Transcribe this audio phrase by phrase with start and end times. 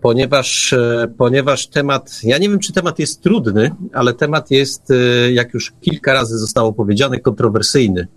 [0.00, 0.74] ponieważ,
[1.18, 4.82] ponieważ temat, ja nie wiem czy temat jest trudny, ale temat jest,
[5.32, 8.08] jak już kilka razy zostało powiedziane, kontrowersyjny.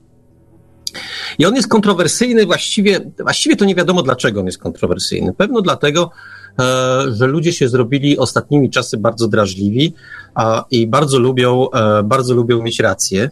[1.39, 5.33] I on jest kontrowersyjny właściwie, właściwie to nie wiadomo dlaczego on jest kontrowersyjny.
[5.33, 6.11] Pewno dlatego,
[7.11, 9.93] że ludzie się zrobili ostatnimi czasy bardzo drażliwi
[10.71, 11.67] i bardzo lubią,
[12.03, 13.29] bardzo lubią mieć rację.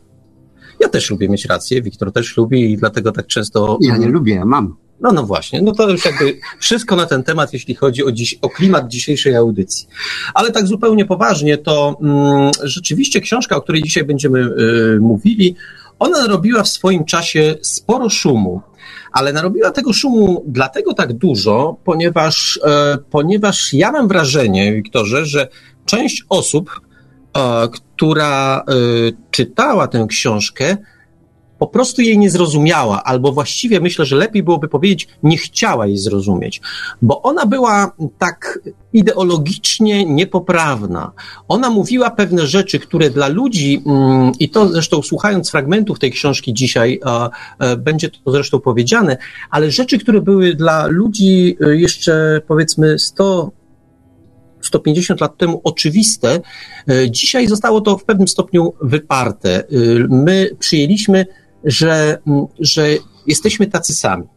[0.80, 3.78] Ja też lubię mieć rację, Wiktor też lubi i dlatego tak często.
[3.82, 4.76] Ja nie lubię, ja mam.
[5.02, 8.40] No, no właśnie, no to już jakby wszystko na ten temat, jeśli chodzi o, dziś,
[8.42, 9.88] o klimat dzisiejszej audycji.
[10.34, 15.56] Ale tak zupełnie poważnie, to mm, rzeczywiście książka, o której dzisiaj będziemy y, mówili,
[16.02, 18.62] ona narobiła w swoim czasie sporo szumu,
[19.12, 25.48] ale narobiła tego szumu dlatego tak dużo, ponieważ, e, ponieważ ja mam wrażenie, Wiktorze, że
[25.86, 26.82] część osób,
[27.38, 28.74] e, która e,
[29.32, 30.78] czytała tę książkę,
[31.62, 35.98] po prostu jej nie zrozumiała, albo właściwie myślę, że lepiej byłoby powiedzieć, nie chciała jej
[35.98, 36.62] zrozumieć,
[37.02, 38.60] bo ona była tak
[38.94, 41.12] ideologicznie niepoprawna.
[41.48, 43.84] Ona mówiła pewne rzeczy, które dla ludzi,
[44.40, 47.00] i to zresztą słuchając fragmentów tej książki dzisiaj,
[47.78, 49.18] będzie to zresztą powiedziane,
[49.50, 53.52] ale rzeczy, które były dla ludzi jeszcze powiedzmy 100
[54.62, 56.40] 150 lat temu oczywiste,
[57.10, 59.64] dzisiaj zostało to w pewnym stopniu wyparte.
[60.10, 61.26] My przyjęliśmy
[61.64, 62.22] że,
[62.60, 62.88] że
[63.28, 64.28] jesteśmy tacy sami.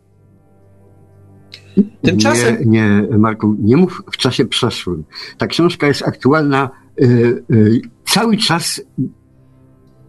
[2.02, 2.56] Tymczasem...
[2.60, 5.04] Nie, nie, Marku, nie mów w czasie przeszłym.
[5.38, 6.70] Ta książka jest aktualna
[7.00, 7.04] y,
[7.50, 8.80] y, cały czas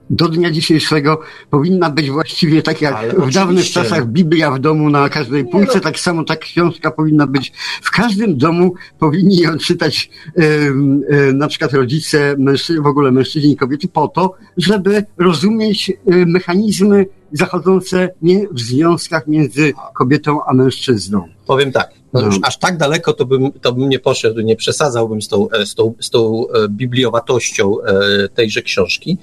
[0.09, 1.19] do dnia dzisiejszego
[1.50, 3.39] powinna być właściwie tak jak Ale w oczywiście.
[3.39, 5.81] dawnych czasach Biblia w domu na każdej półce, no.
[5.81, 7.51] tak samo ta książka powinna być
[7.81, 10.09] w każdym domu, powinni ją czytać
[10.39, 15.89] y, y, na przykład rodzice, mężczyźni, w ogóle mężczyźni i kobiety po to, żeby rozumieć
[15.89, 15.95] y,
[16.25, 18.09] mechanizmy zachodzące
[18.51, 21.27] w związkach między kobietą a mężczyzną.
[21.47, 25.21] Powiem tak, no już aż tak daleko to bym, to bym nie poszedł, nie przesadzałbym
[25.21, 27.75] z tą, z tą, z tą bibliowatością
[28.35, 29.18] tejże książki.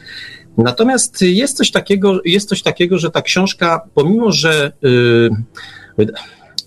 [0.59, 6.07] Natomiast jest coś takiego, jest coś takiego, że ta książka, pomimo że yy,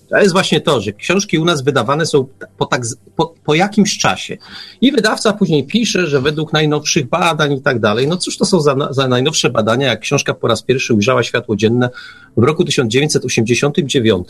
[0.08, 2.26] to jest właśnie to, że książki u nas wydawane są
[2.58, 2.82] po, tak,
[3.16, 4.36] po, po jakimś czasie.
[4.80, 8.08] I wydawca później pisze, że według najnowszych badań i tak dalej.
[8.08, 11.56] No cóż to są za, za najnowsze badania, jak książka po raz pierwszy ujrzała światło
[11.56, 11.90] dzienne
[12.36, 14.28] w roku 1989,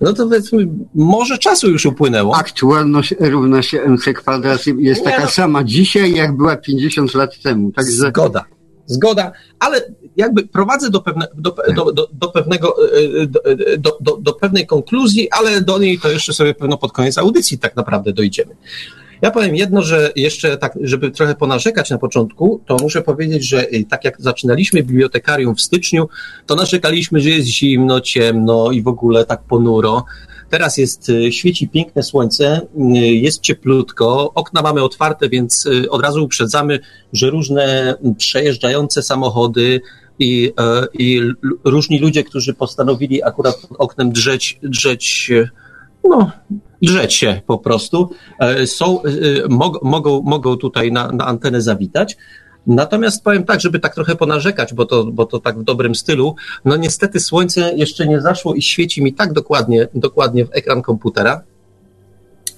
[0.00, 2.36] no to powiedzmy, może czasu już upłynęło.
[2.36, 5.30] Aktualność równa się MC kwadrat jest taka no.
[5.30, 7.72] sama dzisiaj, jak była 50 lat temu.
[7.72, 7.92] Także...
[7.92, 8.44] Zgoda
[8.88, 9.80] zgoda, ale
[10.16, 13.26] jakby prowadzę do, pewne, do, do, do, do pewnego, e,
[13.78, 17.58] do, do, do pewnej konkluzji, ale do niej to jeszcze sobie pewno pod koniec audycji
[17.58, 18.56] tak naprawdę dojdziemy.
[19.22, 23.66] Ja powiem jedno, że jeszcze tak, żeby trochę ponarzekać na początku, to muszę powiedzieć, że
[23.88, 26.08] tak jak zaczynaliśmy bibliotekarium w styczniu,
[26.46, 30.04] to narzekaliśmy, że jest zimno, ciemno i w ogóle tak ponuro.
[30.50, 36.24] Teraz jest, y, świeci piękne słońce, y, jest cieplutko, okna mamy otwarte, więc od razu
[36.24, 36.80] uprzedzamy,
[37.12, 39.80] że różne przejeżdżające samochody
[40.18, 41.20] i, e, i
[41.64, 45.30] różni ludzie, którzy postanowili akurat pod oknem drzeć, drzeć
[46.04, 46.30] no,
[46.82, 48.10] drzeć się po prostu,
[48.40, 49.08] e, są, e,
[49.48, 52.16] mog, mogą, mogą tutaj na, na antenę zawitać.
[52.68, 56.34] Natomiast powiem tak, żeby tak trochę ponarzekać, bo to, bo to tak w dobrym stylu.
[56.64, 61.42] No niestety słońce jeszcze nie zaszło i świeci mi tak dokładnie, dokładnie w ekran komputera,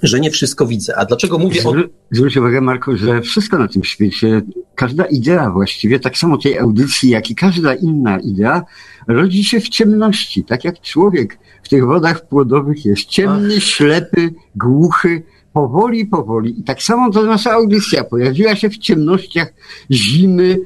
[0.03, 0.97] że nie wszystko widzę.
[0.97, 1.75] A dlaczego mówię o...
[2.11, 4.43] Zwróć uwagę, Marku, że wszystko na tym świecie,
[4.75, 8.63] każda idea właściwie, tak samo tej audycji, jak i każda inna idea,
[9.09, 10.45] rodzi się w ciemności.
[10.45, 13.63] Tak jak człowiek w tych wodach płodowych jest ciemny, Ach.
[13.63, 15.23] ślepy, głuchy,
[15.53, 16.61] powoli, powoli.
[16.61, 19.53] I tak samo to nasza audycja pojawiła się w ciemnościach
[19.91, 20.59] zimy,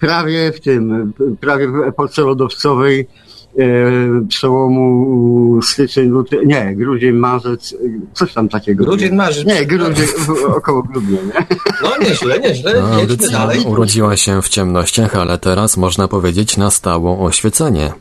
[0.00, 3.08] prawie w tym, prawie w epoce lodowcowej,
[3.58, 7.74] E, przełomu styczeń, luty, nie, grudzień, marzec,
[8.12, 8.84] coś tam takiego.
[8.84, 9.46] Grudzień, marzec.
[9.46, 10.06] Nie, grudzień,
[10.56, 11.46] około grudnia, nie?
[11.82, 13.60] No nieźle, nieźle, no, jedźmy dalej.
[13.66, 17.92] urodziła się w ciemnościach, ale teraz można powiedzieć na stałe oświecenie.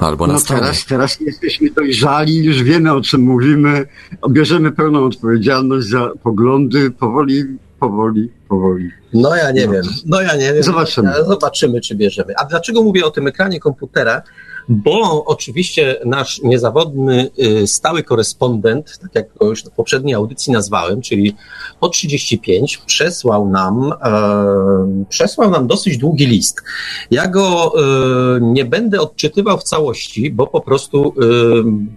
[0.00, 3.86] Albo na no teraz, teraz jesteśmy dojrzali, już wiemy o czym mówimy,
[4.30, 7.44] bierzemy pełną odpowiedzialność za poglądy, powoli,
[7.80, 8.90] powoli, powoli.
[9.14, 9.72] No ja nie no.
[9.72, 10.62] wiem, no ja nie wiem.
[10.62, 11.12] Zobaczymy.
[11.28, 12.34] Zobaczymy, czy bierzemy.
[12.36, 14.22] A dlaczego mówię o tym ekranie komputera?
[14.70, 17.30] Bo oczywiście nasz niezawodny,
[17.62, 21.36] y, stały korespondent, tak jak go już w poprzedniej audycji nazwałem, czyli
[21.80, 26.62] o 35, przesłał nam, e, przesłał nam dosyć długi list.
[27.10, 31.14] Ja go e, nie będę odczytywał w całości, bo po prostu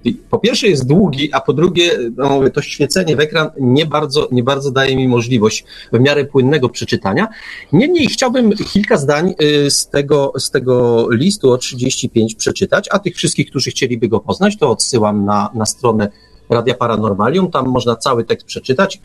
[0.05, 4.27] e, po pierwsze jest długi, a po drugie no, to świecenie w ekran nie bardzo,
[4.31, 7.27] nie bardzo daje mi możliwość w miarę płynnego przeczytania.
[7.73, 9.33] Niemniej chciałbym kilka zdań
[9.69, 14.57] z tego, z tego listu o 35 przeczytać a tych wszystkich, którzy chcieliby go poznać,
[14.57, 16.09] to odsyłam na, na stronę
[16.49, 19.01] Radia Paranormalium, tam można cały tekst przeczytać.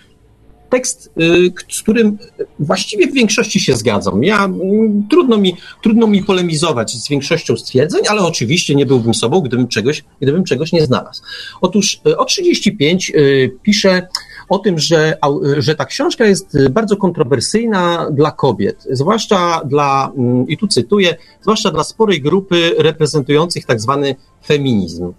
[0.71, 2.19] Tekst, y, z którym
[2.59, 4.25] właściwie w większości się zgadzam.
[4.25, 4.49] Ja,
[5.11, 10.05] trudno mi, trudno mi polemizować z większością stwierdzeń, ale oczywiście nie byłbym sobą, gdybym czegoś,
[10.21, 11.23] gdybym czegoś nie znalazł.
[11.61, 14.09] Otóż y, o 35 y, pisze,
[14.49, 15.19] o tym, że,
[15.59, 21.71] że ta książka jest bardzo kontrowersyjna dla kobiet, zwłaszcza dla, mm, i tu cytuję, zwłaszcza
[21.71, 24.17] dla sporej grupy reprezentujących tak zwany
[24.47, 25.13] feminizm.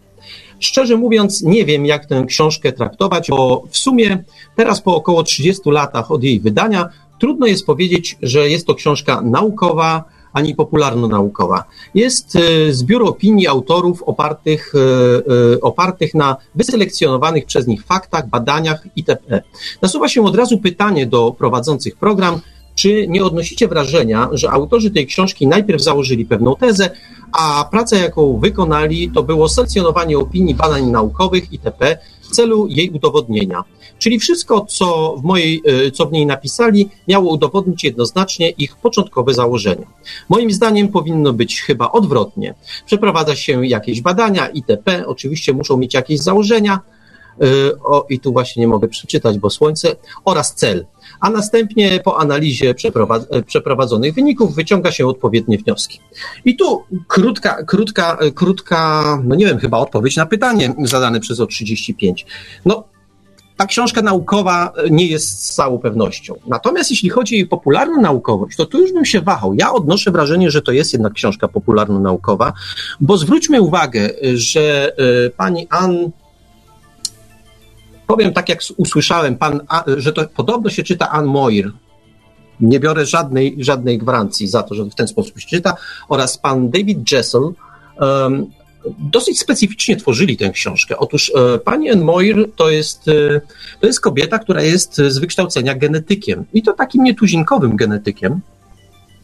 [0.60, 4.24] Szczerze mówiąc, nie wiem, jak tę książkę traktować, bo w sumie
[4.56, 6.90] teraz po około 30 latach od jej wydania
[7.20, 10.04] trudno jest powiedzieć, że jest to książka naukowa,
[10.34, 11.64] ani popularno-naukowa.
[11.96, 14.80] Jest e, zbiór opinii autorów opartych, e,
[15.56, 19.44] e, opartych na wyselekcjonowanych przez nich faktach, badaniach itp.
[19.82, 22.40] Nasuwa się od razu pytanie do prowadzących program,
[22.76, 26.90] czy nie odnosicie wrażenia, że autorzy tej książki najpierw założyli pewną tezę,
[27.32, 31.98] a praca, jaką wykonali, to było selekcjonowanie opinii, badań naukowych itp.
[32.30, 33.64] w celu jej udowodnienia.
[34.00, 39.34] Czyli wszystko, co w, mojej, e, co w niej napisali, miało udowodnić jednoznacznie ich początkowe
[39.34, 39.88] założenia.
[40.30, 42.56] Moim zdaniem powinno być chyba odwrotnie.
[42.86, 45.08] Przeprowadza się jakieś badania itp.
[45.08, 46.80] Oczywiście muszą mieć jakieś założenia,
[47.42, 47.46] e,
[47.84, 49.96] o, i tu właśnie nie mogę przeczytać, bo słońce,
[50.26, 50.86] oraz cel.
[51.20, 52.74] A następnie po analizie
[53.30, 56.00] e, przeprowadzonych wyników wyciąga się odpowiednie wnioski.
[56.46, 62.14] I tu krótka, krótka, krótka, no nie wiem, chyba odpowiedź na pytanie zadane przez O35.
[62.66, 62.84] No,
[63.60, 66.36] ta książka naukowa e, nie jest z całą pewnością.
[66.48, 69.54] Natomiast jeśli chodzi o jej popularną naukowość, to tu już bym się wahał.
[69.54, 72.54] Ja odnoszę wrażenie, że to jest jednak książka popularno-naukowa,
[73.02, 76.12] bo zwróćmy uwagę, że e, pani Ann
[78.10, 79.62] powiem tak, jak usłyszałem, pan,
[79.98, 81.72] że to podobno się czyta Ann Moir.
[82.60, 85.76] Nie biorę żadnej, żadnej gwarancji za to, że w ten sposób się czyta.
[86.10, 88.52] Oraz pan David Jessel um,
[89.00, 90.98] dosyć specyficznie tworzyli tę książkę.
[90.98, 93.42] Otóż e, pani Anne Moir to jest, e,
[93.80, 98.42] to jest kobieta, która jest z wykształcenia genetykiem i to takim nietuzinkowym genetykiem.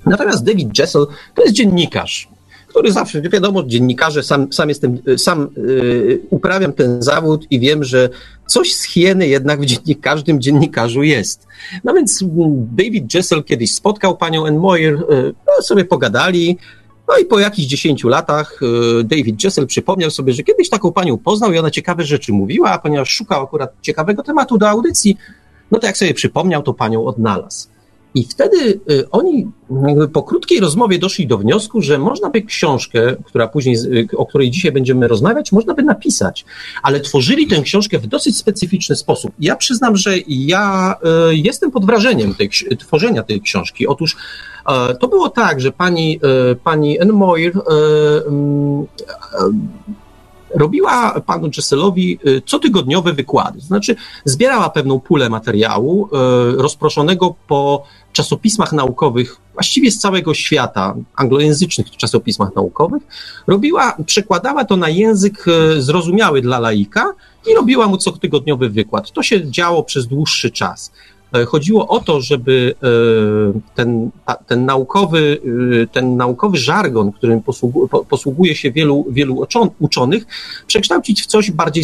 [0.05, 2.27] Natomiast David Jessel to jest dziennikarz,
[2.75, 8.09] który zawsze, wiadomo, dziennikarze, sam, sam jestem, sam yy, uprawiam ten zawód i wiem, że
[8.47, 11.47] coś z hieny jednak w dziennik, każdym dziennikarzu jest.
[11.83, 12.23] No więc
[12.71, 16.57] David Jessel kiedyś spotkał panią Anne Moir, yy, sobie pogadali,
[17.07, 21.17] no i po jakichś dziesięciu latach e, David Jessel przypomniał sobie, że kiedyś taką panią
[21.17, 25.17] poznał i ona ciekawe rzeczy mówiła, a ponieważ szukał akurat ciekawego tematu do audycji,
[25.71, 27.67] no to jak sobie przypomniał, to panią odnalazł.
[28.15, 29.47] I wtedy y, oni
[30.13, 34.51] po krótkiej rozmowie doszli do wniosku, że można by książkę, która później, y, o której
[34.51, 36.45] dzisiaj będziemy rozmawiać, można by napisać,
[36.83, 39.31] ale tworzyli tę książkę w dosyć specyficzny sposób.
[39.39, 40.95] Ja przyznam, że ja
[41.31, 43.87] y, jestem pod wrażeniem tej, tworzenia tej książki.
[43.87, 44.15] Otóż
[44.99, 46.19] to było tak, że pani,
[46.63, 47.53] pani Moyer
[48.27, 48.85] mm,
[50.55, 53.59] robiła panu Jesselowi cotygodniowe wykłady.
[53.59, 53.95] Znaczy,
[54.25, 56.09] zbierała pewną pulę materiału
[56.57, 57.83] rozproszonego po
[58.15, 63.03] czasopismach naukowych, właściwie z całego świata, anglojęzycznych czasopismach naukowych,
[63.47, 67.13] robiła, przekładała to na język y, zrozumiały dla laika
[67.47, 69.11] i robiła mu cotygodniowy wykład.
[69.11, 70.91] To się działo przez dłuższy czas.
[71.33, 74.11] E, chodziło o to, żeby e, ten,
[74.47, 75.41] ten, naukowy,
[75.83, 77.41] e, ten naukowy żargon, którym
[78.09, 79.45] posługuje się wielu, wielu
[79.79, 80.25] uczonych,
[80.67, 81.83] przekształcić w coś bardziej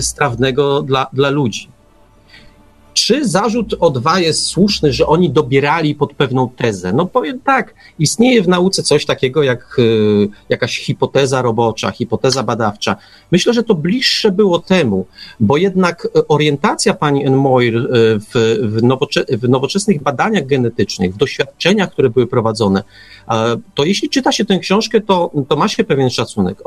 [0.00, 1.68] strawnego dla, dla ludzi.
[2.94, 6.92] Czy zarzut o dwa jest słuszny, że oni dobierali pod pewną tezę?
[6.92, 12.96] No powiem tak, istnieje w nauce coś takiego jak y, jakaś hipoteza robocza, hipoteza badawcza.
[13.32, 15.06] Myślę, że to bliższe było temu,
[15.40, 17.88] bo jednak orientacja pani Enmoir y,
[18.20, 22.82] w, w, nowocze w nowoczesnych badaniach genetycznych, w doświadczeniach, które były prowadzone,
[23.74, 26.62] to jeśli czyta się tę książkę, to, to ma się pewien szacunek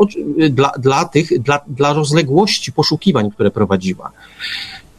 [0.50, 4.12] dla, dla tych, dla, dla rozległości poszukiwań, które prowadziła.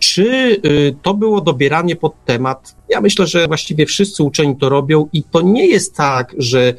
[0.05, 2.77] Czy y, to było dobieranie pod temat?
[2.89, 6.75] Ja myślę, że właściwie wszyscy uczeni to robią i to nie jest tak, że,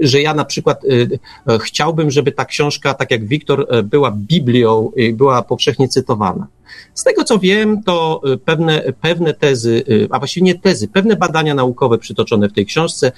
[0.00, 4.90] że ja na przykład y, y, chciałbym, żeby ta książka, tak jak Wiktor, była Biblią
[4.96, 6.46] i była powszechnie cytowana.
[6.94, 11.98] Z tego co wiem, to pewne, pewne tezy, a właściwie nie tezy, pewne badania naukowe
[11.98, 13.12] przytoczone w tej książce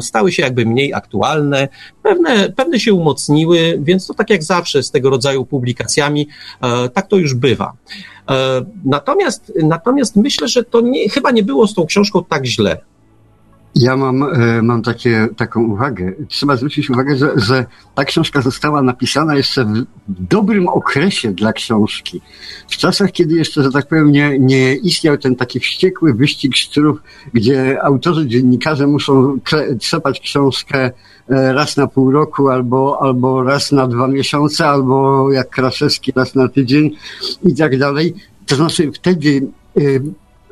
[0.00, 1.68] stały się jakby mniej aktualne,
[2.02, 6.28] pewne, pewne się umocniły, więc to tak jak zawsze z tego rodzaju publikacjami,
[6.94, 7.72] tak to już bywa.
[8.30, 12.80] E, natomiast, natomiast myślę, że to nie, chyba nie było z tą książką tak źle.
[13.74, 16.12] Ja mam, e, mam takie, taką uwagę.
[16.28, 22.20] Trzeba zwrócić uwagę, że, że ta książka została napisana jeszcze w dobrym okresie dla książki.
[22.68, 27.02] W czasach, kiedy jeszcze, że tak powiem, nie, nie istniał ten taki wściekły wyścig szczurów,
[27.32, 29.38] gdzie autorzy, dziennikarze muszą
[29.80, 30.90] trzepać książkę
[31.30, 36.48] raz na pół roku, albo, albo raz na dwa miesiące, albo jak Kraszewski raz na
[36.48, 36.90] tydzień
[37.44, 38.14] i tak dalej.
[38.46, 39.46] To znaczy wtedy
[39.76, 39.80] e,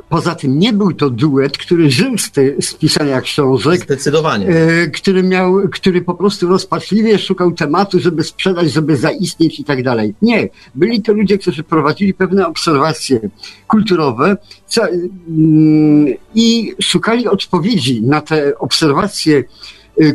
[0.09, 3.81] Poza tym nie był to duet, który żył z, te, z pisania książek.
[3.81, 4.47] Zdecydowanie.
[4.47, 9.83] E, który miał, który po prostu rozpaczliwie szukał tematu, żeby sprzedać, żeby zaistnieć i tak
[9.83, 10.15] dalej.
[10.23, 10.49] Nie.
[10.75, 13.21] Byli to ludzie, którzy prowadzili pewne obserwacje
[13.67, 19.45] kulturowe co, mm, i szukali odpowiedzi na te obserwacje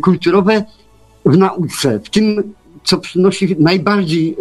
[0.02, 0.64] kulturowe
[1.26, 4.38] w nauce, w tym co przynosi najbardziej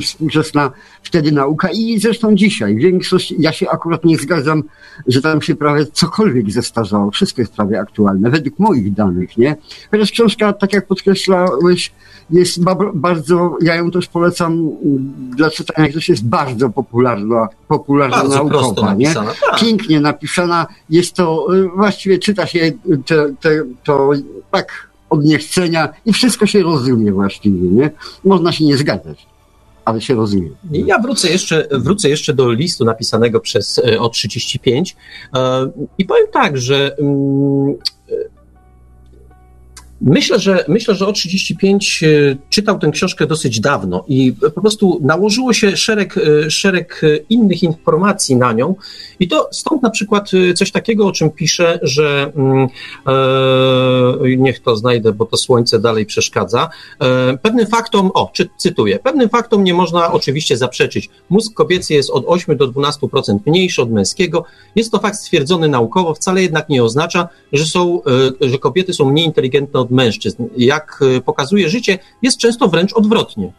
[0.00, 0.70] współczesna
[1.02, 2.76] wtedy nauka i zresztą dzisiaj.
[2.76, 4.62] Większość, ja się akurat nie zgadzam,
[5.06, 7.10] że tam się prawie cokolwiek zestarzało.
[7.10, 9.56] Wszystko jest prawie aktualne, według moich danych, nie?
[9.90, 11.92] Chociaż książka, tak jak podkreślałeś,
[12.30, 14.70] jest bardzo, ja ją też polecam
[15.36, 19.14] dla czytania, gdyż jest bardzo popularna, popularna bardzo naukowa, nie?
[19.14, 19.34] Tak.
[19.60, 22.72] Pięknie napisana, jest to, y, właściwie czyta się
[23.06, 24.10] te, te, to
[24.50, 27.90] tak od niechcenia i wszystko się rozumie właściwie, nie?
[28.24, 29.26] Można się nie zgadzać,
[29.84, 30.50] ale się rozumie.
[30.70, 34.94] Ja wrócę jeszcze, wrócę jeszcze do listu napisanego przez e, O35
[35.34, 37.74] e, i powiem tak, że mm,
[40.00, 44.98] Myślę, że myślę, że o 35 e, czytał tę książkę dosyć dawno i po prostu
[45.02, 47.00] nałożyło się szereg, e, szereg
[47.30, 48.74] innych informacji na nią.
[49.20, 52.68] I to stąd na przykład e, coś takiego, o czym pisze, że mm,
[53.06, 56.68] e, niech to znajdę, bo to słońce dalej przeszkadza.
[57.00, 61.10] E, pewnym faktom, o, czy, cytuję, pewnym faktom nie można oczywiście zaprzeczyć.
[61.30, 64.44] Mózg kobiecy jest od 8 do 12% mniejszy od męskiego.
[64.76, 68.02] Jest to fakt stwierdzony naukowo, wcale jednak nie oznacza, że są,
[68.42, 70.44] e, że kobiety są mniej inteligentne od od mężczyzn.
[70.56, 73.52] Jak e, pokazuje życie, jest często wręcz odwrotnie.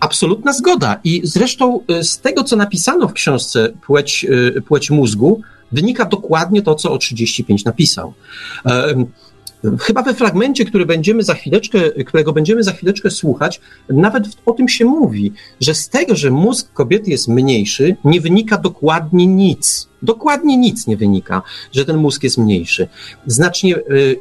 [0.00, 1.00] Absolutna zgoda.
[1.04, 5.40] I zresztą e, z tego, co napisano w książce Płeć, e, Płeć mózgu,
[5.72, 8.14] wynika dokładnie to, co o 35 napisał.
[9.80, 14.68] Chyba we fragmencie, który będziemy za chwileczkę, którego będziemy za chwileczkę słuchać, nawet o tym
[14.68, 19.88] się mówi, że z tego, że mózg kobiety jest mniejszy, nie wynika dokładnie nic.
[20.02, 22.88] Dokładnie nic nie wynika, że ten mózg jest mniejszy.
[23.26, 23.76] Znacznie.
[23.76, 24.16] Y,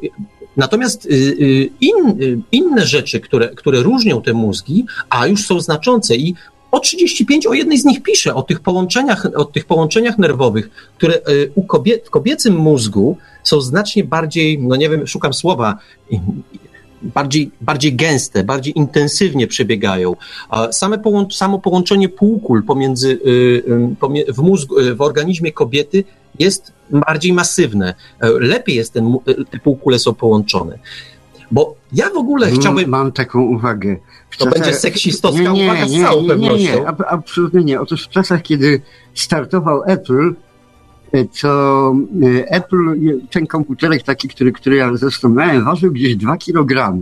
[0.58, 6.16] natomiast y, y, in, inne rzeczy, które, które różnią te mózgi, a już są znaczące
[6.16, 6.36] i
[6.72, 11.22] o 35 o jednej z nich pisze, o tych połączeniach, o tych połączeniach nerwowych, które
[11.56, 15.78] u kobiet, w kobiecym mózgu są znacznie bardziej, no nie wiem, szukam słowa,
[17.02, 20.16] bardziej, bardziej gęste, bardziej intensywnie przebiegają.
[20.72, 20.98] Same
[21.32, 23.64] samo połączenie półkul pomiędzy, y,
[24.34, 26.04] w mózgu, y, w organizmie kobiety
[26.40, 27.94] jest bardziej masywne.
[28.40, 29.18] Lepiej jest ten,
[29.52, 30.80] te półkule są połączone.
[31.52, 32.90] Bo ja w ogóle chciałbym...
[32.90, 33.98] Mam taką uwagę.
[34.38, 34.60] To czasach...
[34.60, 36.58] będzie seksistowska nie, nie, uwaga z całą nie, pewnością.
[36.58, 37.82] Nie, nie, absolutnie nie.
[37.82, 38.82] Otóż w czasach, kiedy
[39.14, 40.34] startował Apple,
[41.42, 41.96] to
[42.48, 42.96] Apple,
[43.32, 46.98] ten komputerek taki, który, który ja zresztą miałem, ważył gdzieś 2 kg.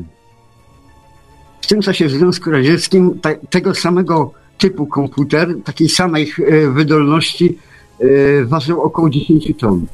[1.62, 7.58] W tym czasie w Związku Radzieckim ta, tego samego typu komputer, takiej samej e, wydolności,
[8.00, 9.86] e, ważył około 10 ton.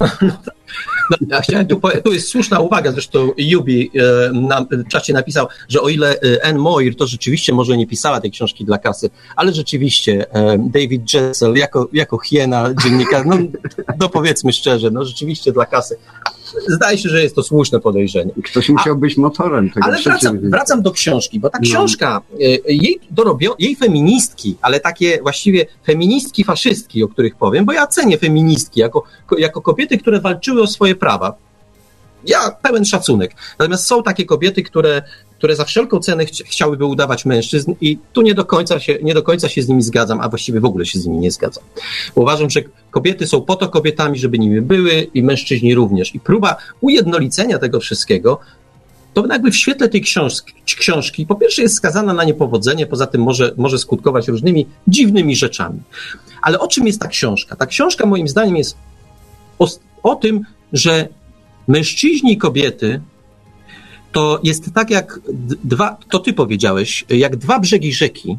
[0.22, 0.32] No,
[1.28, 5.88] ja chciałem tu, tu jest słuszna uwaga, zresztą Yubi e, na czacie napisał, że o
[5.88, 10.34] ile e, Anne Moir to rzeczywiście może nie pisała tej książki dla kasy, ale rzeczywiście
[10.34, 13.36] e, David Jessel jako, jako hiena dziennikarz, no,
[14.00, 15.96] no powiedzmy szczerze, no rzeczywiście dla kasy.
[16.68, 18.32] Zdaje się, że jest to słuszne podejrzenie.
[18.44, 19.86] Ktoś musiał A, być motorem tego.
[19.86, 21.62] Ale wracam, wracam do książki, bo ta no.
[21.62, 22.38] książka, no.
[22.68, 28.18] jej, dorobio, jej feministki, ale takie właściwie feministki faszystki, o których powiem, bo ja cenię
[28.18, 29.02] feministki jako,
[29.38, 31.34] jako kobiety, które walczyły o swoje prawa.
[32.26, 33.34] Ja pełen szacunek.
[33.58, 35.02] Natomiast są takie kobiety, które,
[35.38, 39.14] które za wszelką cenę ch chciałyby udawać mężczyzn i tu nie do, końca się, nie
[39.14, 41.64] do końca się z nimi zgadzam, a właściwie w ogóle się z nimi nie zgadzam.
[42.14, 46.14] Uważam, że kobiety są po to kobietami, żeby nimi były i mężczyźni również.
[46.14, 48.40] I próba ujednolicenia tego wszystkiego
[49.14, 53.22] to jakby w świetle tej książki, książki po pierwsze jest skazana na niepowodzenie, poza tym
[53.22, 55.80] może, może skutkować różnymi dziwnymi rzeczami.
[56.42, 57.56] Ale o czym jest ta książka?
[57.56, 58.76] Ta książka moim zdaniem jest
[59.58, 59.66] o,
[60.02, 61.08] o tym, że
[61.68, 63.00] mężczyźni i kobiety
[64.12, 65.20] to jest tak jak
[65.64, 68.38] dwa, to ty powiedziałeś, jak dwa brzegi rzeki.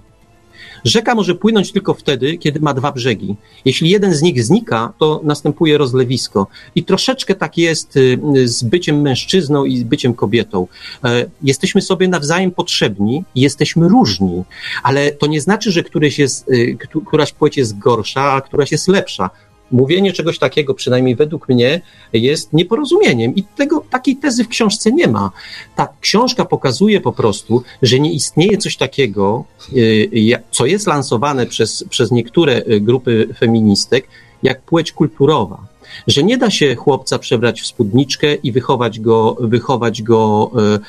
[0.85, 3.35] Rzeka może płynąć tylko wtedy, kiedy ma dwa brzegi.
[3.65, 6.47] Jeśli jeden z nich znika, to następuje rozlewisko.
[6.75, 10.67] I troszeczkę tak jest y, z byciem mężczyzną i z byciem kobietą.
[11.03, 14.43] E, jesteśmy sobie nawzajem potrzebni jesteśmy różni,
[14.83, 16.77] ale to nie znaczy, że któryś jest, y,
[17.07, 19.29] któraś płeć jest gorsza, a któraś jest lepsza
[19.71, 21.81] mówienie czegoś takiego, przynajmniej według mnie,
[22.13, 23.35] jest nieporozumieniem.
[23.35, 25.31] I tego, takiej tezy w książce nie ma.
[25.75, 31.83] Ta książka pokazuje po prostu, że nie istnieje coś takiego, y, co jest lansowane przez,
[31.89, 34.07] przez niektóre y, grupy feministek,
[34.43, 35.70] jak płeć kulturowa
[36.07, 40.79] że nie da się chłopca przebrać w spódniczkę i wychować go, wychować go e,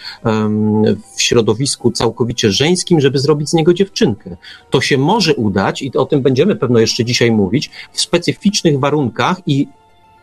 [1.17, 4.37] w środowisku całkowicie żeńskim, żeby zrobić z niego dziewczynkę.
[4.71, 9.41] To się może udać i o tym będziemy pewno jeszcze dzisiaj mówić, w specyficznych warunkach
[9.47, 9.69] i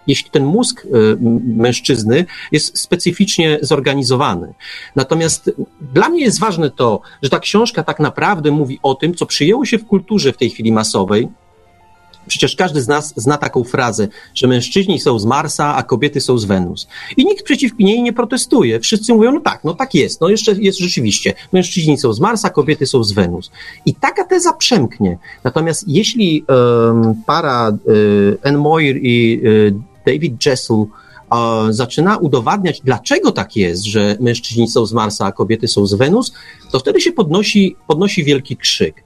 [0.07, 0.89] jeśli ten mózg e,
[1.45, 4.53] mężczyzny jest specyficznie zorganizowany.
[4.95, 5.51] Natomiast
[5.93, 9.65] dla mnie jest ważne to, że ta książka tak naprawdę mówi o tym, co przyjęło
[9.65, 11.27] się w kulturze w tej chwili masowej,
[12.29, 16.37] Przecież każdy z nas zna taką frazę, że mężczyźni są z Marsa, a kobiety są
[16.37, 16.87] z Wenus.
[17.17, 18.79] I nikt przeciw niej nie protestuje.
[18.79, 21.33] Wszyscy mówią, no tak, no tak jest, no jeszcze jest rzeczywiście.
[21.53, 23.51] Mężczyźni są z Marsa, kobiety są z Wenus.
[23.85, 25.17] I taka teza przemknie.
[25.43, 27.77] Natomiast jeśli um, para um,
[28.43, 30.85] Anne Moir i um, David Jessel
[31.69, 36.33] zaczyna udowadniać, dlaczego tak jest, że mężczyźni są z Marsa, a kobiety są z Wenus,
[36.71, 39.03] to wtedy się podnosi, podnosi wielki krzyk.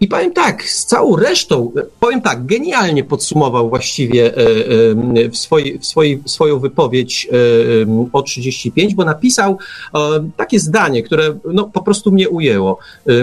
[0.00, 5.78] I powiem tak, z całą resztą, powiem tak, genialnie podsumował właściwie e, e, w, swojej,
[5.78, 9.58] w swojej, swoją wypowiedź e, o 35, bo napisał
[10.36, 12.78] takie zdanie, które no, po prostu mnie ujęło,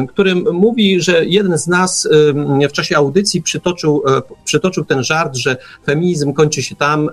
[0.09, 2.09] którym mówi, że jeden z nas
[2.69, 4.03] w czasie audycji przytoczył,
[4.45, 7.09] przytoczył ten żart, że feminizm kończy się tam,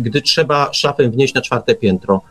[0.00, 2.22] gdy trzeba szafę wnieść na czwarte piętro.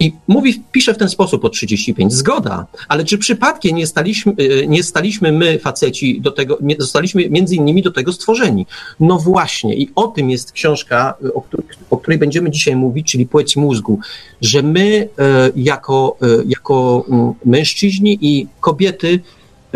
[0.00, 2.12] I mówi, pisze w ten sposób o 35.
[2.12, 7.30] Zgoda, ale czy przypadkiem nie staliśmy, e, nie staliśmy my, faceci, do tego, nie zostaliśmy
[7.30, 8.66] między innymi do tego stworzeni?
[9.00, 11.42] No właśnie, i o tym jest książka, o,
[11.90, 13.98] o której będziemy dzisiaj mówić, czyli Płeć mózgu,
[14.40, 17.04] że my e, jako, e, jako
[17.44, 19.20] mężczyźni i kobiety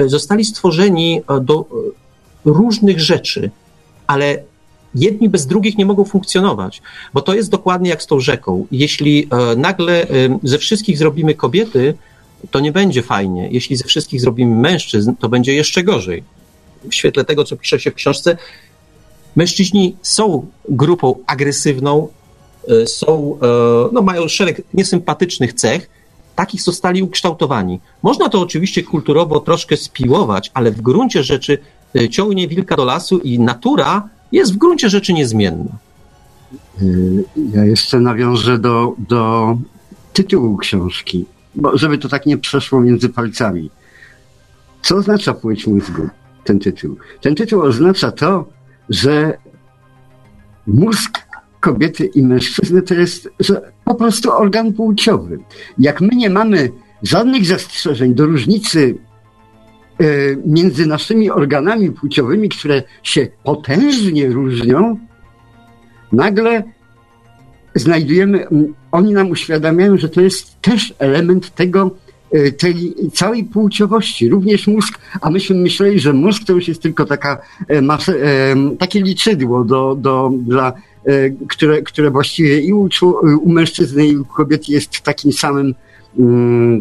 [0.06, 1.66] zostali stworzeni do
[2.44, 3.50] różnych rzeczy,
[4.06, 4.42] ale
[4.94, 6.82] jedni bez drugich nie mogą funkcjonować,
[7.14, 8.66] bo to jest dokładnie jak z tą rzeką.
[8.72, 10.06] Jeśli e, nagle e,
[10.42, 11.94] ze wszystkich zrobimy kobiety,
[12.50, 13.48] to nie będzie fajnie.
[13.50, 16.22] Jeśli ze wszystkich zrobimy mężczyzn, to będzie jeszcze gorzej.
[16.90, 18.36] W świetle tego, co pisze się w książce,
[19.36, 22.08] mężczyźni są grupą agresywną,
[22.68, 23.38] e, są,
[23.92, 25.90] no, mają szereg niesympatycznych cech,
[26.36, 27.80] takich zostali ukształtowani.
[28.02, 31.58] Można to oczywiście kulturowo troszkę spiłować, ale w gruncie rzeczy
[32.10, 35.78] ciągnie wilka do lasu i natura jest w gruncie rzeczy niezmienna.
[36.82, 39.56] Y, ja jeszcze nawiążę do, do
[40.12, 43.70] tytułu książki, bo żeby to tak nie przeszło między palcami.
[44.82, 46.08] Co oznacza płeć mózgu,
[46.44, 46.96] ten tytuł?
[47.20, 48.48] Ten tytuł oznacza to,
[48.88, 49.38] że
[50.66, 51.18] mózg
[51.60, 53.28] kobiety i mężczyzny to jest
[53.84, 55.38] po prostu organ płciowy.
[55.78, 56.70] Jak my nie mamy
[57.02, 58.98] żadnych zastrzeżeń do różnicy
[60.46, 64.96] między naszymi organami płciowymi, które się potężnie różnią,
[66.12, 66.62] nagle
[67.74, 68.46] znajdujemy,
[68.92, 71.90] oni nam uświadamiają, że to jest też element tego,
[72.32, 77.04] e, tej całej płciowości, również mózg, a myśmy myśleli, że mózg to już jest tylko
[77.04, 78.16] taka e, masa, e,
[78.78, 80.72] takie liczydło do, do, dla,
[81.48, 82.88] które, które właściwie i u,
[83.42, 85.74] u mężczyzny i u kobiety jest takim samym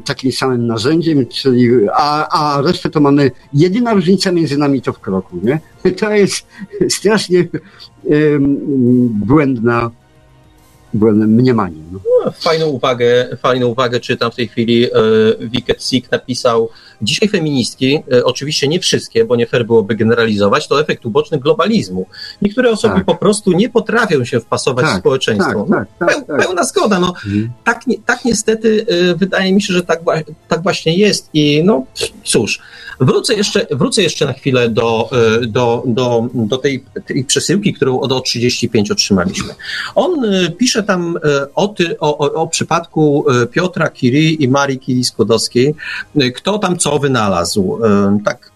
[0.05, 4.99] takim samym narzędziem, czyli, a, a resztę to mamy, jedyna różnica między nami to w
[4.99, 5.59] kroku, nie?
[5.99, 6.47] To jest
[6.89, 7.47] strasznie
[9.09, 9.91] błędna,
[10.93, 11.81] błędne mniemanie.
[11.91, 11.99] No.
[12.25, 14.85] No, fajną uwagę, fajną uwagę czytam w tej chwili.
[14.85, 14.89] E,
[15.39, 16.69] Wicked Sick napisał,
[17.01, 22.05] dzisiaj feministki, e, oczywiście nie wszystkie, bo nie fair byłoby generalizować, to efekt uboczny globalizmu.
[22.41, 23.05] Niektóre osoby tak.
[23.05, 25.67] po prostu nie potrafią się wpasować tak, w społeczeństwo.
[25.69, 26.99] Tak, tak, tak, tak, Pełna zgoda.
[26.99, 27.51] No, mhm.
[27.63, 29.99] tak, tak niestety e, wydaje mi się, że tak,
[30.47, 31.85] tak właśnie jest i no
[32.23, 32.59] cóż,
[32.99, 37.99] Wrócę jeszcze, wrócę jeszcze na chwilę do, e, do, do, do tej, tej przesyłki, którą
[37.99, 39.55] od 35 otrzymaliśmy.
[39.95, 40.21] On
[40.57, 41.17] pisze tam
[41.55, 45.73] o, ty, o, o, o przypadku Piotra Curie i Marii Curie-Skłodowskiej,
[46.35, 47.79] kto tam co wynalazł.
[48.25, 48.51] Tak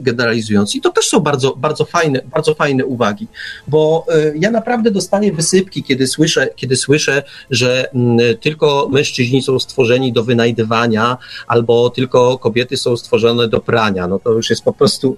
[0.00, 0.74] generalizując.
[0.74, 3.28] I to też są bardzo, bardzo, fajne, bardzo fajne uwagi,
[3.68, 7.90] bo e, ja naprawdę dostaję wysypki, kiedy słyszę, kiedy słyszę, że
[8.40, 14.06] tylko mężczyźni są stworzeni do wynajdywania, albo tylko kobiety są stworzone do prania.
[14.06, 15.16] No to już jest po prostu.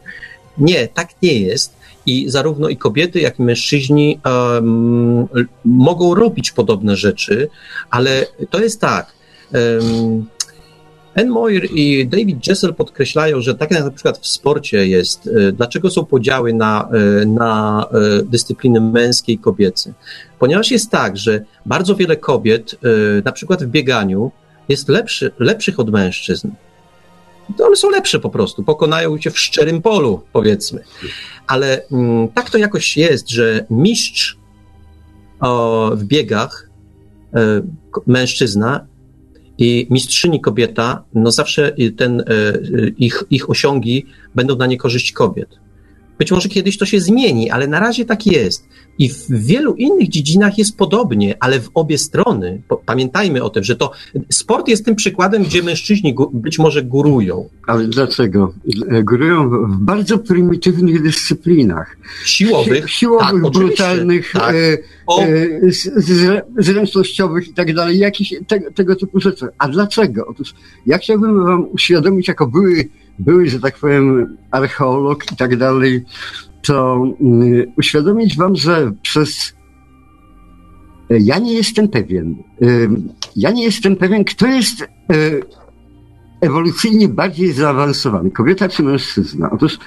[0.58, 1.82] Nie, tak nie jest.
[2.06, 5.28] I zarówno i kobiety, jak i mężczyźni um,
[5.64, 7.48] mogą robić podobne rzeczy,
[7.90, 9.12] ale to jest tak.
[9.52, 10.26] Um,
[11.14, 15.52] Ann Moyer i David Jessel podkreślają, że tak jak na przykład w sporcie jest, e,
[15.52, 16.88] dlaczego są podziały na,
[17.22, 19.92] e, na e, dyscypliny męskie i kobiece.
[20.38, 22.76] Ponieważ jest tak, że bardzo wiele kobiet,
[23.24, 24.30] na przykład w bieganiu,
[24.68, 26.50] jest lepszy, lepszych od mężczyzn.
[27.56, 30.82] To one są lepsze po prostu, pokonają cię w szczerym polu, powiedzmy.
[31.46, 34.38] Ale mm, tak to jakoś jest, że mistrz
[35.92, 36.70] w biegach,
[38.06, 38.86] mężczyzna,
[39.62, 42.24] i mistrzyni kobieta, no zawsze ten, e,
[42.98, 45.61] ich, ich osiągi będą na niekorzyść kobiet.
[46.22, 48.68] Być może kiedyś to się zmieni, ale na razie tak jest.
[48.98, 52.62] I w wielu innych dziedzinach jest podobnie, ale w obie strony.
[52.86, 53.92] Pamiętajmy o tym, że to
[54.30, 57.48] sport jest tym przykładem, gdzie mężczyźni być może górują.
[57.66, 58.54] Ale dlaczego?
[59.04, 61.96] Górują w bardzo prymitywnych dyscyplinach.
[62.24, 62.90] Siłowych.
[62.90, 64.54] Si siłowych, tak, brutalnych, tak.
[64.54, 64.78] E,
[65.22, 67.98] e, zręcznościowych i tak dalej.
[67.98, 69.48] Jakieś te, tego typu rzeczy.
[69.58, 70.26] A dlaczego?
[70.26, 70.54] Otóż
[70.86, 76.04] ja chciałbym wam uświadomić, jako były były, że tak powiem, archeolog i tak dalej,
[76.62, 79.54] to y, uświadomić wam, że przez.
[81.10, 82.36] E, ja nie jestem pewien.
[82.62, 82.88] Y,
[83.36, 84.86] ja nie jestem pewien, kto jest y,
[86.40, 89.50] ewolucyjnie bardziej zaawansowany, kobieta czy mężczyzna.
[89.50, 89.78] Otóż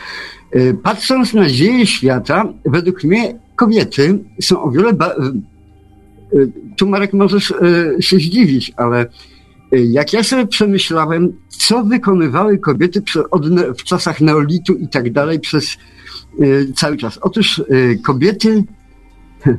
[0.84, 4.94] patrząc na dzieje świata, według mnie kobiety są o wiele.
[4.94, 5.16] Ba-
[6.78, 7.54] tu Marek możesz
[8.00, 9.06] się zdziwić, ale
[9.72, 13.02] jak ja sobie przemyślałem, co wykonywały kobiety
[13.78, 15.78] w czasach neolitu i tak dalej przez
[16.40, 17.20] e, cały czas.
[17.22, 18.64] Otóż e, kobiety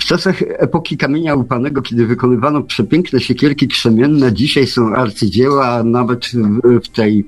[0.00, 6.30] w czasach epoki kamienia upanego, kiedy wykonywano przepiękne siekierki krzemienne, dzisiaj są arcydzieła, nawet
[6.84, 7.26] w tej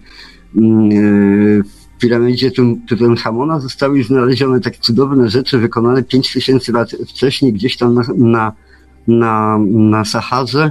[0.57, 1.63] mm,
[1.97, 2.51] w piramidzie
[2.89, 8.53] Tutenchamona zostały znalezione tak cudowne rzeczy wykonane 5000 lat wcześniej gdzieś tam na, na
[9.09, 10.71] na, na Saharze,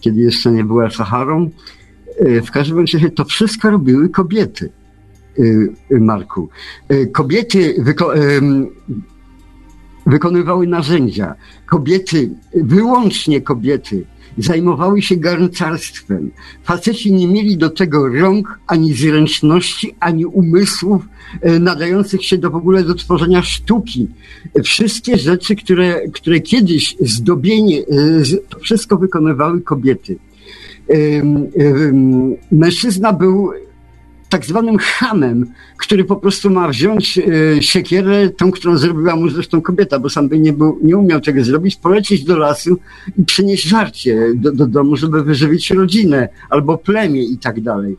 [0.00, 1.50] kiedy jeszcze nie była Saharą.
[2.18, 4.70] E, w każdym razie to wszystko robiły kobiety,
[5.90, 6.48] e, Marku.
[6.88, 8.12] E, kobiety wyko
[10.06, 11.34] wykonywały narzędzia.
[11.66, 14.06] Kobiety, wyłącznie kobiety,
[14.38, 16.30] zajmowały się garncarstwem.
[16.64, 21.02] Faceci nie mieli do tego rąk, ani zręczności, ani umysłów
[21.40, 24.08] e, nadających się do w ogóle do tworzenia sztuki.
[24.64, 27.84] Wszystkie rzeczy, które, które kiedyś zdobienie, e,
[28.48, 30.16] to wszystko wykonywały kobiety.
[32.52, 33.52] Mężczyzna był
[34.34, 39.62] tak zwanym hamem, który po prostu ma wziąć e, siekierę, tą, którą zrobiła mu zresztą
[39.62, 42.78] kobieta, bo sam by nie, był, nie umiał tego zrobić, polecieć do lasu
[43.18, 47.96] i przynieść żarcie do, do domu, żeby wyżywić rodzinę albo plemię i tak dalej.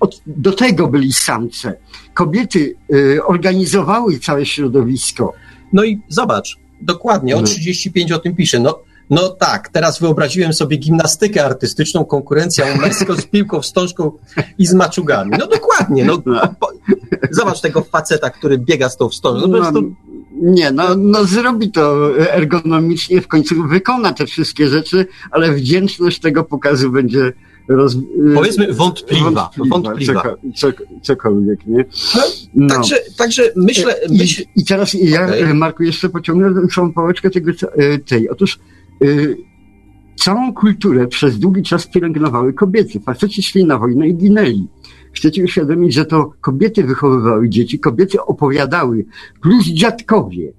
[0.00, 1.76] Od, do tego byli samce.
[2.14, 5.32] Kobiety e, organizowały całe środowisko.
[5.72, 8.16] No i zobacz, dokładnie, o 35 no.
[8.16, 8.60] o tym pisze.
[8.60, 8.78] No,
[9.10, 14.12] no tak, teraz wyobraziłem sobie gimnastykę artystyczną, konkurencja męską z piłką, wstążką
[14.58, 15.30] i z maczugami.
[15.38, 16.40] No dokładnie, no, no.
[17.30, 19.48] zobacz tego faceta, który biega z tą wstążką.
[19.48, 19.80] No, no,
[20.42, 26.44] nie, no, no zrobi to ergonomicznie, w końcu wykona te wszystkie rzeczy, ale wdzięczność tego
[26.44, 27.32] pokazu będzie
[27.68, 27.96] roz,
[28.34, 29.50] powiedzmy wątpliwa.
[29.70, 30.36] wątpliwa,
[31.02, 31.84] cokolwiek, nie?
[32.54, 32.74] No.
[32.74, 33.94] Także, także myślę...
[34.10, 34.42] myśl...
[34.42, 35.54] I, I, teraz ja, okay.
[35.54, 37.52] Marku, jeszcze pociągnę tą pałeczkę tego,
[38.06, 38.28] tej.
[38.28, 38.58] Otóż
[40.16, 43.00] całą kulturę przez długi czas pielęgnowały kobiety.
[43.00, 44.68] Faceci szli na wojnę i ginęli.
[45.12, 49.06] Chcecie uświadomić, że to kobiety wychowywały dzieci, kobiety opowiadały,
[49.40, 50.52] plus dziadkowie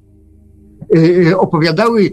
[1.38, 2.12] opowiadały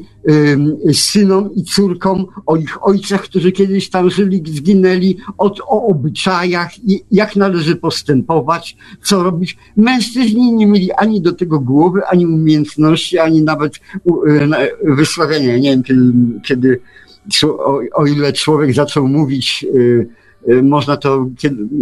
[0.92, 6.70] synom i córkom o ich ojcach, którzy kiedyś tam żyli, zginęli, o, o obyczajach,
[7.10, 9.56] jak należy postępować, co robić.
[9.76, 13.80] Mężczyźni nie mieli ani do tego głowy, ani umiejętności, ani nawet
[14.84, 15.58] wysławiania.
[15.58, 16.12] Nie wiem, kiedy,
[16.44, 16.80] kiedy
[17.44, 20.21] o, o ile człowiek zaczął mówić, y, y,
[20.62, 21.26] można to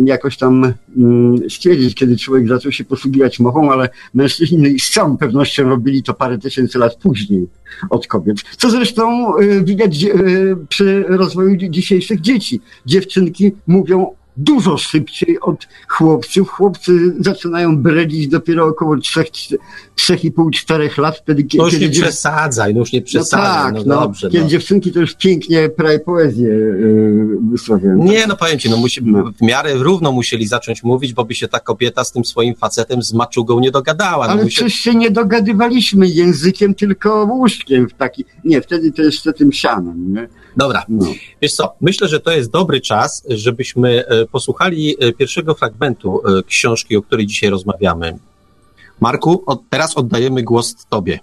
[0.05, 5.69] jakoś tam mm, stwierdzić, kiedy człowiek zaczął się posługiwać mową, ale mężczyźni z całą pewnością
[5.69, 7.47] robili to parę tysięcy lat później
[7.91, 8.37] od kobiet.
[8.57, 10.07] Co zresztą y, widać
[10.69, 12.61] przy rozwoju dzisiejszych dzieci.
[12.87, 16.51] Dziewczynki mówią dużo szybciej od chłopców.
[16.51, 21.19] Chłopcy zaczynają bredzić dopiero około 3,5-4 lat.
[21.19, 23.73] Wtedy, no już kiedy nie przesadzaj, no już nie przesadzaj.
[23.73, 24.31] No tak, no, no dobrze.
[24.31, 24.51] Kiedy no.
[24.51, 29.33] dziewczynki to już pięknie prawie poezję yy, Nie, no powiem ci, no, musi, no.
[29.33, 33.03] w miarę równo musieli zacząć mówić, bo by się ta kobieta z tym swoim facetem
[33.03, 34.27] z maczugą nie dogadała.
[34.27, 34.57] No, Ale musi...
[34.57, 40.13] przecież się nie dogadywaliśmy językiem, tylko łóżkiem w taki, nie, wtedy to jeszcze tym sianem,
[40.13, 40.29] nie?
[40.57, 41.07] Dobra, no.
[41.43, 46.43] wiesz co, myślę, że to jest dobry czas, żebyśmy e, posłuchali e, pierwszego fragmentu e,
[46.43, 48.19] książki, o której dzisiaj rozmawiamy.
[49.01, 51.19] Marku, od, teraz oddajemy głos Tobie.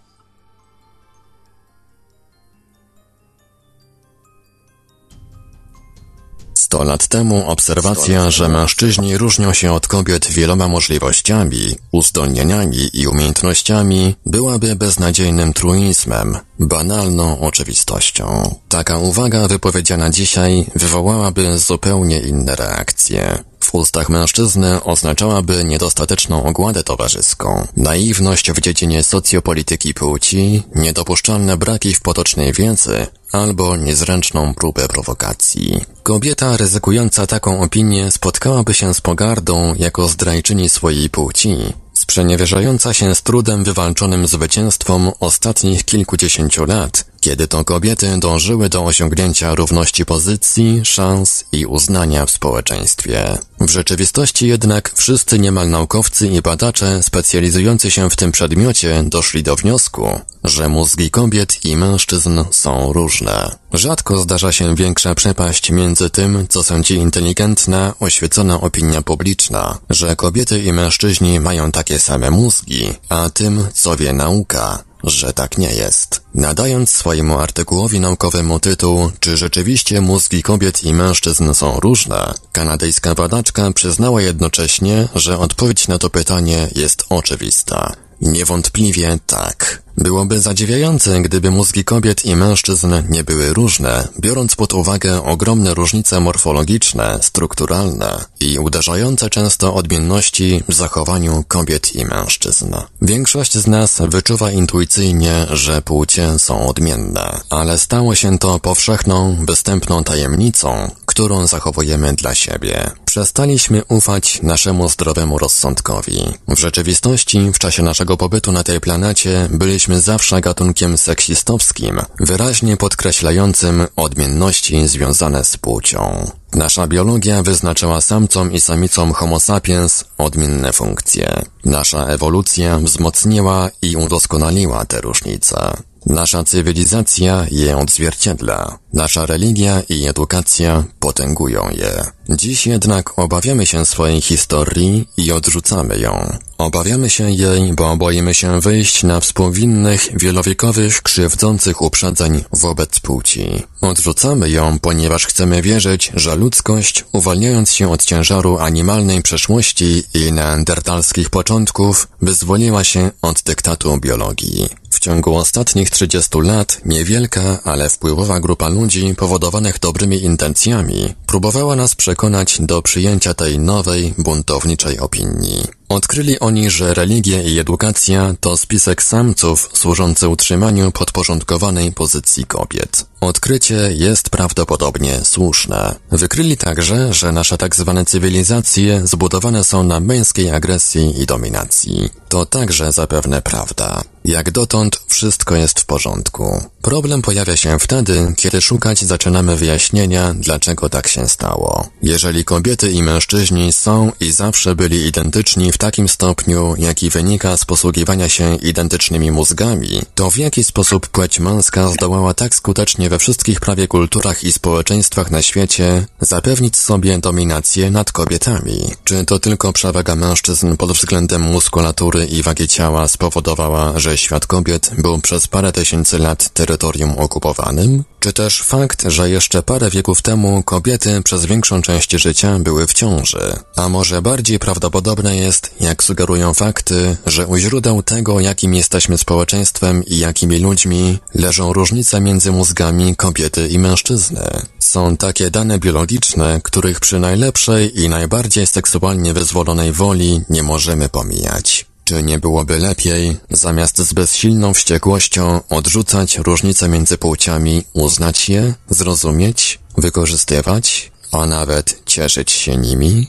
[6.68, 14.16] Sto lat temu obserwacja, że mężczyźni różnią się od kobiet wieloma możliwościami, uzdolnieniami i umiejętnościami,
[14.26, 18.56] byłaby beznadziejnym truizmem, banalną oczywistością.
[18.70, 23.44] Taka uwaga wypowiedziana dzisiaj wywołałaby zupełnie inne reakcje.
[23.60, 32.02] W ustach mężczyzny oznaczałaby niedostateczną ogładę towarzyską, naiwność w dziedzinie socjopolityki płci, niedopuszczalne braki w
[32.02, 35.82] potocznej wiedzy albo niezręczną próbę prowokacji.
[36.04, 41.56] Kobieta ryzykująca taką opinię spotkałaby się z pogardą jako zdrajczyni swojej płci,
[41.94, 49.56] sprzeniewierzająca się z trudem wywalczonym zwycięstwom ostatnich kilkudziesięciu lat, kiedy to kobiety dążyły do osiągnięcia
[49.56, 53.38] równości pozycji, szans i uznania w społeczeństwie.
[53.60, 59.56] W rzeczywistości jednak wszyscy niemal naukowcy i badacze specjalizujący się w tym przedmiocie doszli do
[59.56, 63.56] wniosku, że mózgi kobiet i mężczyzn są różne.
[63.74, 70.64] Rzadko zdarza się większa przepaść między tym, co sądzi inteligentna, oświecona opinia publiczna, że kobiety
[70.64, 76.22] i mężczyźni mają takie same mózgi, a tym, co wie nauka, że tak nie jest.
[76.34, 83.72] Nadając swojemu artykułowi naukowemu tytuł Czy rzeczywiście mózgi kobiet i mężczyzn są różne, kanadyjska badaczka
[83.72, 88.07] przyznała jednocześnie, że odpowiedź na to pytanie jest oczywista.
[88.22, 89.88] Niewątpliwie tak.
[89.98, 96.20] Byłoby zadziwiające, gdyby mózgi kobiet i mężczyzn nie były różne, biorąc pod uwagę ogromne różnice
[96.20, 102.76] morfologiczne, strukturalne i uderzające często odmienności w zachowaniu kobiet i mężczyzn.
[103.02, 110.04] Większość z nas wyczuwa intuicyjnie, że płcie są odmienne, ale stało się to powszechną, występną
[110.04, 112.92] tajemnicą, którą zachowujemy dla siebie.
[113.06, 116.34] Przestaliśmy ufać naszemu zdrowemu rozsądkowi.
[116.48, 123.88] W rzeczywistości, w czasie naszego pobytu na tej planecie, byliśmy zawsze gatunkiem seksistowskim, wyraźnie podkreślającym
[123.96, 126.32] odmienności związane z płcią.
[126.54, 131.42] Nasza biologia wyznaczyła samcom i samicom homo sapiens odmienne funkcje.
[131.66, 135.78] Nasza ewolucja wzmocniła i udoskonaliła te różnice.
[136.06, 138.80] Nasza cywilizacja je odzwierciedla.
[138.98, 142.06] Nasza religia i edukacja potęgują je.
[142.30, 146.38] Dziś jednak obawiamy się swojej historii i odrzucamy ją.
[146.58, 153.64] Obawiamy się jej, bo boimy się wyjść na współwinnych, wielowiekowych, krzywdzących uprzedzeń wobec płci.
[153.82, 161.30] Odrzucamy ją, ponieważ chcemy wierzyć, że ludzkość, uwalniając się od ciężaru animalnej przeszłości i neandertalskich
[161.30, 164.68] początków, wyzwoliła się od dyktatu biologii.
[164.90, 171.96] W ciągu ostatnich 30 lat niewielka, ale wpływowa grupa ludzi powodowanych dobrymi intencjami próbowała nas
[171.96, 175.77] przekonać do przyjęcia tej nowej, buntowniczej opinii.
[175.90, 183.06] Odkryli oni, że religia i edukacja to spisek samców służący utrzymaniu podporządkowanej pozycji kobiet.
[183.22, 185.96] Odkrycie jest prawdopodobnie słuszne.
[186.12, 192.10] Wykryli także, że nasze tak zwane cywilizacje zbudowane są na męskiej agresji i dominacji.
[192.30, 194.02] To także zapewne prawda.
[194.26, 196.64] Jak dotąd wszystko jest w porządku.
[196.82, 201.88] Problem pojawia się wtedy, kiedy szukać zaczynamy wyjaśnienia, dlaczego tak się stało.
[202.02, 207.66] Jeżeli kobiety i mężczyźni są i zawsze byli identyczni w takim stopniu, jaki wynika z
[207.66, 213.60] posługiwania się identycznymi mózgami, to w jaki sposób płeć męska zdołała tak skutecznie we wszystkich
[213.60, 218.92] prawie kulturach i społeczeństwach na świecie zapewnić sobie dominację nad kobietami?
[219.04, 224.92] Czy to tylko przewaga mężczyzn pod względem muskulatury i wagi ciała spowodowała, że świat kobiet
[224.98, 228.04] był przez parę tysięcy lat terytorium okupowanym?
[228.20, 232.94] Czy też fakt, że jeszcze parę wieków temu kobiety przez większą część życia były w
[232.94, 233.60] ciąży?
[233.76, 240.04] A może bardziej prawdopodobne jest, jak sugerują fakty, że u źródeł tego, jakim jesteśmy społeczeństwem
[240.06, 244.62] i jakimi ludźmi, leżą różnice między mózgami kobiety i mężczyzny.
[244.80, 251.86] Są takie dane biologiczne, których przy najlepszej i najbardziej seksualnie wyzwolonej woli nie możemy pomijać.
[252.04, 259.80] Czy nie byłoby lepiej, zamiast z bezsilną wściekłością odrzucać różnice między płciami, uznać je, zrozumieć,
[259.98, 263.28] wykorzystywać, a nawet cieszyć się nimi?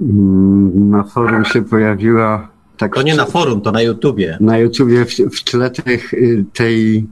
[0.00, 2.48] Mm, na forum się pojawiła
[2.80, 2.94] tak.
[2.94, 4.38] To nie na forum, to na YouTubie.
[4.40, 7.06] Na YouTubie w, w tle tych, y, tej,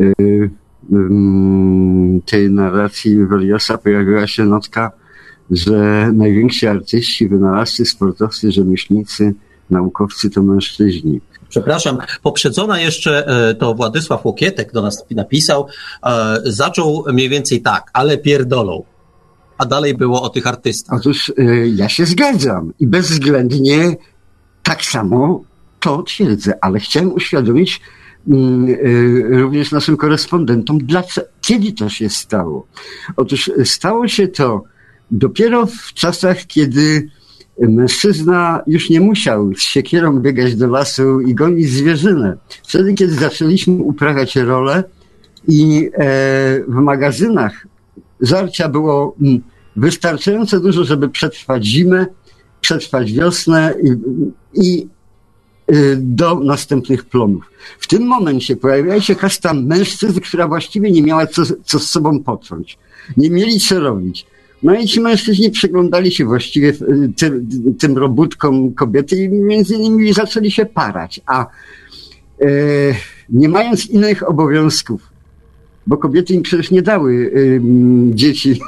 [0.00, 0.50] y,
[0.92, 4.92] mm, tej narracji Weliosa pojawiła się notka,
[5.50, 9.34] że najwięksi artyści, wynalazcy, sportowcy, rzemieślnicy,
[9.70, 11.20] naukowcy to mężczyźni.
[11.48, 15.66] Przepraszam, poprzedzona jeszcze e, to Władysław Łokietek do nas napisał,
[16.06, 18.84] e, zaczął mniej więcej tak, ale pierdolą.
[19.62, 20.98] A dalej było o tych artystach.
[20.98, 23.96] Otóż y, ja się zgadzam i bezwzględnie
[24.62, 25.44] tak samo
[25.80, 27.80] to twierdzę, ale chciałem uświadomić
[28.28, 32.66] mm, y, również naszym korespondentom, dlaczego, kiedy to się stało.
[33.16, 34.64] Otóż stało się to
[35.10, 37.08] dopiero w czasach, kiedy
[37.58, 42.36] mężczyzna już nie musiał z siekierą biegać do lasu i gonić zwierzynę.
[42.68, 44.84] Wtedy, kiedy zaczęliśmy uprawiać rolę
[45.48, 46.00] i e,
[46.68, 47.66] w magazynach
[48.20, 52.06] żarcia było mm, wystarczająco dużo, żeby przetrwać zimę,
[52.60, 53.92] przetrwać wiosnę i,
[54.68, 54.88] i
[55.74, 57.50] y, do następnych plonów.
[57.78, 62.22] W tym momencie pojawiła się kasta mężczyzn, która właściwie nie miała co, co z sobą
[62.22, 62.78] począć.
[63.16, 64.26] Nie mieli co robić.
[64.62, 70.12] No i ci mężczyźni przyglądali się właściwie y, tym, tym robótkom kobiety i między innymi
[70.12, 71.46] zaczęli się parać, a
[72.40, 72.46] e,
[73.28, 75.11] nie mając innych obowiązków,
[75.86, 77.60] bo kobiety im przecież nie dały y,
[78.10, 78.60] dzieci,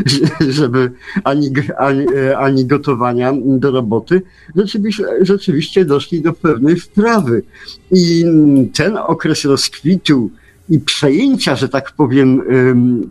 [0.48, 0.90] żeby
[1.24, 4.22] ani, ani, ani gotowania do roboty,
[4.56, 7.42] rzeczywiście, rzeczywiście doszli do pewnej wprawy.
[7.92, 8.24] I
[8.74, 10.30] ten okres rozkwitu
[10.70, 12.42] i przejęcia, że tak powiem,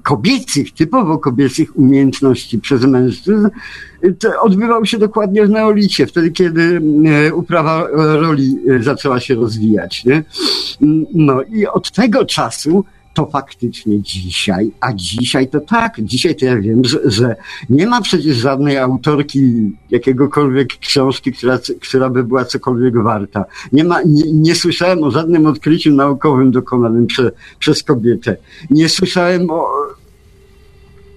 [0.03, 3.47] kobiecych, typowo kobiecych umiejętności przez mężczyzn,
[4.41, 6.81] odbywał się dokładnie w neolicie, wtedy, kiedy
[7.33, 10.05] uprawa roli y, zaczęła się rozwijać.
[10.05, 10.23] Nie?
[11.13, 12.85] No i od tego czasu
[13.17, 17.35] to faktycznie dzisiaj, a dzisiaj to tak, dzisiaj to ja wiem, że, że
[17.69, 23.45] nie ma przecież żadnej autorki jakiegokolwiek książki, która, która by była cokolwiek warta.
[23.73, 28.37] Nie, ma, nie, nie słyszałem o żadnym odkryciu naukowym dokonanym prze, przez kobietę.
[28.69, 29.69] Nie słyszałem o,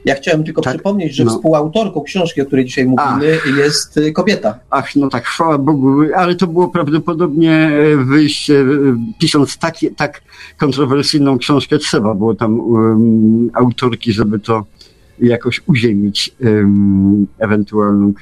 [0.05, 0.75] ja chciałem tylko tak?
[0.75, 1.31] przypomnieć, że no.
[1.31, 3.57] współautorką książki, o której dzisiaj mówimy, Ach.
[3.57, 4.59] jest y, kobieta.
[4.71, 8.65] Ach, no tak, chwała Bogu, ale to było prawdopodobnie e, wyjście, e,
[9.19, 10.23] pisząc taki, tak
[10.59, 14.65] kontrowersyjną książkę, trzeba było tam um, autorki, żeby to
[15.21, 18.13] jakoś uziemić um, ewentualną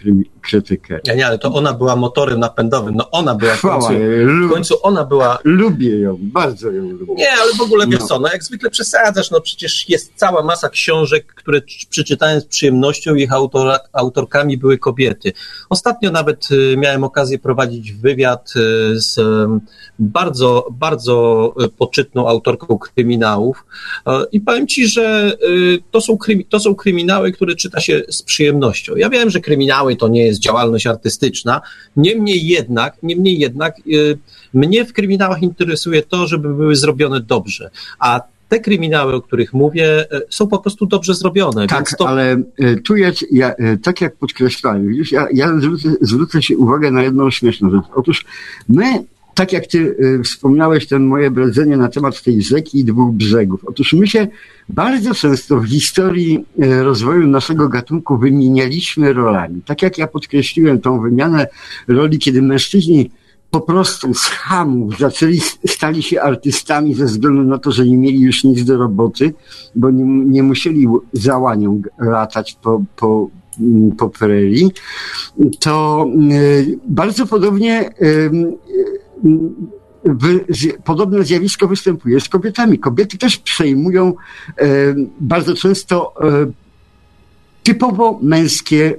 [0.40, 1.00] krytykę.
[1.06, 2.94] Ja nie, ale to ona była motorem napędowym.
[2.94, 3.88] No ona była w końcu,
[4.48, 5.38] w końcu ona była...
[5.44, 7.14] Lubię ją, bardzo ją lubię.
[7.14, 8.06] Nie, ale w ogóle wiesz no.
[8.06, 13.14] co, no jak zwykle przesadzasz, no przecież jest cała masa książek, które przeczytałem z przyjemnością,
[13.14, 15.32] ich autor, autorkami były kobiety.
[15.68, 19.20] Ostatnio nawet y, miałem okazję prowadzić wywiad y, z
[19.98, 23.64] bardzo, bardzo y, poczytną autorką kryminałów
[24.32, 25.36] i powiem ci, że
[25.90, 28.96] to są, to są kryminały, które czyta się z przyjemnością.
[28.96, 31.60] Ja wiem, że kryminały to nie jest działalność artystyczna,
[31.96, 34.18] niemniej jednak, niemniej jednak yy,
[34.54, 40.12] mnie w kryminałach interesuje to, żeby były zrobione dobrze, a te kryminały, o których mówię,
[40.12, 41.66] y, są po prostu dobrze zrobione.
[41.66, 42.08] Tak, to...
[42.08, 46.90] ale y, tu jest, ja, tak jak podkreślałem, widzisz, ja, ja zwrócę, zwrócę się uwagę
[46.90, 47.84] na jedną śmieszną rzecz.
[47.94, 48.24] Otóż
[48.68, 49.04] my
[49.38, 53.64] tak jak ty y, wspomniałeś, ten moje bredzenie na temat tej rzeki i dwóch brzegów.
[53.64, 54.28] Otóż my się
[54.68, 59.62] bardzo często w historii y, rozwoju naszego gatunku wymienialiśmy rolami.
[59.66, 61.46] Tak jak ja podkreśliłem tą wymianę
[61.88, 63.10] roli, kiedy mężczyźni
[63.50, 68.20] po prostu z hamów zaczęli, stali się artystami ze względu na to, że nie mieli
[68.20, 69.34] już nic do roboty,
[69.74, 73.28] bo nie, nie musieli za łanią latać po, po,
[73.60, 74.70] mm, po prerii,
[75.60, 77.90] to y, bardzo podobnie
[80.84, 82.78] podobne zjawisko występuje z kobietami.
[82.78, 84.14] Kobiety też przejmują
[85.20, 86.46] bardzo często e,
[87.62, 88.94] typowo męskie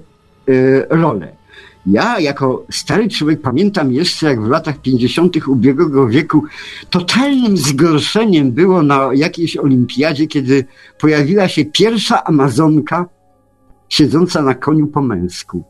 [0.48, 1.40] e, role.
[1.86, 5.48] Ja jako stary człowiek pamiętam jeszcze, jak w latach 50.
[5.48, 6.44] ubiegłego wieku
[6.90, 10.66] totalnym zgorszeniem było na jakiejś olimpiadzie, kiedy
[11.00, 13.06] pojawiła się pierwsza Amazonka
[13.90, 15.64] siedząca na koniu po męsku.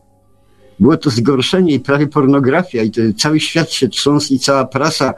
[0.79, 5.13] Było to zgorszenie i prawie pornografia i cały świat się trząsł i cała prasa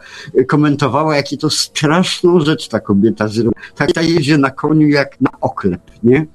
[0.47, 3.53] komentowała, jakie to straszną rzecz ta kobieta zrobiła.
[3.76, 6.26] Tak ta jeździ na koniu jak na oklep, nie?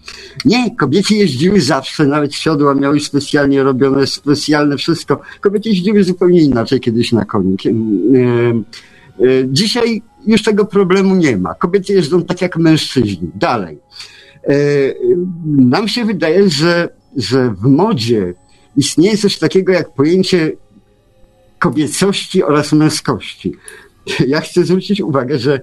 [0.44, 5.20] Nie, kobiety jeździły zawsze, nawet siodła miały specjalnie robione, specjalne wszystko.
[5.40, 7.56] Kobiety jeździły zupełnie inaczej kiedyś na koniu.
[7.56, 7.70] E,
[9.24, 11.54] e, dzisiaj już tego problemu nie ma.
[11.54, 13.30] Kobiety jeżdżą tak jak mężczyźni.
[13.34, 13.78] Dalej.
[14.48, 14.54] E,
[15.46, 18.34] nam się wydaje, że, że w modzie
[18.76, 20.52] istnieje coś takiego jak pojęcie
[21.58, 23.52] kobiecości oraz męskości.
[24.26, 25.60] Ja chcę zwrócić uwagę, że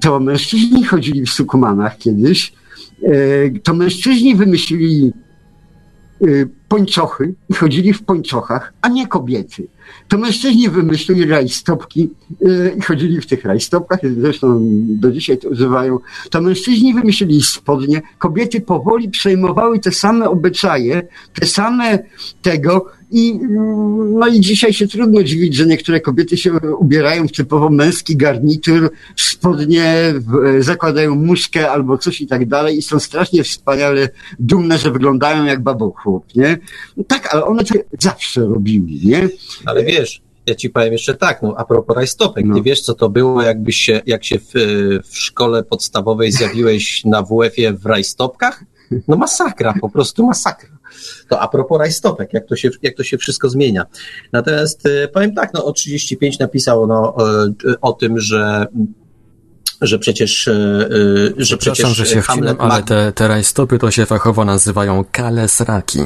[0.00, 2.52] to mężczyźni chodzili w sukumanach kiedyś,
[3.02, 5.12] e, to mężczyźni wymyślili
[6.68, 9.66] pończochy i chodzili w pończochach, a nie kobiety.
[10.08, 12.10] To mężczyźni wymyślili rajstopki
[12.40, 14.58] yy, i chodzili w tych rajstopkach, zresztą
[14.88, 15.98] do dzisiaj to używają.
[16.30, 21.02] To mężczyźni wymyślili spodnie, kobiety powoli przejmowały te same obyczaje,
[21.34, 21.98] te same
[22.42, 23.38] tego i,
[24.14, 28.90] no i dzisiaj się trudno dziwić, że niektóre kobiety się ubierają w typowo męski garnitur,
[29.16, 30.14] spodnie,
[30.58, 34.08] zakładają muszkę albo coś i tak dalej i są strasznie wspaniale
[34.38, 36.58] dumne, że wyglądają jak babochłop, nie?
[36.96, 39.28] No tak, ale one to zawsze robiły, nie?
[39.64, 42.54] Ale wiesz, ja ci powiem jeszcze tak, no a propos rajstopek, no.
[42.54, 44.52] ty wiesz co to było, jakbyś się, jak się w,
[45.04, 48.64] w szkole podstawowej zjawiłeś na WF-ie w rajstopkach?
[49.08, 50.70] No masakra, po prostu masakra.
[51.28, 53.86] To a propos rajstopek, jak to się, jak to się wszystko zmienia.
[54.32, 57.24] Natomiast e, powiem tak, no o 35 napisał no, o,
[57.80, 58.66] o tym, że
[59.80, 60.88] że przecież, e,
[61.36, 65.98] że przecież że się Hamlet wcinam, ale te, te rajstopy to się fachowo nazywają kalesraki.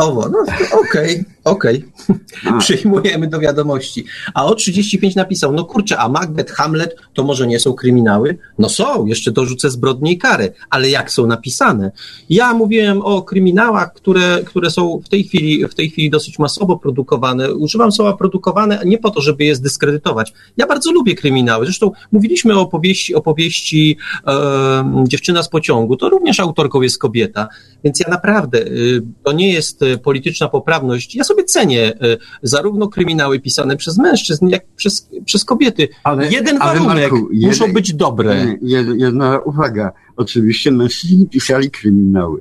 [0.00, 0.38] Owo, no
[0.80, 1.84] okej, okay, okej.
[2.08, 2.58] Okay.
[2.58, 4.04] Przyjmujemy do wiadomości.
[4.34, 8.38] A o 35 napisał, no kurczę, a Macbeth, Hamlet to może nie są kryminały?
[8.58, 11.92] No są, jeszcze dorzucę zbrodnie i kary, ale jak są napisane?
[12.30, 16.76] Ja mówiłem o kryminałach, które, które są w tej, chwili, w tej chwili dosyć masowo
[16.76, 17.54] produkowane.
[17.54, 20.32] Używam słowa produkowane nie po to, żeby je zdyskredytować.
[20.56, 21.64] Ja bardzo lubię kryminały.
[21.64, 23.96] Zresztą mówiliśmy o opowieści, opowieści
[24.26, 25.96] e, Dziewczyna z pociągu.
[25.96, 27.48] To również autorką jest kobieta.
[27.84, 31.14] Więc ja naprawdę, y, to nie jest polityczna poprawność.
[31.14, 35.88] Ja sobie cenię y, zarówno kryminały pisane przez mężczyzn, jak przez, przez kobiety.
[36.04, 38.54] Ale, Jeden ale warunek, Marku, muszą być dobre.
[38.96, 39.92] Jedna uwaga.
[40.16, 42.40] Oczywiście mężczyźni pisali kryminały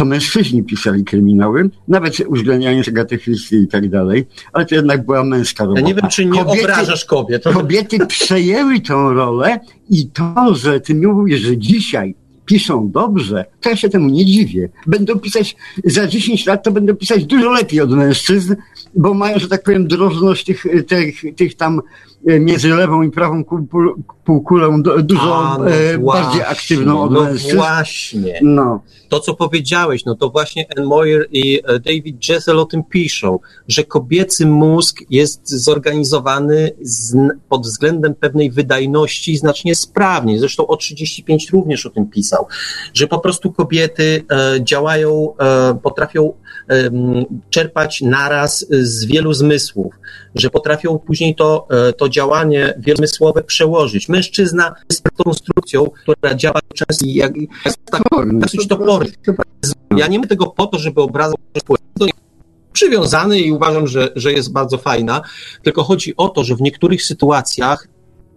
[0.00, 2.86] to mężczyźni pisali kryminały, nawet uwzględniając
[3.22, 5.80] Christie i tak dalej, ale to jednak była męska robota.
[5.80, 7.44] Ja nie wiem, czy nie kobiety, obrażasz kobiet.
[7.44, 12.14] Kobiety przejęły tą rolę i to, że ty mówisz, że dzisiaj
[12.50, 14.68] piszą dobrze, to ja się temu nie dziwię.
[14.86, 18.54] Będą pisać, za 10 lat to będą pisać dużo lepiej od mężczyzn,
[18.94, 21.80] bo mają, że tak powiem, drożność tych, tych, tych tam
[22.24, 23.44] między lewą i prawą
[24.24, 27.56] półkulą dużo A, no e, bardziej aktywną od no mężczyzn.
[27.56, 28.40] właśnie.
[28.42, 28.82] No.
[29.08, 33.38] To, co powiedziałeś, no to właśnie Anne Moyer i e, David Jessel o tym piszą,
[33.68, 37.16] że kobiecy mózg jest zorganizowany z,
[37.48, 40.38] pod względem pewnej wydajności znacznie sprawniej.
[40.38, 42.46] Zresztą o 35 również o tym pisał,
[42.94, 46.32] że po prostu kobiety e, działają, e, potrafią
[46.70, 46.90] e,
[47.50, 49.94] czerpać naraz z wielu zmysłów,
[50.34, 54.08] że potrafią później to, e, to działanie wielomysłowe przełożyć.
[54.08, 57.44] Mężczyzna jest konstrukcją, która działa często jak, jak
[58.32, 59.12] dosyć toporny.
[59.96, 61.36] Ja nie mam tego po to, żeby obrazać
[62.72, 65.22] przywiązany i uważam, że, że jest bardzo fajna,
[65.62, 67.88] tylko chodzi o to, że w niektórych sytuacjach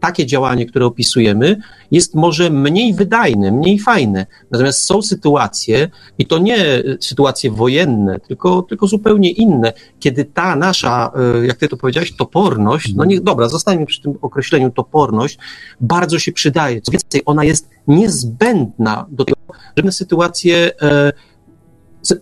[0.03, 1.57] takie działanie, które opisujemy,
[1.91, 4.25] jest może mniej wydajne, mniej fajne.
[4.51, 11.11] Natomiast są sytuacje, i to nie sytuacje wojenne, tylko, tylko zupełnie inne, kiedy ta nasza,
[11.15, 15.37] e, jak ty to powiedziałeś, toporność, no niech, dobra, zostańmy przy tym określeniu toporność,
[15.81, 16.81] bardzo się przydaje.
[16.81, 19.37] Co więcej, ona jest niezbędna do tego,
[19.77, 21.11] żeby sytuacje, e,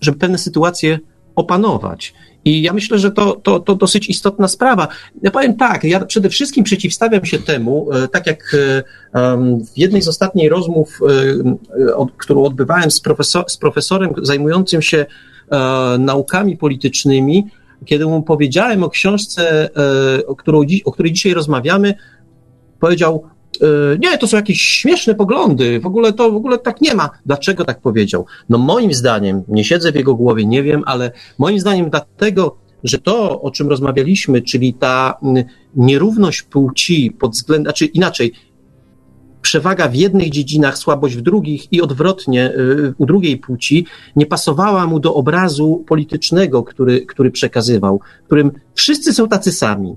[0.01, 0.99] żeby pewne sytuacje
[1.35, 2.13] opanować.
[2.45, 4.87] I ja myślę, że to, to, to dosyć istotna sprawa.
[5.21, 8.55] Ja powiem tak, ja przede wszystkim przeciwstawiam się temu, e, tak jak
[9.13, 9.37] e,
[9.73, 10.99] w jednej z ostatnich rozmów,
[11.87, 15.05] e, którą odbywałem z, profesor, z profesorem zajmującym się
[15.99, 17.47] naukami politycznymi,
[17.85, 19.69] kiedy mu powiedziałem o książce,
[20.27, 21.95] o, którą, o której dzisiaj rozmawiamy,
[22.79, 23.23] powiedział,
[23.99, 27.09] nie, to są jakieś śmieszne poglądy, w ogóle to w ogóle tak nie ma.
[27.25, 28.25] Dlaczego tak powiedział?
[28.49, 32.97] No moim zdaniem, nie siedzę w jego głowie, nie wiem, ale moim zdaniem dlatego, że
[32.97, 35.17] to, o czym rozmawialiśmy, czyli ta
[35.75, 38.33] nierówność płci pod względem, znaczy inaczej,
[39.41, 42.53] przewaga w jednych dziedzinach, słabość w drugich i odwrotnie e,
[42.97, 43.85] u drugiej płci
[44.15, 49.95] nie pasowała mu do obrazu politycznego, który, który przekazywał, którym wszyscy są tacy sami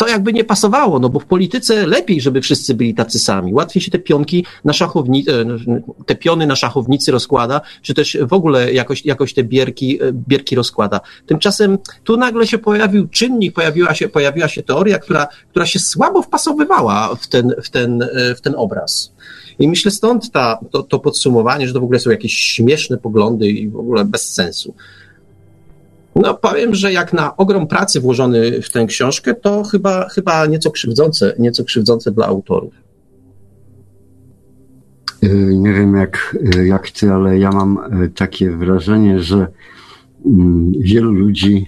[0.00, 3.54] to jakby nie pasowało, no bo w polityce lepiej, żeby wszyscy byli tacy sami.
[3.54, 5.44] Łatwiej się te pionki na szachownicy, e,
[6.06, 10.56] te piony na szachownicy rozkłada, czy też w ogóle jakoś, jakoś te bierki, e, bierki
[10.56, 11.00] rozkłada.
[11.26, 16.22] Tymczasem tu nagle się pojawił czynnik, pojawiła się, pojawiła się teoria, która, która się słabo
[16.22, 19.12] wpasowywała w ten, w ten, e, w ten obraz.
[19.58, 23.48] I myślę stąd ta, to, to podsumowanie, że to w ogóle są jakieś śmieszne poglądy
[23.48, 24.74] i w ogóle bez sensu.
[26.14, 30.70] No powiem, że jak na ogrom pracy włożony w tę książkę, to chyba, chyba nieco
[30.70, 32.74] krzywdzące, nieco krzywdzące dla autorów.
[35.24, 39.46] Y, nie wiem jak, y, jak ty, ale ja mam y, takie wrażenie, że
[40.26, 41.66] mm, wielu ludzi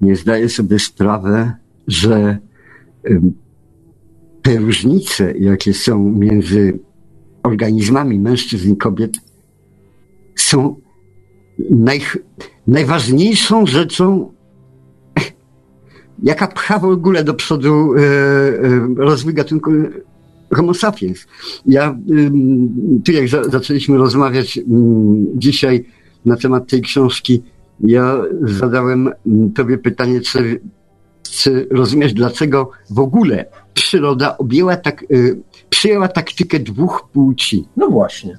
[0.00, 1.52] nie zdaje sobie sprawy,
[1.88, 2.38] że
[4.42, 6.78] te różnice, jakie są między
[7.42, 9.12] organizmami mężczyzn i kobiet,
[10.36, 10.76] są
[11.70, 12.00] naj,
[12.66, 14.32] najważniejszą rzeczą,
[16.22, 19.70] jaka pcha w ogóle do przodu e, e, rozwój gatunku
[20.54, 21.26] Homo sapiens.
[21.66, 21.98] Ja,
[23.04, 24.58] tu jak zaczęliśmy rozmawiać
[25.34, 25.84] dzisiaj
[26.24, 27.42] na temat tej książki,
[27.80, 29.10] ja zadałem
[29.54, 30.60] tobie pytanie, czy,
[31.22, 33.44] czy rozumiesz, dlaczego w ogóle
[33.74, 35.06] przyroda objęła tak, e,
[35.70, 37.64] przyjęła taktykę dwóch płci?
[37.76, 38.38] No właśnie.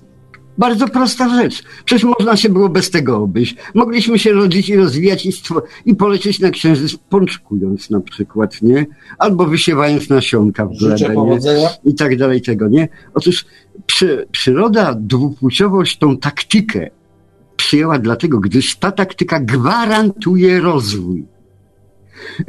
[0.58, 1.64] Bardzo prosta rzecz.
[1.86, 3.56] Przecież można się było bez tego obejść.
[3.74, 5.32] Mogliśmy się rodzić i rozwijać i,
[5.86, 8.86] i polecieć na księżyc pączkując na przykład, nie?
[9.18, 11.40] Albo wysiewając nasionka w glebę, nie?
[11.92, 12.88] I tak dalej tego, nie?
[13.14, 13.46] Otóż
[13.86, 16.90] przy, przyroda dwupłciowość tą taktykę
[17.56, 21.26] przyjęła dlatego, gdyż ta taktyka gwarantuje rozwój.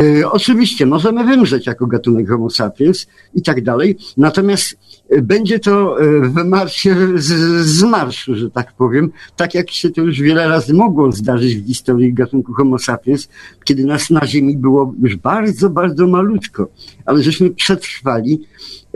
[0.03, 4.76] E, oczywiście możemy wymrzeć jako gatunek Homo sapiens i tak dalej, natomiast
[5.23, 7.27] będzie to e, w marsie z,
[7.67, 11.67] z marszu, że tak powiem, tak jak się to już wiele razy mogło zdarzyć w
[11.67, 13.29] historii gatunku Homo sapiens,
[13.65, 16.69] kiedy nas na Ziemi było już bardzo, bardzo malutko,
[17.07, 18.41] ale żeśmy przetrwali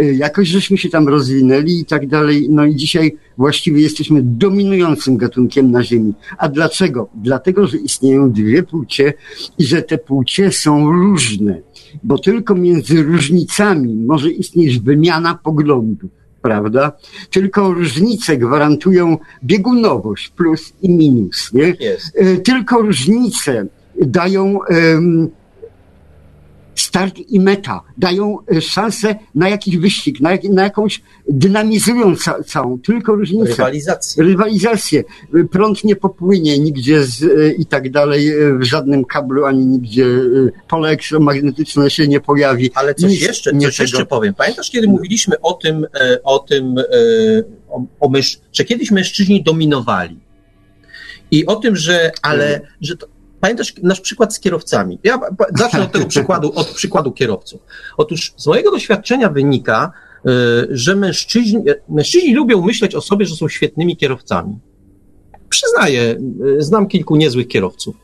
[0.03, 2.47] Y, jakoś żeśmy się tam rozwinęli i tak dalej.
[2.51, 6.13] No i dzisiaj właściwie jesteśmy dominującym gatunkiem na Ziemi.
[6.39, 7.09] A dlaczego?
[7.15, 9.15] Dlatego, że istnieją dwie płcie
[9.59, 11.61] i że te płcie są różne,
[12.03, 16.11] bo tylko między różnicami może istnieć wymiana poglądów.
[16.43, 16.93] Prawda?
[17.31, 21.53] Tylko różnice gwarantują biegunowość, plus i minus.
[21.53, 21.75] Nie?
[21.81, 22.17] Jest.
[22.17, 23.67] Y, tylko różnice
[24.01, 25.31] dają um,
[26.81, 32.43] start i meta, dają e, szansę na jakiś wyścig, na, jak, na jakąś dynamizują ca,
[32.43, 33.49] całą, tylko różnicę.
[33.49, 34.25] Rywalizację.
[34.25, 35.05] Rywalizację.
[35.51, 40.07] Prąd nie popłynie nigdzie z, e, i tak dalej, e, w żadnym kablu, ani nigdzie
[40.69, 42.71] pole elektromagnetyczne się nie pojawi.
[42.75, 44.35] Ale coś Nic jeszcze, coś jeszcze powiem.
[44.35, 45.87] Pamiętasz, kiedy mówiliśmy o tym,
[46.25, 46.75] o tym,
[47.69, 50.19] o, o mysz, że kiedyś mężczyźni dominowali.
[51.31, 53.07] I o tym, że, ale, że to,
[53.47, 54.99] Pamiętasz nasz przykład z kierowcami?
[55.05, 55.21] Ja
[55.59, 57.61] zacznę od tego przykładu, od przykładu kierowców.
[57.97, 59.93] Otóż z mojego doświadczenia wynika,
[60.27, 60.31] y,
[60.71, 64.59] że mężczyźni, mężczyźni lubią myśleć o sobie, że są świetnymi kierowcami.
[65.49, 66.17] Przyznaję,
[66.59, 67.97] y, znam kilku niezłych kierowców.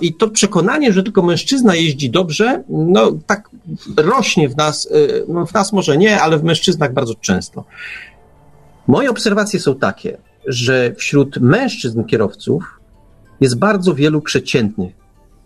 [0.00, 3.50] I to przekonanie, że tylko mężczyzna jeździ dobrze, no tak
[3.96, 7.64] rośnie w nas, y, no w nas może nie, ale w mężczyznach bardzo często.
[8.86, 12.79] Moje obserwacje są takie, że wśród mężczyzn kierowców
[13.40, 14.92] jest bardzo wielu przeciętnych,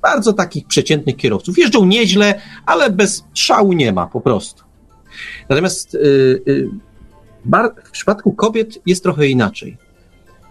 [0.02, 1.58] bardzo takich przeciętnych kierowców.
[1.58, 4.64] Jeżdżą nieźle, ale bez szału nie ma po prostu.
[5.48, 6.70] Natomiast yy, yy,
[7.84, 9.76] w przypadku kobiet jest trochę inaczej.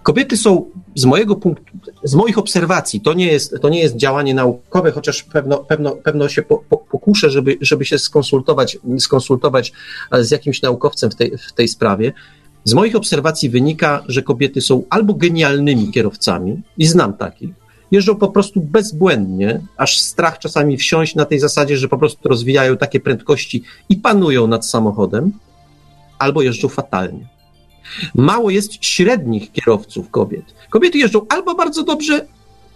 [0.03, 4.33] Kobiety są z mojego punktu, z moich obserwacji, to nie jest, to nie jest działanie
[4.33, 9.73] naukowe, chociaż pewno, pewno, pewno się po, po, pokuszę, żeby, żeby się skonsultować, skonsultować
[10.11, 12.13] z jakimś naukowcem w tej, w tej sprawie.
[12.63, 17.49] Z moich obserwacji wynika, że kobiety są albo genialnymi kierowcami, i znam takich,
[17.91, 22.77] jeżdżą po prostu bezbłędnie, aż strach czasami wsiąść na tej zasadzie, że po prostu rozwijają
[22.77, 25.31] takie prędkości i panują nad samochodem,
[26.19, 27.27] albo jeżdżą fatalnie.
[28.15, 30.45] Mało jest średnich kierowców kobiet.
[30.69, 32.25] Kobiety jeżdżą albo bardzo dobrze,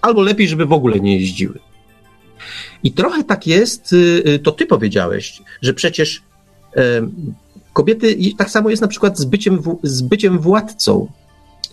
[0.01, 1.59] albo lepiej, żeby w ogóle nie jeździły.
[2.83, 6.21] I trochę tak jest, y, y, to ty powiedziałeś, że przecież
[7.77, 11.07] kobiety, tak samo jest na przykład z byciem, z byciem władcą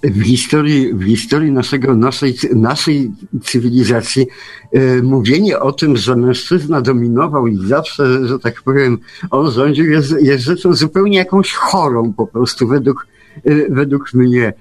[0.02, 3.11] w historii, w historii naszego, naszej, naszej
[3.42, 4.26] cywilizacji
[4.72, 8.98] e, mówienie o tym, że mężczyzna dominował i zawsze, że tak powiem,
[9.30, 13.07] on rządził, jest, jest rzeczą zupełnie jakąś chorą po prostu według,
[13.44, 14.52] e, według mnie.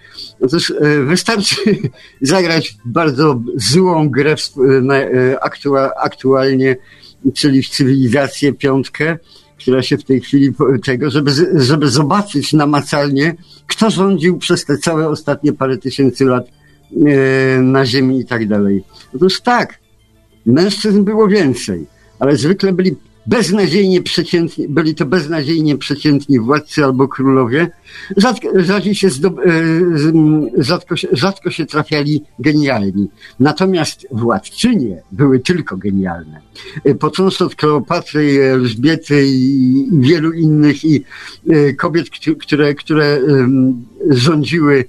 [0.42, 1.56] Otóż e, wystarczy
[2.22, 6.76] zagrać bardzo złą grę e, aktua, aktualnie,
[7.34, 9.18] czyli w cywilizację piątkę,
[9.64, 10.54] która się w tej chwili
[10.86, 13.36] tego, żeby, żeby zobaczyć namacalnie,
[13.68, 16.48] kto rządził przez te całe ostatnie parę tysięcy lat
[17.06, 18.84] e, na Ziemi i tak dalej.
[19.16, 19.80] Otóż tak,
[20.46, 21.86] mężczyzn było więcej,
[22.20, 22.96] ale zwykle byli
[23.28, 27.70] beznadziejnie przeciętni, byli to beznadziejnie przeciętni władcy albo królowie.
[28.18, 28.48] Rzadko,
[28.94, 29.44] się, zdob, e,
[30.58, 33.08] rzadko, rzadko się trafiali genialni.
[33.40, 36.42] Natomiast władczynie były tylko genialne.
[36.84, 41.04] E, począwszy od Kleopatry, Elżbiety i wielu innych i
[41.50, 42.08] e, kobiet,
[42.40, 43.20] które, które
[44.10, 44.86] rządziły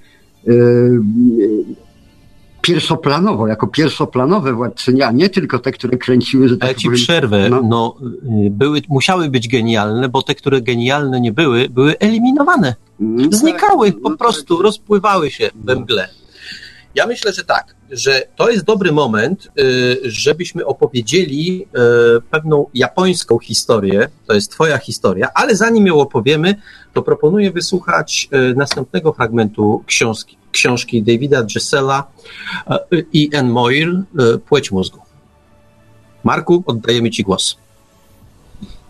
[2.64, 7.00] pierwszoplanowo, jako pierwszoplanowe władczynie, a nie tylko te, które kręciły, że tak Ale ci powiem,
[7.00, 7.96] przerwę, no, no
[8.46, 12.74] y, były, musiały być genialne, bo te, które genialne nie były, były eliminowane.
[13.00, 14.64] No Znikały, tak, po no prostu, tak.
[14.64, 16.08] rozpływały się we mgle.
[16.94, 21.66] Ja myślę, że tak, że to jest dobry moment, y, żebyśmy opowiedzieli
[22.18, 24.08] y, pewną japońską historię.
[24.26, 26.54] To jest Twoja historia, ale zanim ją opowiemy,
[26.92, 31.98] to proponuję wysłuchać następnego fragmentu książki, książki Davida Gisela
[32.70, 32.78] e,
[33.12, 34.02] i Anne Moyle
[34.46, 34.98] Płeć mózgu.
[36.24, 37.63] Marku, oddajemy Ci głos.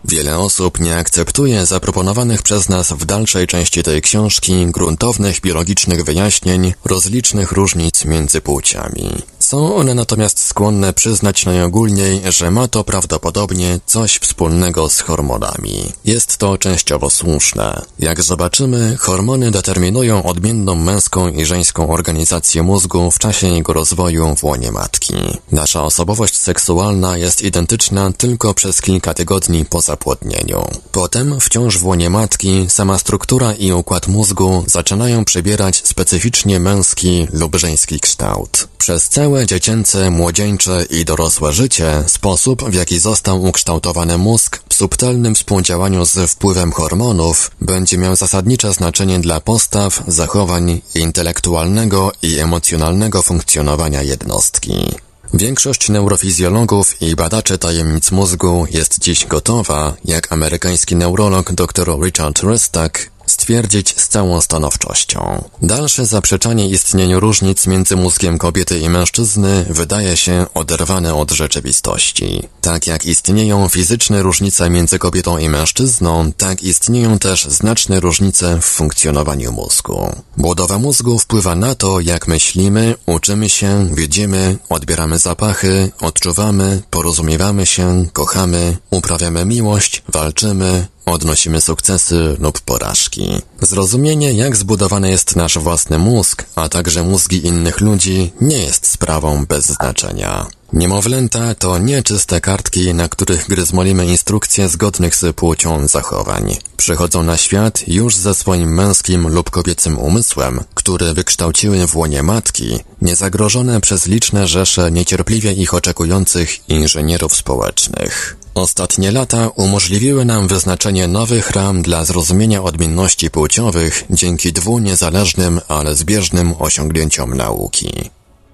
[0.07, 6.73] Wiele osób nie akceptuje zaproponowanych przez nas w dalszej części tej książki gruntownych biologicznych wyjaśnień
[6.85, 9.11] rozlicznych różnic między płciami.
[9.39, 15.91] Są one natomiast skłonne przyznać najogólniej, że ma to prawdopodobnie coś wspólnego z hormonami.
[16.05, 17.81] Jest to częściowo słuszne.
[17.99, 24.43] Jak zobaczymy, hormony determinują odmienną męską i żeńską organizację mózgu w czasie jego rozwoju w
[24.43, 25.13] łonie matki.
[25.51, 30.67] Nasza osobowość seksualna jest identyczna tylko przez kilka tygodni po zapłodnieniu.
[30.91, 37.55] Potem, wciąż w łonie matki, sama struktura i układ mózgu zaczynają przybierać specyficznie męski lub
[37.55, 38.67] żeński kształt.
[38.77, 45.35] Przez całe dziecięce, młodzieńcze i dorosłe życie sposób, w jaki został ukształtowany mózg w subtelnym
[45.35, 54.01] współdziałaniu z wpływem hormonów będzie miał zasadnicze znaczenie dla postaw, zachowań intelektualnego i emocjonalnego funkcjonowania
[54.01, 55.04] jednostki.
[55.35, 63.09] Większość neurofizjologów i badaczy tajemnic mózgu jest dziś gotowa, jak amerykański neurolog dr Richard Restak
[63.45, 65.43] stwierdzić z całą stanowczością.
[65.61, 72.47] Dalsze zaprzeczanie istnieniu różnic między mózgiem kobiety i mężczyzny wydaje się oderwane od rzeczywistości.
[72.61, 78.65] Tak jak istnieją fizyczne różnice między kobietą i mężczyzną, tak istnieją też znaczne różnice w
[78.65, 80.15] funkcjonowaniu mózgu.
[80.37, 88.05] Budowa mózgu wpływa na to, jak myślimy, uczymy się, widzimy, odbieramy zapachy, odczuwamy, porozumiewamy się,
[88.13, 93.41] kochamy, uprawiamy miłość, walczymy, odnosimy sukcesy lub porażki.
[93.61, 99.45] Zrozumienie, jak zbudowany jest nasz własny mózg, a także mózgi innych ludzi, nie jest sprawą
[99.45, 100.47] bez znaczenia.
[100.73, 106.57] Niemowlęta to nie czyste kartki, na których gryzmolimy instrukcje zgodnych z płcią zachowań.
[106.77, 112.79] Przychodzą na świat już ze swoim męskim lub kobiecym umysłem, który wykształciły w łonie matki,
[113.01, 118.37] niezagrożone przez liczne rzesze niecierpliwie ich oczekujących inżynierów społecznych.
[118.55, 125.95] Ostatnie lata umożliwiły nam wyznaczenie nowych ram dla zrozumienia odmienności płciowych dzięki dwu niezależnym, ale
[125.95, 128.09] zbieżnym osiągnięciom nauki.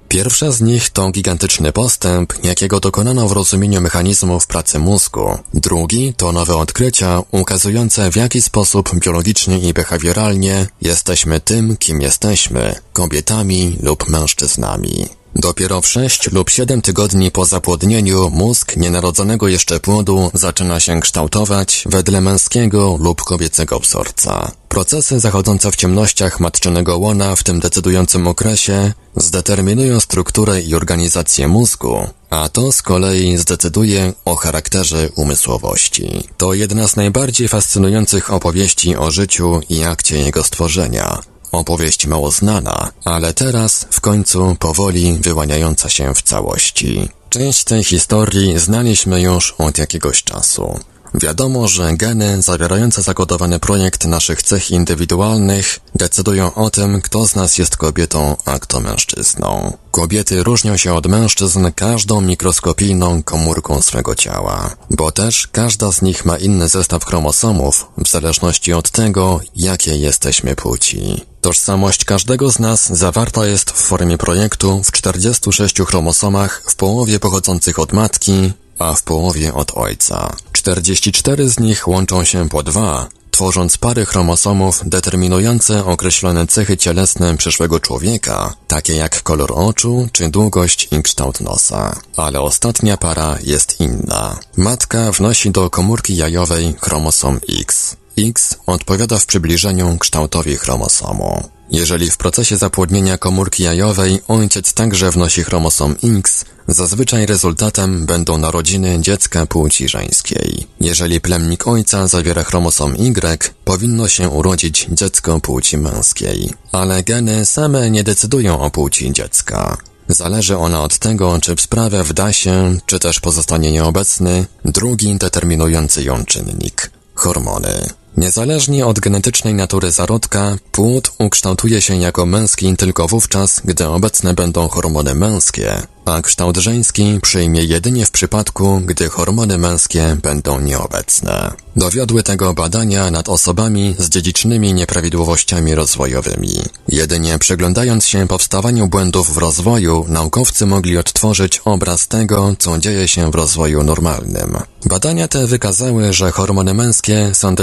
[0.07, 5.37] Pierwsze z nich to gigantyczny postęp, jakiego dokonano w rozumieniu mechanizmów pracy mózgu.
[5.53, 12.75] Drugi to nowe odkrycia ukazujące w jaki sposób biologicznie i behawioralnie jesteśmy tym, kim jesteśmy,
[12.93, 15.20] kobietami lub mężczyznami.
[15.35, 21.83] Dopiero w 6 lub 7 tygodni po zapłodnieniu mózg nienarodzonego jeszcze płodu zaczyna się kształtować
[21.89, 24.51] wedle męskiego lub kobiecego wzorca.
[24.69, 32.07] Procesy zachodzące w ciemnościach matczynego łona w tym decydującym okresie zdeterminują strukturę i organizację mózgu,
[32.29, 36.23] a to z kolei zdecyduje o charakterze umysłowości.
[36.37, 41.21] To jedna z najbardziej fascynujących opowieści o życiu i akcie jego stworzenia.
[41.51, 47.09] Opowieść mało znana, ale teraz w końcu powoli wyłaniająca się w całości.
[47.29, 50.79] Część tej historii znaliśmy już od jakiegoś czasu.
[51.13, 57.57] Wiadomo, że geny zawierające zakodowany projekt naszych cech indywidualnych decydują o tym, kto z nas
[57.57, 59.77] jest kobietą, a kto mężczyzną.
[59.91, 66.25] Kobiety różnią się od mężczyzn każdą mikroskopijną komórką swego ciała, bo też każda z nich
[66.25, 71.30] ma inny zestaw chromosomów w zależności od tego, jakie jesteśmy płci.
[71.41, 77.79] Tożsamość każdego z nas zawarta jest w formie projektu w 46 chromosomach w połowie pochodzących
[77.79, 80.35] od matki, a w połowie od ojca.
[80.51, 87.79] 44 z nich łączą się po dwa, tworząc pary chromosomów determinujące określone cechy cielesne przyszłego
[87.79, 91.95] człowieka, takie jak kolor oczu czy długość i kształt nosa.
[92.17, 94.39] Ale ostatnia para jest inna.
[94.57, 97.95] Matka wnosi do komórki jajowej chromosom X.
[98.29, 101.43] X odpowiada w przybliżeniu kształtowi chromosomu.
[101.71, 108.97] Jeżeli w procesie zapłodnienia komórki jajowej ojciec także wnosi chromosom X, zazwyczaj rezultatem będą narodziny
[109.01, 110.67] dziecka płci żeńskiej.
[110.81, 116.53] Jeżeli plemnik ojca zawiera chromosom Y, powinno się urodzić dziecko płci męskiej.
[116.71, 119.77] Ale geny same nie decydują o płci dziecka.
[120.07, 126.25] Zależy ona od tego, czy sprawę wda się, czy też pozostanie nieobecny, drugi determinujący ją
[126.25, 128.00] czynnik– hormony.
[128.17, 134.67] Niezależnie od genetycznej natury zarodka, płód ukształtuje się jako męski tylko wówczas, gdy obecne będą
[134.67, 141.51] hormony męskie, a kształt żeński przyjmie jedynie w przypadku, gdy hormony męskie będą nieobecne.
[141.75, 146.61] Dowiodły tego badania nad osobami z dziedzicznymi nieprawidłowościami rozwojowymi.
[146.87, 153.31] Jedynie przyglądając się powstawaniu błędów w rozwoju, naukowcy mogli odtworzyć obraz tego, co dzieje się
[153.31, 154.57] w rozwoju normalnym.
[154.85, 157.55] Badania te wykazały, że hormony męskie są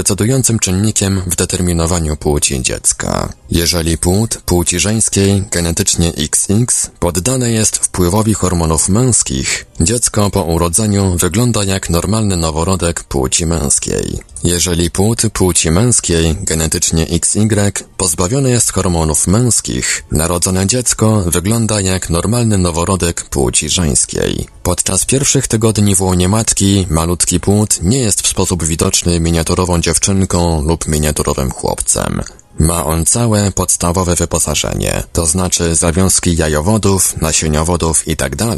[0.43, 3.33] czynnikiem w determinowaniu płci dziecka.
[3.51, 11.63] Jeżeli płód płci żeńskiej genetycznie XX poddane jest wpływowi hormonów męskich, dziecko po urodzeniu wygląda
[11.63, 14.19] jak normalny noworodek płci męskiej.
[14.43, 22.57] Jeżeli płód płci męskiej genetycznie XY pozbawiony jest hormonów męskich, narodzone dziecko wygląda jak normalny
[22.57, 24.47] noworodek płci żeńskiej.
[24.63, 30.28] Podczas pierwszych tygodni w łonie matki malutki płód nie jest w sposób widoczny miniaturową dziewczynką
[30.65, 32.21] lub miniaturowym chłopcem.
[32.59, 38.55] Ma on całe podstawowe wyposażenie, to znaczy zawiązki jajowodów, nasieniowodów itd.,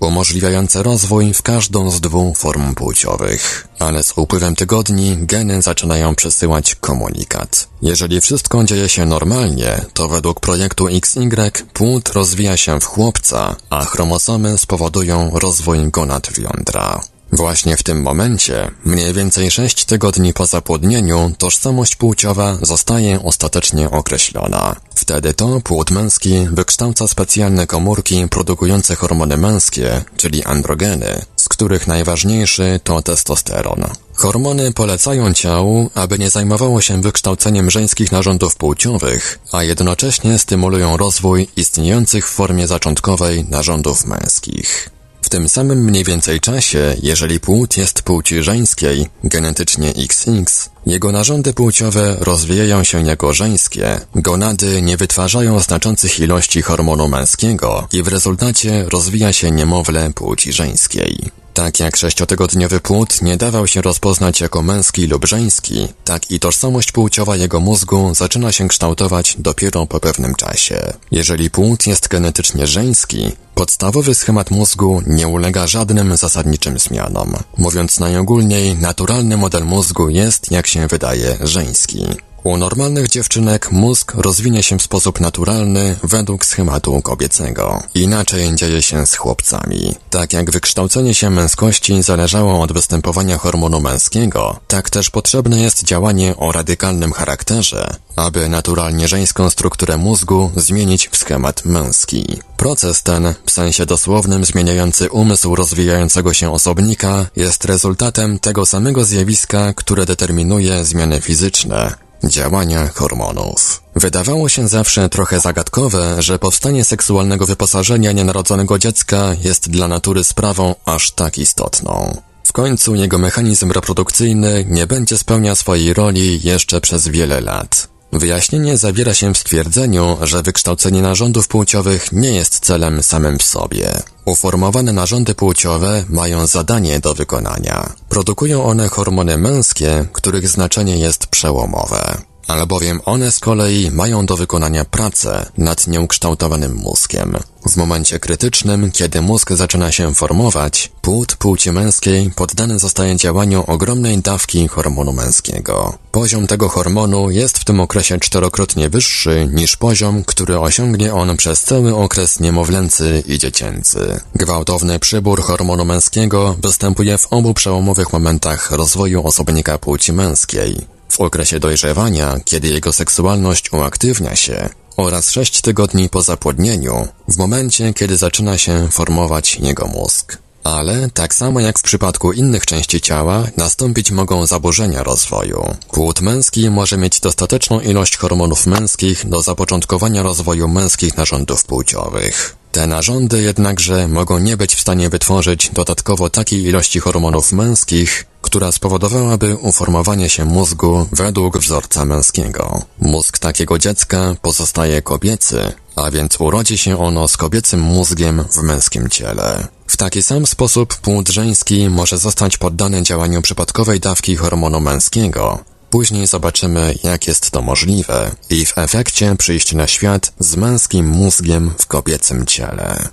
[0.00, 3.68] umożliwiające rozwój w każdą z dwóch form płciowych.
[3.78, 7.68] Ale z upływem tygodni geny zaczynają przesyłać komunikat.
[7.82, 13.84] Jeżeli wszystko dzieje się normalnie, to według projektu XY płód rozwija się w chłopca, a
[13.84, 17.00] chromosomy spowodują rozwój gonad jądra.
[17.32, 24.76] Właśnie w tym momencie, mniej więcej sześć tygodni po zapłodnieniu, tożsamość płciowa zostaje ostatecznie określona.
[24.94, 32.80] Wtedy to płód męski wykształca specjalne komórki produkujące hormony męskie, czyli androgeny, z których najważniejszy
[32.84, 33.84] to testosteron.
[34.14, 41.48] Hormony polecają ciału, aby nie zajmowało się wykształceniem żeńskich narządów płciowych, a jednocześnie stymulują rozwój
[41.56, 44.90] istniejących w formie zaczątkowej narządów męskich.
[45.30, 52.16] Tym samym mniej więcej czasie, jeżeli płód jest płci żeńskiej, genetycznie XX, jego narządy płciowe
[52.20, 59.32] rozwijają się jako żeńskie, gonady nie wytwarzają znaczących ilości hormonu męskiego i w rezultacie rozwija
[59.32, 61.30] się niemowlę płci żeńskiej.
[61.60, 66.92] Tak jak sześciotygodniowy płód nie dawał się rozpoznać jako męski lub żeński, tak i tożsamość
[66.92, 70.92] płciowa jego mózgu zaczyna się kształtować dopiero po pewnym czasie.
[71.10, 77.36] Jeżeli płód jest genetycznie żeński, podstawowy schemat mózgu nie ulega żadnym zasadniczym zmianom.
[77.56, 82.06] Mówiąc najogólniej, naturalny model mózgu jest, jak się wydaje, żeński.
[82.44, 87.82] U normalnych dziewczynek mózg rozwinie się w sposób naturalny według schematu kobiecego.
[87.94, 89.94] Inaczej dzieje się z chłopcami.
[90.10, 96.36] Tak jak wykształcenie się męskości zależało od występowania hormonu męskiego, tak też potrzebne jest działanie
[96.36, 102.40] o radykalnym charakterze, aby naturalnie żeńską strukturę mózgu zmienić w schemat męski.
[102.56, 109.72] Proces ten, w sensie dosłownym zmieniający umysł rozwijającego się osobnika, jest rezultatem tego samego zjawiska,
[109.72, 111.94] które determinuje zmiany fizyczne,
[112.24, 113.82] działania hormonów.
[113.96, 120.74] Wydawało się zawsze trochę zagadkowe, że powstanie seksualnego wyposażenia nienarodzonego dziecka jest dla natury sprawą
[120.84, 122.22] aż tak istotną.
[122.44, 127.88] W końcu jego mechanizm reprodukcyjny nie będzie spełniał swojej roli jeszcze przez wiele lat.
[128.12, 134.02] Wyjaśnienie zawiera się w stwierdzeniu, że wykształcenie narządów płciowych nie jest celem samym w sobie.
[134.24, 137.92] Uformowane narządy płciowe mają zadanie do wykonania.
[138.08, 142.29] Produkują one hormony męskie, których znaczenie jest przełomowe.
[142.50, 147.36] Albowiem one z kolei mają do wykonania pracę nad nieukształtowanym mózgiem.
[147.68, 154.18] W momencie krytycznym, kiedy mózg zaczyna się formować, płód płci męskiej poddany zostaje działaniu ogromnej
[154.18, 155.98] dawki hormonu męskiego.
[156.12, 161.60] Poziom tego hormonu jest w tym okresie czterokrotnie wyższy niż poziom, który osiągnie on przez
[161.62, 164.20] cały okres niemowlęcy i dziecięcy.
[164.34, 170.99] Gwałtowny przybór hormonu męskiego występuje w obu przełomowych momentach rozwoju osobnika płci męskiej.
[171.10, 177.94] W okresie dojrzewania, kiedy jego seksualność uaktywnia się, oraz sześć tygodni po zapłodnieniu, w momencie,
[177.94, 180.38] kiedy zaczyna się formować jego mózg.
[180.64, 185.74] Ale, tak samo jak w przypadku innych części ciała, nastąpić mogą zaburzenia rozwoju.
[185.92, 192.59] Płód męski może mieć dostateczną ilość hormonów męskich do zapoczątkowania rozwoju męskich narządów płciowych.
[192.72, 198.72] Te narządy jednakże mogą nie być w stanie wytworzyć dodatkowo takiej ilości hormonów męskich, która
[198.72, 202.82] spowodowałaby uformowanie się mózgu według wzorca męskiego.
[202.98, 209.08] Mózg takiego dziecka pozostaje kobiecy, a więc urodzi się ono z kobiecym mózgiem w męskim
[209.08, 209.68] ciele.
[209.86, 215.58] W taki sam sposób płód żeński może zostać poddany działaniu przypadkowej dawki hormonu męskiego.
[215.90, 221.70] Później zobaczymy, jak jest to możliwe i w efekcie przyjść na świat z męskim mózgiem
[221.78, 223.08] w kobiecym ciele.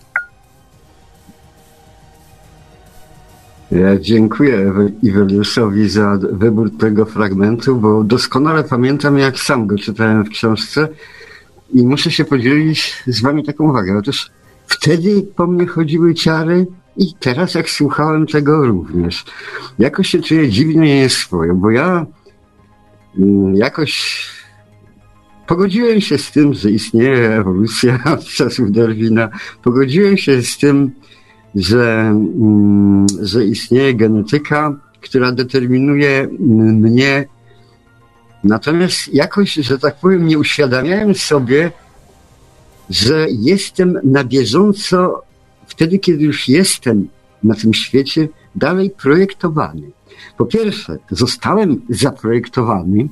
[3.71, 4.73] Ja dziękuję
[5.03, 10.87] Iweliuszowi za wybór tego fragmentu, bo doskonale pamiętam, jak sam go czytałem w książce
[11.73, 13.97] i muszę się podzielić z wami taką uwagę.
[13.97, 14.31] Otóż
[14.67, 16.67] wtedy po mnie chodziły ciary
[16.97, 19.25] i teraz jak słuchałem tego również.
[19.79, 22.05] Jakoś się czuję dziwnie nieswojo, bo ja
[23.53, 24.25] jakoś
[25.47, 29.29] pogodziłem się z tym, że istnieje ewolucja od czasów Darwina.
[29.63, 30.91] Pogodziłem się z tym,
[31.55, 37.25] że, mm, że istnieje genetyka, która determinuje mnie.
[38.43, 41.71] Natomiast jakoś, że tak powiem, nie uświadamiałem sobie,
[42.89, 45.23] że jestem na bieżąco,
[45.67, 47.07] wtedy kiedy już jestem
[47.43, 49.91] na tym świecie, dalej projektowany.
[50.37, 53.07] Po pierwsze, zostałem zaprojektowany,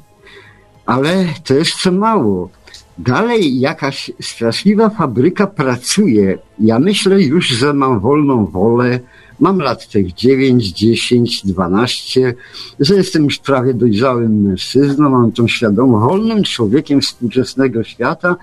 [0.86, 2.49] ale to jeszcze mało.
[2.97, 6.38] Dalej jakaś straszliwa fabryka pracuje.
[6.59, 8.99] Ja myślę już, że mam wolną wolę.
[9.39, 12.34] Mam lat tych 9, 10, 12,
[12.80, 18.36] że jestem już prawie dojrzałym mężczyzną, mam tą świadomość, wolnym człowiekiem współczesnego świata,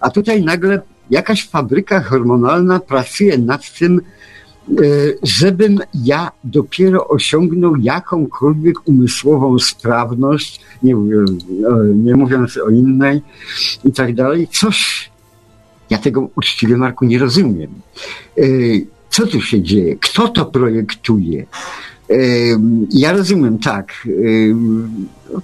[0.00, 4.00] a tutaj nagle jakaś fabryka hormonalna pracuje nad tym,
[5.22, 10.94] żebym ja dopiero osiągnął jakąkolwiek umysłową sprawność, nie,
[11.94, 13.22] nie mówiąc o innej
[13.84, 15.10] i tak dalej, coś,
[15.90, 17.70] ja tego uczciwie, Marku, nie rozumiem.
[18.38, 18.42] E,
[19.10, 19.96] co tu się dzieje?
[19.96, 21.46] Kto to projektuje?
[22.10, 22.16] E,
[22.90, 23.92] ja rozumiem, tak.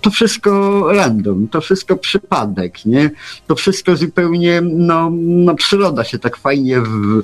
[0.01, 3.11] To wszystko random, to wszystko przypadek, nie?
[3.47, 7.23] To wszystko zupełnie, no, no przyroda się tak fajnie w,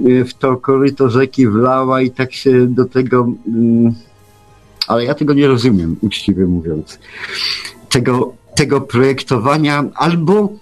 [0.00, 3.32] w to koryto rzeki wlała i tak się do tego.
[3.46, 3.94] Mm,
[4.88, 6.98] ale ja tego nie rozumiem, uczciwie mówiąc.
[7.88, 10.52] Tego, tego projektowania albo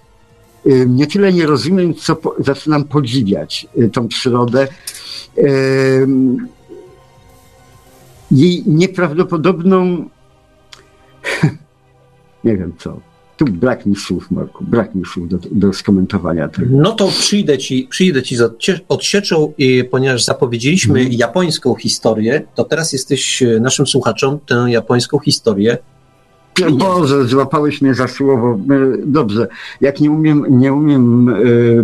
[0.65, 4.67] y, nie tyle nie rozumiem, co po, zaczynam podziwiać y, tą przyrodę.
[8.31, 10.09] Jej nieprawdopodobną,
[12.43, 12.99] nie wiem co,
[13.37, 16.67] tu brak mi słów, Marku, brak mi słów do, do skomentowania tego.
[16.71, 21.13] No to przyjdę ci, przyjdę ci z odsieczą, i, ponieważ zapowiedzieliśmy hmm.
[21.13, 25.77] japońską historię, to teraz jesteś e, naszym słuchaczom tę japońską historię
[26.71, 28.53] Boże, złapałeś mnie za słowo.
[28.53, 29.47] E, dobrze,
[29.81, 31.35] jak nie umiem, nie umiem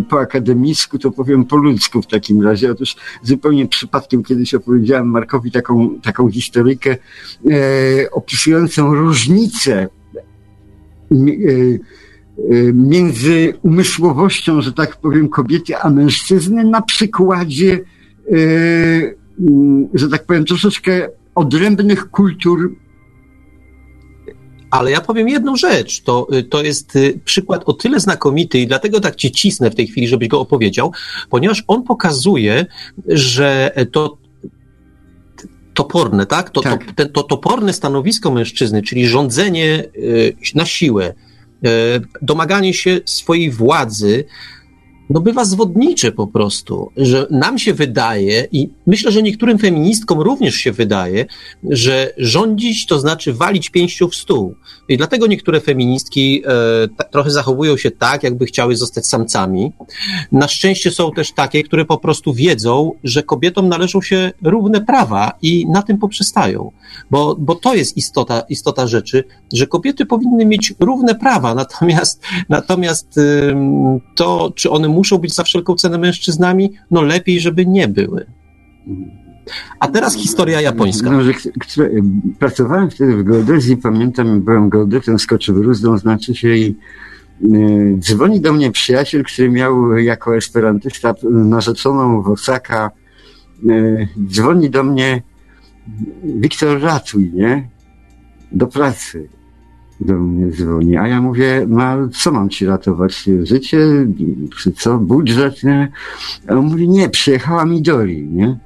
[0.10, 2.72] po akademicku, to powiem po ludzku w takim razie.
[2.72, 6.98] Otóż zupełnie przypadkiem kiedyś opowiedziałem Markowi taką, taką historykę
[8.12, 9.88] opisującą różnicę
[12.74, 17.80] między umysłowością, że tak powiem, kobiety a mężczyzny na przykładzie,
[18.32, 18.36] e,
[19.94, 22.76] że tak powiem, troszeczkę odrębnych kultur.
[24.72, 26.02] Ale ja powiem jedną rzecz.
[26.02, 30.08] To, to jest przykład o tyle znakomity i dlatego tak ci cisnę w tej chwili,
[30.08, 30.92] żebyś go opowiedział,
[31.30, 32.66] ponieważ on pokazuje,
[33.08, 34.18] że to
[35.74, 36.50] toporne, tak?
[36.50, 36.94] To, tak.
[36.96, 41.70] To, to toporne stanowisko mężczyzny, czyli rządzenie y, na siłę, y,
[42.22, 44.26] domaganie się swojej władzy,
[45.14, 50.56] no bywa zwodnicze po prostu, że nam się wydaje i myślę, że niektórym feministkom również
[50.56, 51.26] się wydaje,
[51.70, 54.56] że rządzić to znaczy walić pięścią w stół.
[54.90, 59.72] I dlatego niektóre feministki e, trochę zachowują się tak, jakby chciały zostać samcami.
[60.32, 65.32] Na szczęście są też takie, które po prostu wiedzą, że kobietom należą się równe prawa
[65.42, 66.72] i na tym poprzestają.
[67.12, 73.20] Bo, bo to jest istota, istota rzeczy, że kobiety powinny mieć równe prawa, natomiast, natomiast
[74.16, 78.26] to, czy one muszą być za wszelką cenę mężczyznami, no lepiej, żeby nie były.
[79.80, 81.12] A teraz historia japońska.
[81.12, 81.90] No, że, które,
[82.40, 86.76] pracowałem wtedy w geodezji, pamiętam, byłem geodetem, skoczywruzdą, znaczy się i
[87.44, 92.92] y, dzwoni do mnie przyjaciel, który miał jako esperantysta narzeczoną w Osaka,
[93.70, 95.22] y, dzwoni do mnie
[96.24, 97.70] Wiktor ratuj, nie?
[98.52, 99.30] Do pracy
[100.04, 103.30] do mnie dzwoni, a ja mówię, no co mam ci ratować?
[103.44, 103.78] Życie,
[104.58, 105.92] czy co, budżet, nie?
[106.48, 108.60] A on mówi, nie, przyjechała Midori, nie?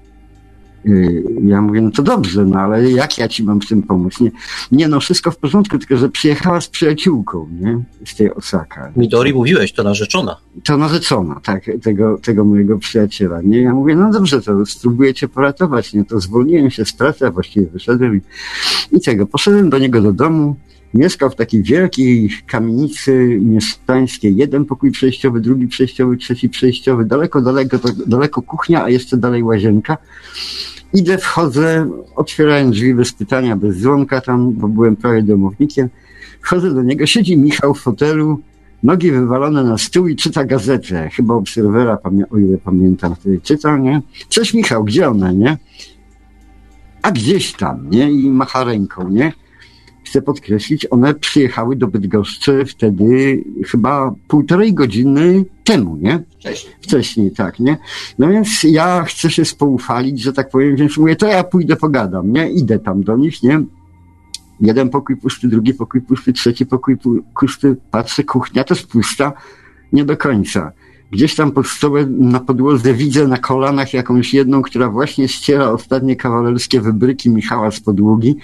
[0.88, 4.20] Y, ja mówię, no to dobrze, no ale jak ja ci mam w tym pomóc?
[4.20, 4.32] Nie,
[4.72, 7.80] nie no, wszystko w porządku, tylko że przyjechała z przyjaciółką, nie?
[8.06, 8.92] Z tej Osaka.
[8.96, 10.38] Midori mówiłeś, to narzeczona.
[10.64, 13.62] To narzeczona, tak, tego, tego mojego przyjaciela, nie?
[13.62, 16.06] Ja mówię, no dobrze, to spróbuję cię poratować, nie?
[16.06, 18.22] To zwolniłem się z pracy, a właściwie wyszedłem i,
[18.98, 19.28] i tego.
[19.28, 20.56] Poszedłem do niego do domu,
[20.94, 24.36] Mieszkał w takiej wielkiej kamienicy mieszkańskiej.
[24.36, 27.06] Jeden pokój przejściowy, drugi przejściowy, trzeci przejściowy.
[27.06, 27.78] Daleko, daleko,
[28.08, 29.98] daleko kuchnia, a jeszcze dalej łazienka.
[30.94, 35.90] Idę, wchodzę, otwierałem drzwi bez pytania, bez dzwonka tam, bo byłem prawie domownikiem.
[36.42, 38.40] Wchodzę do niego, siedzi Michał w fotelu,
[38.84, 41.10] nogi wywalone na stół i czyta gazetę.
[41.10, 41.98] Chyba Obserwera,
[42.30, 44.02] o ile pamiętam, wtedy czyta, nie?
[44.30, 45.58] Cześć Michał, gdzie ona, nie?
[47.02, 48.12] A gdzieś tam, nie?
[48.12, 49.34] I macha ręką, nie?
[50.08, 56.24] Chcę podkreślić, one przyjechały do Bydgoszczy wtedy chyba półtorej godziny temu, nie?
[56.40, 56.74] Wcześniej.
[56.82, 57.78] Wcześniej, tak, nie?
[58.20, 62.32] No więc ja chcę się spoufalić, że tak powiem, więc mówię, to ja pójdę pogadam,
[62.32, 62.52] nie?
[62.52, 63.62] Idę tam do nich, nie?
[64.62, 66.98] Jeden pokój pusty, drugi pokój pusty, trzeci pokój
[67.40, 69.34] pusty, patrzę, kuchnia też pusta,
[69.94, 70.72] nie do końca.
[71.12, 76.16] Gdzieś tam pod stołem na podłodze widzę na kolanach jakąś jedną, która właśnie ściera ostatnie
[76.16, 78.36] kawalerskie wybryki Michała z podłogi,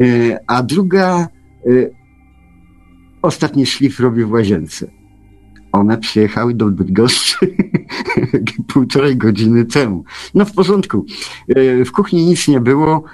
[0.00, 1.28] e, a druga
[1.66, 1.68] e,
[3.22, 5.01] ostatni szlif robi w łazience.
[5.72, 7.54] One przyjechały do Bydgoszczy
[8.72, 10.04] półtorej godziny temu.
[10.34, 11.06] No w porządku.
[11.48, 13.04] E, w kuchni nic nie było.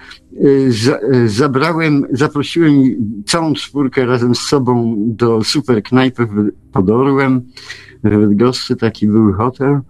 [1.27, 2.73] Zabrałem, zaprosiłem
[3.27, 6.29] całą czwórkę razem z sobą do super knajpy
[6.73, 7.43] pod Orłem
[8.05, 9.81] w Bydgoszczy taki był hotel.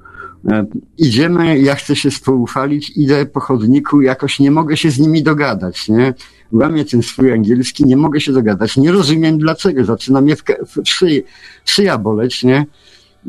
[0.50, 0.66] E,
[0.98, 5.88] idziemy, ja chcę się spoufalić, idę po chodniku, jakoś nie mogę się z nimi dogadać,
[5.88, 6.14] nie?
[6.52, 10.88] Łamię ten swój angielski, nie mogę się dogadać, nie rozumiem dlaczego, zaczyna mnie w, w
[10.88, 11.24] szyj,
[11.64, 12.66] szyja boleć, nie?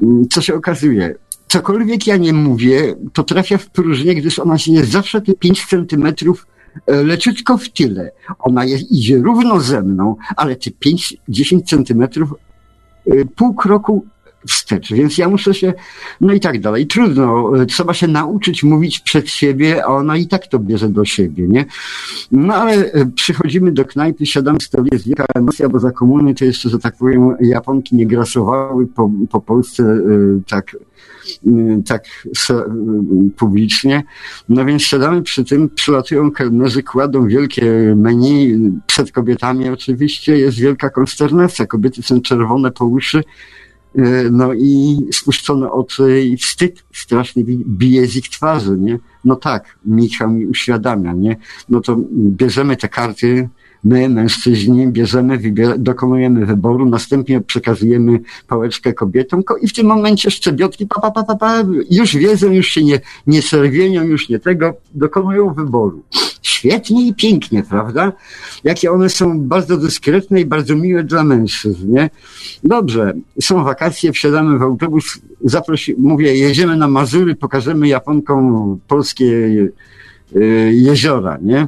[0.03, 1.15] Mm, co się okazuje?
[1.47, 5.65] Cokolwiek ja nie mówię, to trafia w próżnię, gdyż ona się jest zawsze te 5
[5.65, 6.47] centymetrów
[6.85, 8.11] e, leciutko w tyle.
[8.39, 10.69] Ona jest, idzie równo ze mną, ale te
[11.29, 12.33] 5-10 centymetrów
[13.05, 14.05] e, pół kroku
[14.47, 14.93] wstecz.
[14.93, 15.73] Więc ja muszę się,
[16.21, 16.87] no i tak dalej.
[16.87, 21.47] Trudno, trzeba się nauczyć mówić przed siebie, a ona i tak to bierze do siebie,
[21.47, 21.65] nie?
[22.31, 26.45] No ale e, przychodzimy do knajpy, siadam z jest wielka emocja, bo za komuny to
[26.45, 29.99] jeszcze, że tak powiem, Japonki nie grasowały po, po Polsce e,
[30.47, 30.75] tak
[31.47, 32.03] e, tak
[33.37, 34.03] publicznie.
[34.49, 40.89] No więc siadamy przy tym, przylatują kelnerzy, kładą wielkie menu, przed kobietami oczywiście jest wielka
[40.89, 41.65] konsternacja.
[41.65, 43.23] Kobiety są czerwone po uszy,
[44.31, 48.99] no i spuszczone oczy i wstyd strasznie bije z ich twarzy, nie?
[49.25, 51.37] No tak, Michał mi uświadamia, nie?
[51.69, 53.49] No to bierzemy te karty,
[53.83, 60.87] my, mężczyźni, bierzemy, wybier- dokonujemy wyboru, następnie przekazujemy pałeczkę kobietom i w tym momencie szczebiotki,
[60.87, 64.73] pa, pa, pa, pa, pa, już wiedzą, już się nie, nie serwienią, już nie tego,
[64.93, 66.03] dokonują wyboru
[66.59, 68.13] świetnie i pięknie, prawda?
[68.63, 72.09] Jakie one są bardzo dyskretne i bardzo miłe dla mężczyzn, nie?
[72.63, 79.25] Dobrze, są wakacje, wsiadamy w autobus, zaprosi, mówię, jedziemy na Mazury, pokażemy Japonkom polskie
[80.35, 81.67] y, jeziora, nie?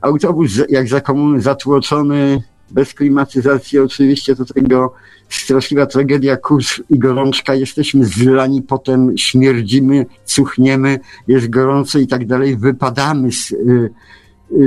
[0.00, 4.94] Autobus jak za komuny zatłoczony, bez klimatyzacji oczywiście do tego
[5.28, 12.56] straszliwa tragedia, kurz i gorączka, jesteśmy zlani, potem śmierdzimy, cuchniemy, jest gorąco i tak dalej,
[12.56, 13.90] wypadamy z, y,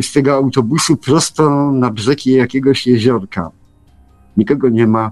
[0.01, 3.51] z tego autobusu prosto na brzegi jakiegoś jeziorka.
[4.37, 5.11] Nikogo nie ma,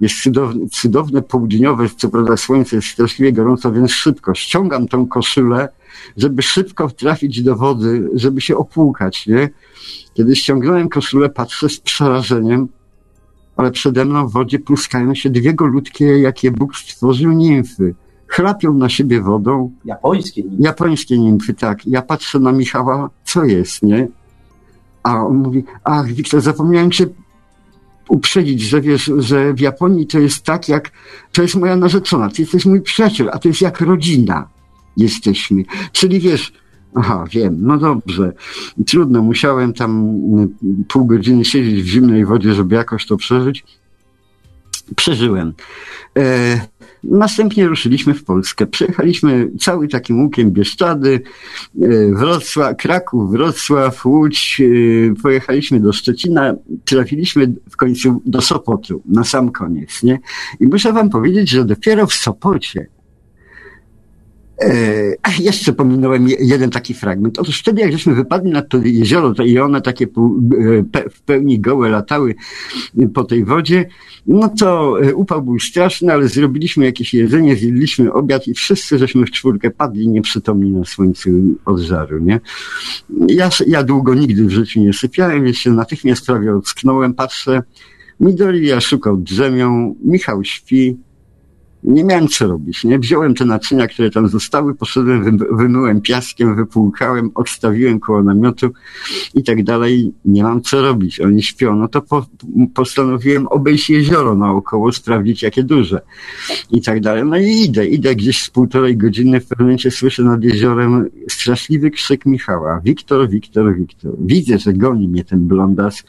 [0.00, 5.68] jest cudowne, cudowne południowe, co prawda słońce jest straszliwie gorąco, więc szybko ściągam tą koszulę,
[6.16, 9.48] żeby szybko trafić do wody, żeby się opłukać, nie?
[10.14, 12.68] Kiedy ściągnąłem koszulę, patrzę z przerażeniem,
[13.56, 17.94] ale przede mną w wodzie pluskają się dwie golutkie, jakie Bóg stworzył nimfy.
[18.26, 19.72] chlapią na siebie wodą.
[19.84, 20.62] Japońskie nimfy.
[20.62, 21.86] Japońskie nimfy, tak.
[21.86, 24.08] Ja patrzę na Michała, co jest, nie?
[25.02, 27.06] A on mówi, ach, Wiktor, zapomniałem cię
[28.10, 30.90] uprzedzić, że wiesz, że w Japonii to jest tak jak,
[31.32, 34.48] to jest moja narzeczona, ty jesteś mój przyjaciel, a to jest jak rodzina
[34.96, 35.62] jesteśmy.
[35.92, 36.52] Czyli wiesz,
[36.94, 38.32] aha, wiem, no dobrze,
[38.86, 40.54] trudno, musiałem tam mm,
[40.88, 43.64] pół godziny siedzieć w zimnej wodzie, żeby jakoś to przeżyć.
[44.96, 45.52] Przeżyłem.
[46.18, 46.60] E,
[47.04, 48.66] Następnie ruszyliśmy w Polskę.
[48.66, 51.20] Przejechaliśmy cały takim łukiem Bieszczady,
[51.82, 54.60] e, Wrocław, Kraków, Wrocław, Łódź.
[54.60, 60.18] E, pojechaliśmy do Szczecina, trafiliśmy w końcu do Sopotu, na sam koniec, nie?
[60.60, 62.86] I muszę wam powiedzieć, że dopiero w Sopocie
[64.60, 67.38] E, jeszcze pominąłem jeden taki fragment.
[67.38, 70.08] Otóż wtedy, jak żeśmy wypadli na to jezioro, to i one takie e,
[71.10, 72.34] w pełni gołe latały
[73.14, 73.86] po tej wodzie,
[74.26, 79.26] no to e, upał był straszny, ale zrobiliśmy jakieś jedzenie, zjedliśmy obiad i wszyscy żeśmy
[79.26, 81.30] w czwórkę padli nieprzytomni na słońcu
[81.64, 82.40] od żaru, nie?
[83.28, 87.62] Ja, ja długo nigdy w życiu nie sypiałem, więc się natychmiast prawie ocknąłem, patrzę,
[88.20, 90.96] Midori ja szukał drzemią, Michał śpi,
[91.82, 92.98] nie miałem co robić, nie?
[92.98, 98.70] Wziąłem te naczynia, które tam zostały, poszedłem, wymyłem piaskiem, wypłukałem, odstawiłem koło namiotu
[99.34, 100.12] i tak dalej.
[100.24, 101.76] Nie mam co robić, oni śpią.
[101.76, 102.26] No to po,
[102.74, 106.00] postanowiłem obejść jezioro naokoło, sprawdzić jakie duże
[106.70, 107.24] i tak dalej.
[107.24, 111.90] No i idę, idę gdzieś z półtorej godziny, w pewnym momencie słyszę nad jeziorem straszliwy
[111.90, 112.80] krzyk Michała.
[112.84, 114.12] Wiktor, Wiktor, Wiktor.
[114.20, 116.04] Widzę, że goni mnie ten blondas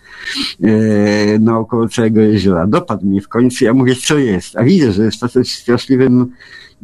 [0.64, 2.68] e, naokoło całego jeziora.
[2.68, 4.58] Dopadł mnie w końcu, ja mówię, co jest?
[4.58, 6.32] A widzę, że jest facet straszliwym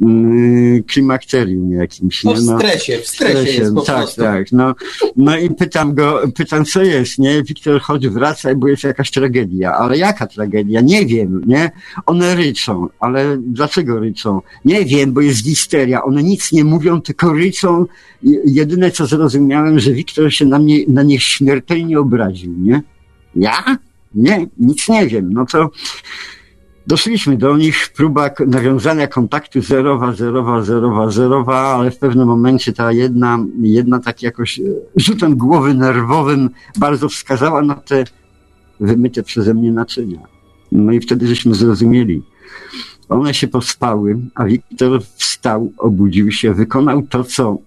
[0.02, 2.24] mm, klimakterium jakimś.
[2.24, 4.22] No, w stresie, w stresie, stresie jest po Tak, prostu.
[4.22, 4.52] tak.
[4.52, 4.76] No,
[5.16, 7.44] no i pytam go, pytam co jest, nie?
[7.44, 9.74] Wiktor, chodź, wracaj, bo jest jakaś tragedia.
[9.74, 10.82] Ale jaka tragedia?
[10.82, 11.72] Nie wiem, nie?
[12.06, 14.42] One ryczą, ale dlaczego ryczą?
[14.66, 16.04] Nie wiem, bo jest histeria.
[16.04, 17.86] One nic nie mówią, tylko ryczą.
[18.46, 22.82] Jedyne, co zrozumiałem, że Wiktor się na mnie, na nich śmiertelnie obraził, nie?
[23.36, 23.78] Ja?
[24.16, 25.34] Nie, nic nie wiem.
[25.34, 25.70] No to
[26.88, 32.92] Doszliśmy do nich, próba nawiązania kontaktu zerowa, zerowa, zerowa, zerowa, ale w pewnym momencie ta
[32.92, 34.64] jedna, jedna tak jakoś e,
[34.96, 38.04] rzutem głowy nerwowym bardzo wskazała na te
[38.80, 40.20] wymyte przeze mnie naczynia.
[40.72, 42.24] No i wtedy żeśmy zrozumieli.
[43.10, 47.58] One się pospały, a Wiktor wstał, obudził się, wykonał to, co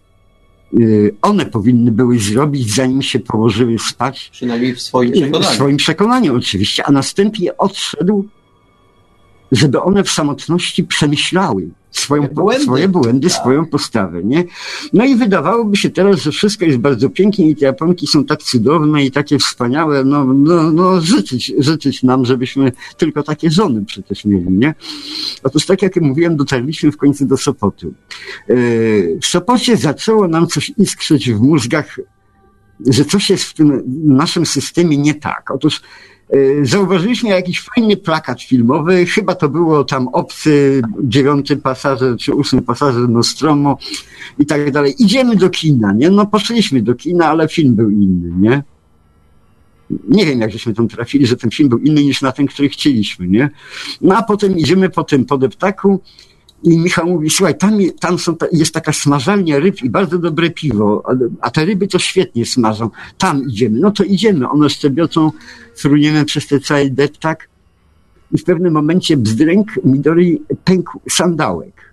[0.74, 0.78] e,
[1.22, 4.28] one powinny były zrobić, zanim się położyły spać.
[4.32, 5.50] Przynajmniej w swoim przekonaniu.
[5.50, 8.28] W swoim przekonaniu oczywiście, a następnie odszedł
[9.52, 12.64] żeby one w samotności przemyślały swoją, błędy.
[12.64, 13.40] swoje błędy, tak.
[13.40, 14.44] swoją postawę, nie?
[14.92, 18.42] No i wydawałoby się teraz, że wszystko jest bardzo pięknie i te Japonki są tak
[18.42, 24.24] cudowne i takie wspaniałe, no, no, no życzyć, życzyć nam, żebyśmy tylko takie żony przecież
[24.24, 24.74] mieli, nie?
[25.42, 27.94] Otóż tak jak mówiłem, dotarliśmy w końcu do Sopotu.
[28.48, 28.54] E,
[29.20, 31.96] w Sopocie zaczęło nam coś iskrzyć w mózgach,
[32.86, 35.50] że coś jest w tym naszym systemie nie tak.
[35.50, 35.80] Otóż
[36.62, 43.08] zauważyliśmy jakiś fajny plakat filmowy, chyba to było tam obcy, dziewiąty pasażer czy ósmy pasażer
[43.08, 43.78] Nostromo
[44.38, 44.94] i tak dalej.
[44.98, 46.10] Idziemy do kina, nie?
[46.10, 48.62] No poszliśmy do kina, ale film był inny, nie?
[50.08, 52.68] Nie wiem, jak żeśmy tam trafili, że ten film był inny niż na ten, który
[52.68, 53.50] chcieliśmy, nie?
[54.00, 56.00] No a potem idziemy po tym podeptaku
[56.62, 61.02] i Michał mówi, słuchaj, tam, tam są, jest taka smażalnia ryb i bardzo dobre piwo,
[61.40, 62.90] a te ryby to świetnie smażą.
[63.18, 63.80] Tam idziemy.
[63.80, 64.48] No to idziemy.
[64.48, 65.30] One szczebiocą,
[65.80, 67.48] fruniemy przez ten cały deptak
[68.32, 71.90] i w pewnym momencie bzdręk Midori pękł sandałek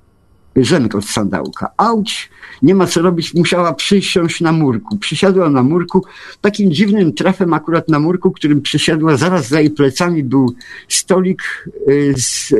[0.63, 1.71] rzemek od sandałka.
[1.77, 2.29] Auć,
[2.61, 4.97] nie ma co robić, musiała przysiąść na murku.
[4.97, 6.05] Przysiadła na murku,
[6.41, 10.53] takim dziwnym trafem akurat na murku, którym przysiadła, zaraz za jej plecami był
[10.87, 12.53] stolik y, z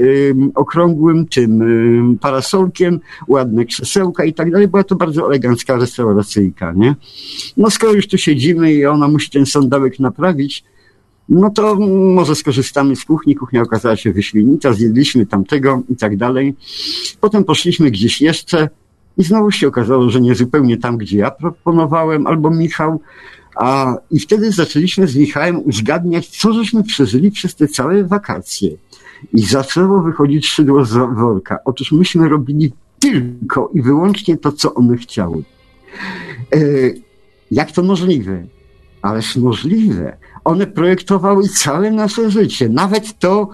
[0.56, 4.68] okrągłym tym parasolkiem, ładne krzesełka i tak dalej.
[4.68, 6.96] Była to bardzo elegancka restauracyjka, nie?
[7.58, 10.64] No skoro już tu siedzimy i ona musi ten sandałek naprawić,
[11.30, 11.76] no to
[12.16, 13.36] może skorzystamy z kuchni.
[13.36, 16.56] Kuchnia okazała się wyśmienita, zjedliśmy tamtego i tak dalej.
[17.22, 18.70] Potem poszliśmy gdzieś jeszcze
[19.18, 23.00] i znowu się okazało, że nie zupełnie tam, gdzie ja proponowałem, albo Michał.
[23.56, 28.72] A, I wtedy zaczęliśmy z Michałem uzgadniać, co żeśmy przeżyli przez te całe wakacje.
[29.34, 31.58] I zaczęło wychodzić szydło z worka.
[31.66, 35.44] Otóż myśmy robili tylko i wyłącznie to, co one chciały.
[36.56, 36.60] E,
[37.52, 38.44] jak to możliwe?
[39.02, 40.18] Ależ możliwe
[40.48, 42.70] one projektowały całe nasze życie.
[42.70, 43.50] Nawet to,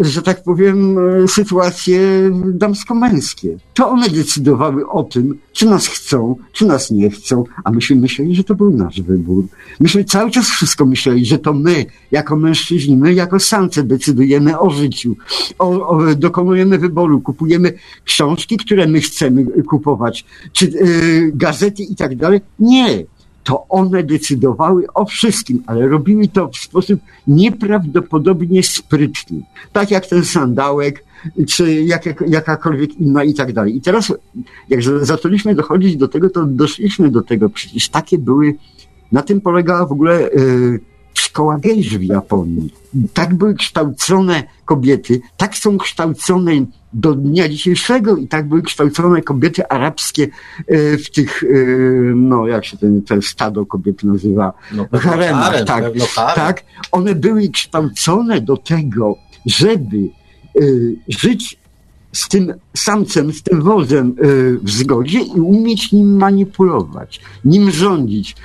[0.00, 0.96] że tak powiem,
[1.28, 2.00] sytuacje
[2.44, 3.56] damsko-męskie.
[3.74, 8.34] To one decydowały o tym, czy nas chcą, czy nas nie chcą, a myśmy myśleli,
[8.34, 9.44] że to był nasz wybór.
[9.80, 14.70] Myśmy cały czas wszystko myśleli, że to my, jako mężczyźni, my jako samce decydujemy o
[14.70, 15.16] życiu,
[15.58, 17.72] o, o, dokonujemy wyboru, kupujemy
[18.04, 22.40] książki, które my chcemy kupować, czy yy, gazety i tak dalej.
[22.58, 23.04] Nie
[23.44, 29.42] to one decydowały o wszystkim, ale robiły to w sposób nieprawdopodobnie sprytny.
[29.72, 31.04] Tak jak ten sandałek,
[31.48, 33.76] czy jak, jakakolwiek inna i tak dalej.
[33.76, 34.12] I teraz,
[34.68, 37.50] jak zaczęliśmy dochodzić do tego, to doszliśmy do tego.
[37.50, 38.54] Przecież takie były,
[39.12, 40.80] na tym polegała w ogóle yy,
[41.14, 42.74] szkoła gejż w Japonii.
[43.14, 46.52] Tak były kształcone kobiety, tak są kształcone
[46.92, 50.28] do dnia dzisiejszego i tak były kształcone kobiety arabskie
[50.66, 51.46] e, w tych, e,
[52.14, 55.84] no jak się ten, ten stado kobiet nazywa, no, haremach, harem, tak,
[56.34, 56.64] tak.
[56.92, 59.16] One były kształcone do tego,
[59.46, 60.60] żeby e,
[61.08, 61.61] żyć
[62.12, 64.14] z tym samcem, z tym wozem
[64.62, 68.36] w zgodzie i umieć nim manipulować, nim rządzić.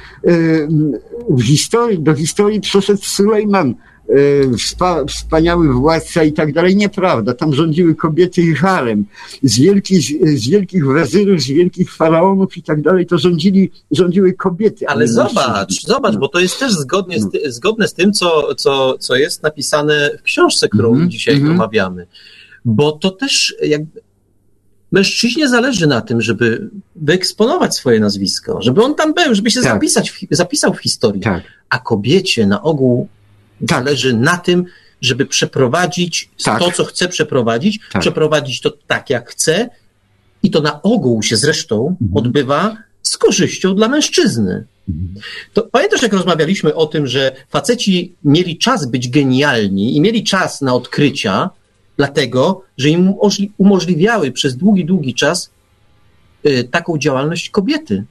[1.29, 3.75] W historii, do historii przeszedł Sulejman,
[4.57, 6.75] Wspa, wspaniały władca i tak dalej.
[6.75, 7.33] Nieprawda.
[7.33, 9.05] Tam rządziły kobiety i harem.
[9.43, 10.01] Z wielkich,
[10.39, 14.87] z wielkich wezyrów, z wielkich faraonów i tak dalej, to rządzili, rządziły kobiety.
[14.87, 16.19] Ale zobacz, zobacz, no.
[16.19, 17.31] bo to jest też zgodnie z, no.
[17.45, 21.09] zgodne z tym, co, co, co jest napisane w książce, którą mm -hmm.
[21.09, 21.51] dzisiaj mm -hmm.
[21.55, 22.07] omawiamy.
[22.67, 24.01] Bo to też jakby
[24.91, 29.73] mężczyźnie zależy na tym, żeby wyeksponować swoje nazwisko, żeby on tam był, żeby się tak.
[29.73, 31.21] zapisać, zapisał w historii.
[31.21, 31.43] Tak.
[31.69, 33.07] A kobiecie na ogół
[33.67, 33.69] tak.
[33.69, 34.65] Zależy na tym,
[35.01, 36.59] żeby przeprowadzić tak.
[36.59, 38.01] to, co chce przeprowadzić, tak.
[38.01, 39.69] przeprowadzić to tak, jak chce
[40.43, 42.17] i to na ogół się zresztą mhm.
[42.17, 44.65] odbywa z korzyścią dla mężczyzny.
[44.89, 45.25] Mhm.
[45.53, 50.61] To pamiętasz, jak rozmawialiśmy o tym, że faceci mieli czas być genialni i mieli czas
[50.61, 51.49] na odkrycia,
[51.97, 53.13] dlatego, że im
[53.57, 55.51] umożliwiały przez długi, długi czas
[56.45, 58.03] y, taką działalność kobiety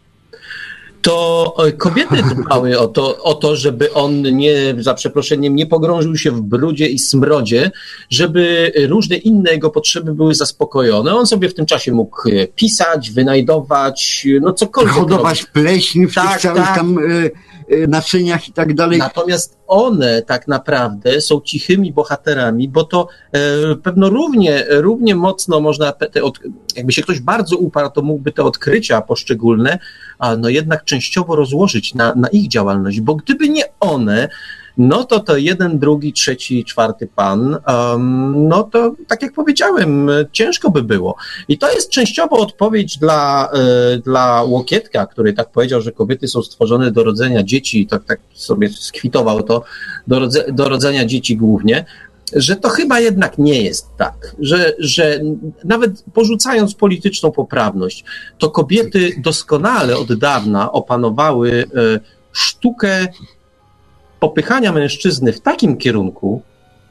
[1.06, 6.16] to e, kobiety dbały o to, o to, żeby on nie, za przeproszeniem, nie pogrążył
[6.16, 7.70] się w brudzie i smrodzie,
[8.10, 11.14] żeby różne inne jego potrzeby były zaspokojone.
[11.14, 14.94] On sobie w tym czasie mógł e, pisać, wynajdować, no cokolwiek.
[14.94, 16.76] Hodować pleśń w tak, tych całych tak.
[16.76, 17.30] tam y,
[17.88, 18.98] naczyniach i tak dalej.
[18.98, 23.38] Natomiast one tak naprawdę są cichymi bohaterami, bo to e,
[23.76, 26.20] pewno równie, równie mocno można, te
[26.76, 29.78] jakby się ktoś bardzo uparł, to mógłby te odkrycia poszczególne,
[30.38, 34.28] no jednak częściowo rozłożyć na, na ich działalność, bo gdyby nie one,
[34.78, 40.70] no to to jeden, drugi, trzeci, czwarty pan, um, no to tak jak powiedziałem, ciężko
[40.70, 41.16] by było.
[41.48, 43.50] I to jest częściowo odpowiedź dla,
[43.94, 48.20] y, dla Łokietka, który tak powiedział, że kobiety są stworzone do rodzenia dzieci, tak, tak
[48.34, 49.64] sobie skwitował to,
[50.06, 51.84] do, rodze, do rodzenia dzieci głównie,
[52.32, 55.20] że to chyba jednak nie jest tak, że, że
[55.64, 58.04] nawet porzucając polityczną poprawność,
[58.38, 61.66] to kobiety doskonale od dawna opanowały y,
[62.32, 63.06] sztukę
[64.20, 66.43] popychania mężczyzny w takim kierunku,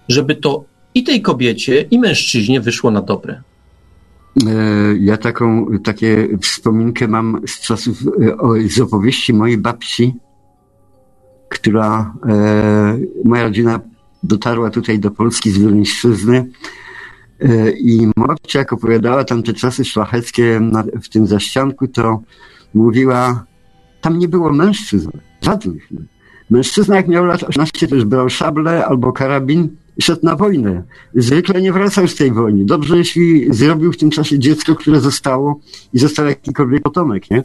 [0.10, 0.64] żeby to
[0.95, 3.41] i tej kobiecie, i mężczyźnie wyszło na dobre.
[4.47, 4.52] E,
[4.99, 7.97] ja taką, takie wspominkę mam z czasów,
[8.56, 10.14] e, z opowieści mojej babci,
[11.49, 13.80] która, e, moja rodzina
[14.23, 16.49] dotarła tutaj do Polski z Wileńszczyzny
[17.77, 20.61] i Morcia, jak opowiadała tam te czasy szlacheckie
[21.03, 22.22] w tym zaścianku, to
[22.73, 23.45] mówiła,
[24.02, 25.10] tam nie było mężczyzn,
[25.41, 25.89] żadnych.
[26.49, 29.69] Mężczyzna, jak miał lat 18, to już brał szable albo karabin
[30.01, 30.84] szedł na wojnę.
[31.15, 32.65] Zwykle nie wracał z tej wojny.
[32.65, 35.59] Dobrze, jeśli zrobił w tym czasie dziecko, które zostało
[35.93, 37.43] i został jakikolwiek potomek, nie?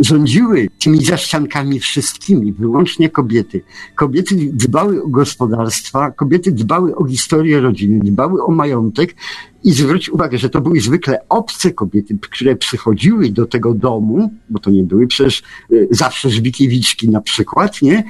[0.00, 3.62] rządziły tymi zaściankami wszystkimi, wyłącznie kobiety.
[3.94, 9.14] Kobiety dbały o gospodarstwa, kobiety dbały o historię rodziny, dbały o majątek
[9.64, 14.58] i zwróć uwagę, że to były zwykle obce kobiety, które przychodziły do tego domu, bo
[14.58, 15.42] to nie były przecież
[15.72, 18.04] y, zawsze Żbikiewiczki na przykład, nie?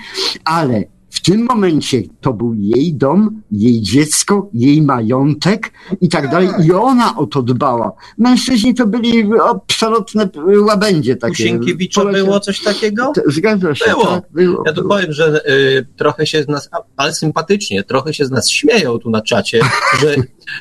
[0.44, 0.84] Ale
[1.20, 6.48] w tym momencie to był jej dom, jej dziecko, jej majątek i tak dalej.
[6.64, 7.92] I ona o to dbała.
[8.18, 9.30] Mężczyźni to byli
[9.66, 10.28] przelotne
[10.60, 11.44] łabędzie takie.
[11.44, 13.12] Sienkiewicza było coś takiego?
[13.26, 13.84] Zgadza się.
[13.90, 14.06] Było.
[14.06, 14.62] Tak, było.
[14.66, 18.50] Ja tu powiem, że y, trochę się z nas, ale sympatycznie, trochę się z nas
[18.50, 19.60] śmieją tu na czacie,
[20.00, 20.14] że,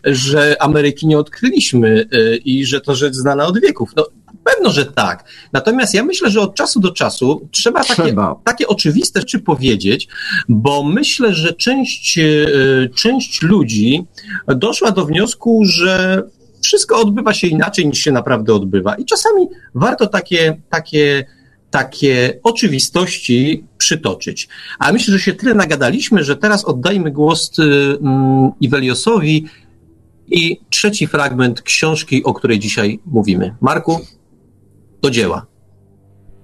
[0.03, 3.89] że Ameryki nie odkryliśmy y, i że to rzecz znana od wieków.
[3.95, 4.05] No,
[4.55, 5.23] Pewno, że tak.
[5.53, 8.27] Natomiast ja myślę, że od czasu do czasu trzeba, trzeba.
[8.27, 10.07] Takie, takie oczywiste rzeczy powiedzieć,
[10.49, 12.25] bo myślę, że część, e,
[12.95, 14.05] część ludzi
[14.47, 16.23] doszła do wniosku, że
[16.61, 18.95] wszystko odbywa się inaczej niż się naprawdę odbywa.
[18.95, 21.25] I czasami warto takie, takie
[21.71, 24.47] takie oczywistości przytoczyć.
[24.79, 29.45] A myślę, że się tyle nagadaliśmy, że teraz oddajmy głos um, Iweliosowi
[30.27, 33.55] i trzeci fragment książki, o której dzisiaj mówimy.
[33.61, 33.99] Marku,
[35.01, 35.45] do dzieła.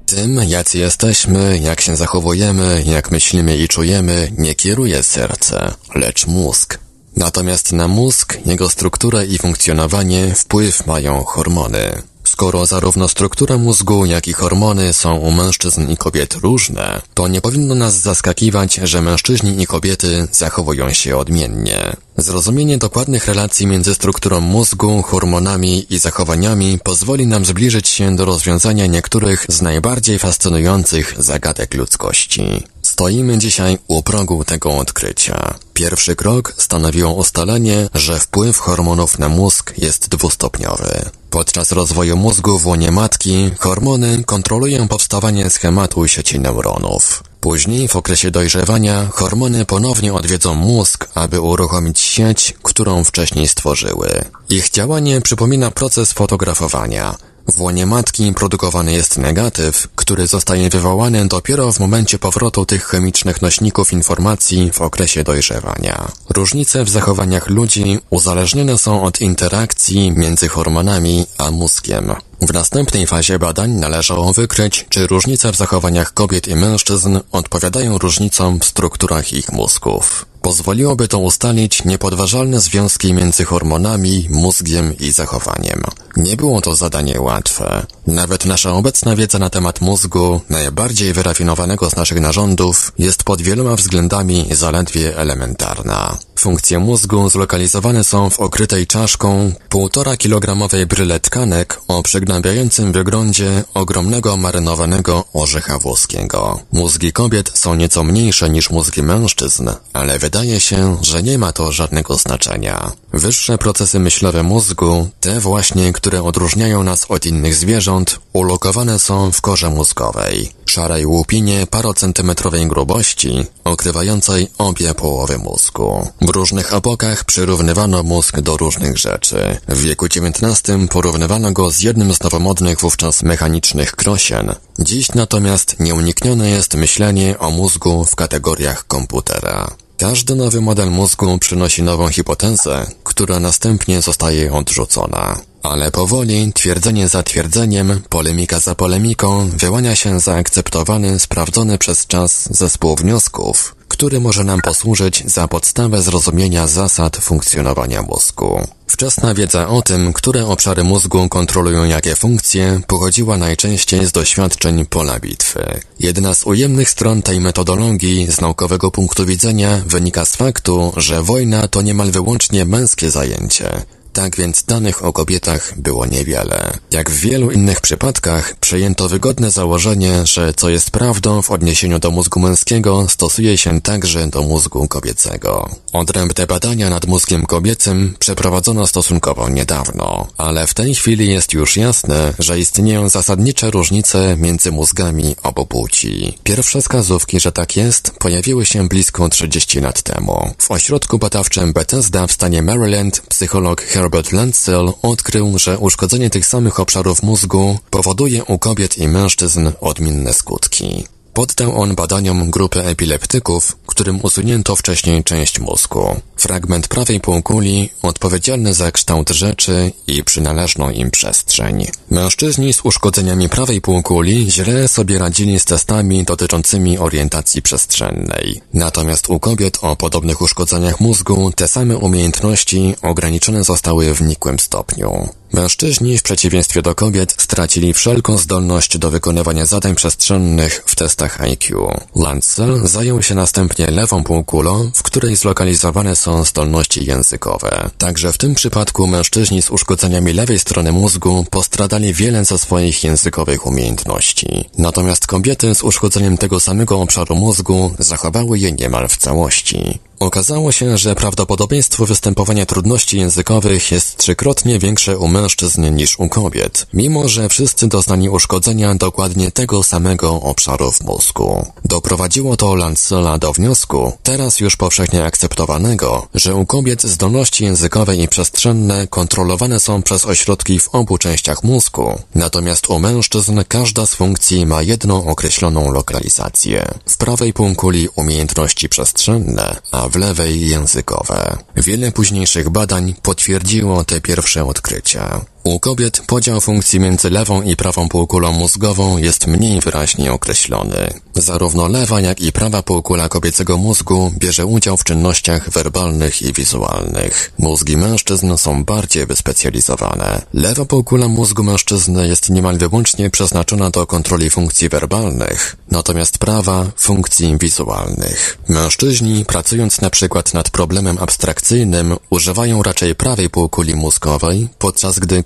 [0.05, 6.79] Tym, jacy jesteśmy, jak się zachowujemy, jak myślimy i czujemy, nie kieruje serce, lecz mózg.
[7.15, 12.01] Natomiast na mózg, jego strukturę i funkcjonowanie wpływ mają hormony.
[12.23, 17.41] Skoro zarówno struktura mózgu, jak i hormony są u mężczyzn i kobiet różne, to nie
[17.41, 21.95] powinno nas zaskakiwać, że mężczyźni i kobiety zachowują się odmiennie.
[22.17, 28.85] Zrozumienie dokładnych relacji między strukturą mózgu, hormonami i zachowaniami pozwoli nam zbliżyć się do rozwiązania
[28.85, 32.63] niektórych z najbardziej fascynujących zagadek ludzkości.
[32.81, 35.53] Stoimy dzisiaj u progu tego odkrycia.
[35.73, 41.09] Pierwszy krok stanowiło ustalenie, że wpływ hormonów na mózg jest dwustopniowy.
[41.29, 47.23] Podczas rozwoju mózgu w łonie matki hormony kontrolują powstawanie schematu sieci neuronów.
[47.45, 54.09] Później, w okresie dojrzewania, hormony ponownie odwiedzą mózg, aby uruchomić sieć, którą wcześniej stworzyły.
[54.49, 57.15] Ich działanie przypomina proces fotografowania.
[57.47, 63.41] W łonie matki produkowany jest negatyw, który zostaje wywołany dopiero w momencie powrotu tych chemicznych
[63.41, 66.11] nośników informacji w okresie dojrzewania.
[66.29, 72.15] Różnice w zachowaniach ludzi uzależnione są od interakcji między hormonami a mózgiem.
[72.41, 78.59] W następnej fazie badań należało wykryć, czy różnice w zachowaniach kobiet i mężczyzn odpowiadają różnicom
[78.59, 80.25] w strukturach ich mózgów.
[80.41, 85.83] Pozwoliłoby to ustalić niepodważalne związki między hormonami, mózgiem i zachowaniem.
[86.17, 87.85] Nie było to zadanie łatwe.
[88.07, 93.75] Nawet nasza obecna wiedza na temat mózgu, najbardziej wyrafinowanego z naszych narządów, jest pod wieloma
[93.75, 96.17] względami zaledwie elementarna.
[96.39, 104.37] Funkcje mózgu zlokalizowane są w okrytej czaszką półtora kilogramowej bryle tkanek o przygnębiającym wyglądzie ogromnego
[104.37, 106.59] marynowanego orzecha włoskiego.
[106.71, 111.71] Mózgi kobiet są nieco mniejsze niż mózgi mężczyzn, ale wydaje się, że nie ma to
[111.71, 112.91] żadnego znaczenia.
[113.15, 119.41] Wyższe procesy myślowe mózgu, te właśnie, które odróżniają nas od innych zwierząt, ulokowane są w
[119.41, 126.07] korze mózgowej, szarej łupinie parocentymetrowej grubości, okrywającej obie połowy mózgu.
[126.21, 129.57] W różnych epokach przyrównywano mózg do różnych rzeczy.
[129.67, 134.55] W wieku XIX porównywano go z jednym z nowomodnych wówczas mechanicznych krosien.
[134.79, 139.84] Dziś natomiast nieuniknione jest myślenie o mózgu w kategoriach komputera.
[139.97, 145.39] Każdy nowy model mózgu przynosi nową hipotezę, która następnie zostaje odrzucona.
[145.69, 152.95] Ale powoli, twierdzenie za twierdzeniem, polemika za polemiką, wyłania się zaakceptowany, sprawdzony przez czas zespół
[152.95, 158.67] wniosków, który może nam posłużyć za podstawę zrozumienia zasad funkcjonowania mózgu.
[158.87, 165.19] Wczesna wiedza o tym, które obszary mózgu kontrolują jakie funkcje, pochodziła najczęściej z doświadczeń pola
[165.19, 165.79] bitwy.
[165.99, 171.67] Jedna z ujemnych stron tej metodologii z naukowego punktu widzenia wynika z faktu, że wojna
[171.67, 173.85] to niemal wyłącznie męskie zajęcie.
[174.15, 176.77] Tak więc danych o kobietach było niewiele.
[176.91, 182.11] Jak w wielu innych przypadkach, przyjęto wygodne założenie, że co jest prawdą w odniesieniu do
[182.11, 185.69] mózgu męskiego, stosuje się także do mózgu kobiecego.
[185.93, 192.33] Odrębne badania nad mózgiem kobiecym przeprowadzono stosunkowo niedawno, ale w tej chwili jest już jasne,
[192.39, 196.37] że istnieją zasadnicze różnice między mózgami obu płci.
[196.43, 200.53] Pierwsze wskazówki, że tak jest, pojawiły się blisko 30 lat temu.
[200.57, 206.79] W ośrodku badawczym Bethesda w stanie Maryland psycholog Herbert Lancel odkrył, że uszkodzenie tych samych
[206.79, 211.14] obszarów mózgu powoduje u kobiet i mężczyzn odmienne skutki.
[211.35, 216.15] Poddał on badaniom grupę epileptyków, którym usunięto wcześniej część mózgu.
[216.35, 221.87] Fragment prawej półkuli odpowiedzialny za kształt rzeczy i przynależną im przestrzeń.
[222.09, 228.61] Mężczyźni z uszkodzeniami prawej półkuli źle sobie radzili z testami dotyczącymi orientacji przestrzennej.
[228.73, 235.29] Natomiast u kobiet o podobnych uszkodzeniach mózgu te same umiejętności ograniczone zostały w nikłym stopniu.
[235.55, 241.91] Mężczyźni, w przeciwieństwie do kobiet, stracili wszelką zdolność do wykonywania zadań przestrzennych w testach IQ.
[242.15, 247.89] Lancel zajął się następnie lewą półkulą, w której zlokalizowane są zdolności językowe.
[247.97, 253.65] Także w tym przypadku mężczyźni z uszkodzeniami lewej strony mózgu postradali wiele ze swoich językowych
[253.65, 254.69] umiejętności.
[254.77, 259.99] Natomiast kobiety z uszkodzeniem tego samego obszaru mózgu zachowały je niemal w całości.
[260.19, 266.87] Okazało się, że prawdopodobieństwo występowania trudności językowych jest trzykrotnie większe u mężczyzn niż u kobiet,
[266.93, 271.65] mimo że wszyscy doznali uszkodzenia dokładnie tego samego obszaru w mózgu.
[271.85, 278.27] Doprowadziło to Lancela do wniosku, teraz już powszechnie akceptowanego, że u kobiet zdolności językowe i
[278.27, 284.65] przestrzenne kontrolowane są przez ośrodki w obu częściach mózgu, natomiast u mężczyzn każda z funkcji
[284.65, 286.87] ma jedną określoną lokalizację.
[287.05, 291.57] W prawej półkuli umiejętności przestrzenne, a w lewej językowe.
[291.75, 295.45] Wiele późniejszych badań potwierdziło te pierwsze odkrycia.
[295.65, 301.13] U kobiet podział funkcji między lewą i prawą półkulą mózgową jest mniej wyraźnie określony.
[301.35, 307.51] Zarówno lewa, jak i prawa półkula kobiecego mózgu bierze udział w czynnościach werbalnych i wizualnych.
[307.59, 310.41] Mózgi mężczyzn są bardziej wyspecjalizowane.
[310.53, 317.57] Lewa półkula mózgu mężczyzny jest niemal wyłącznie przeznaczona do kontroli funkcji werbalnych, natomiast prawa funkcji
[317.57, 318.57] wizualnych.
[318.69, 325.43] Mężczyźni, pracując na przykład nad problemem abstrakcyjnym, używają raczej prawej półkuli mózgowej, podczas gdy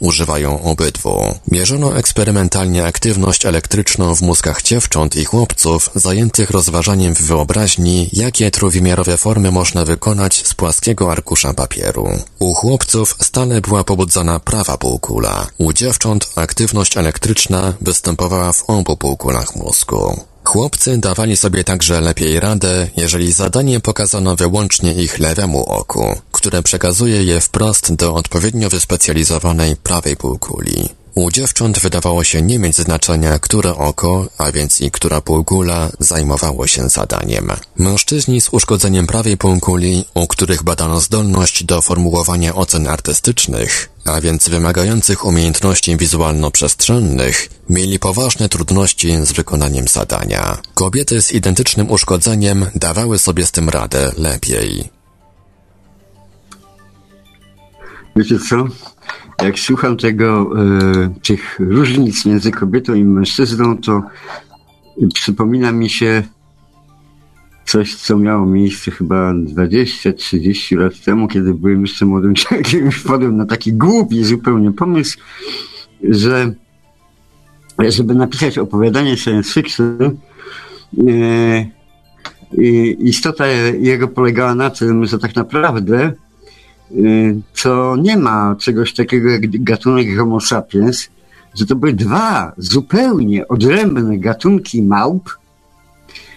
[0.00, 1.34] używają obydwu.
[1.50, 9.16] Mierzono eksperymentalnie aktywność elektryczną w mózgach dziewcząt i chłopców zajętych rozważaniem w wyobraźni, jakie trójwymiarowe
[9.16, 12.08] formy można wykonać z płaskiego arkusza papieru.
[12.38, 15.46] U chłopców stale była pobudzana prawa półkula.
[15.58, 20.33] U dziewcząt aktywność elektryczna występowała w obu półkulach mózgu.
[20.44, 27.24] Chłopcy dawali sobie także lepiej radę, jeżeli zadanie pokazano wyłącznie ich lewemu oku, które przekazuje
[27.24, 30.88] je wprost do odpowiednio wyspecjalizowanej prawej półkuli.
[31.14, 36.66] U dziewcząt wydawało się nie mieć znaczenia, które oko, a więc i która półkula zajmowało
[36.66, 37.52] się zadaniem.
[37.76, 44.48] Mężczyźni z uszkodzeniem prawej półkuli, u których badano zdolność do formułowania ocen artystycznych, a więc
[44.48, 50.58] wymagających umiejętności wizualno-przestrzennych, mieli poważne trudności z wykonaniem zadania.
[50.74, 54.90] Kobiety z identycznym uszkodzeniem dawały sobie z tym radę lepiej.
[58.16, 58.56] Wiecie co?
[59.42, 64.02] Jak słucham tego, e, tych różnic między kobietą i mężczyzną, to
[65.14, 66.22] przypomina mi się
[67.64, 73.46] coś, co miało miejsce chyba 20-30 lat temu, kiedy byłem jeszcze młodym człowiekiem, wpadłem na
[73.46, 75.18] taki głupi zupełnie pomysł,
[76.02, 76.54] że
[77.88, 80.16] żeby napisać opowiadanie science fiction,
[81.08, 81.66] e,
[82.98, 83.46] istota
[83.80, 86.12] jego polegała na tym, że tak naprawdę
[87.54, 91.08] co nie ma czegoś takiego jak gatunek Homo sapiens,
[91.54, 95.30] że to były dwa zupełnie odrębne gatunki małp,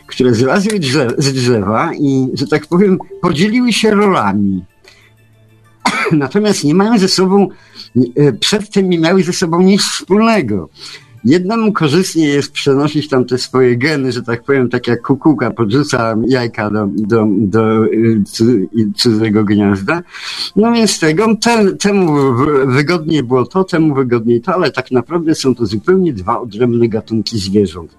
[0.08, 0.80] które zlazły
[1.18, 4.66] z drzewa i, że tak powiem, podzieliły się rolami.
[6.12, 7.48] Natomiast nie mają ze sobą,
[7.98, 10.70] y, przedtem nie miały ze sobą nic wspólnego.
[11.26, 16.16] Jednemu korzystnie jest przenosić tam te swoje geny, że tak powiem, tak jak kukułka podrzuca
[16.28, 18.24] jajka do, do, do y,
[18.96, 20.02] cudzego gniazda.
[20.56, 21.28] No więc tego,
[21.80, 22.14] temu
[22.66, 27.40] wygodniej było to, temu wygodniej to, ale tak naprawdę są to zupełnie dwa odrębne gatunki
[27.40, 27.98] zwierząt.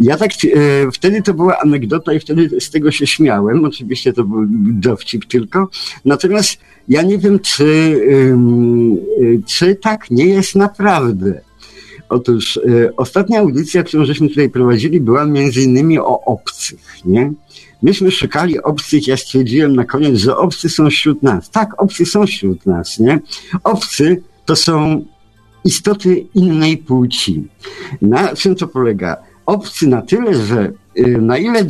[0.00, 3.64] Ja tak, e, wtedy to była anegdota i wtedy z tego się śmiałem.
[3.64, 5.68] Oczywiście to był dowcip tylko.
[6.04, 6.58] Natomiast
[6.88, 11.47] ja nie wiem, czy, y, czy tak nie jest naprawdę.
[12.08, 17.32] Otóż y, ostatnia audycja, którą żeśmy tutaj prowadzili, była między innymi o obcych, nie?
[17.82, 21.50] Myśmy szukali obcych, ja stwierdziłem na koniec, że obcy są wśród nas.
[21.50, 23.20] Tak, obcy są wśród nas, nie?
[23.64, 25.04] Obcy to są
[25.64, 27.48] istoty innej płci.
[28.02, 29.16] Na czym to polega?
[29.46, 31.64] Obcy na tyle, że y, na ile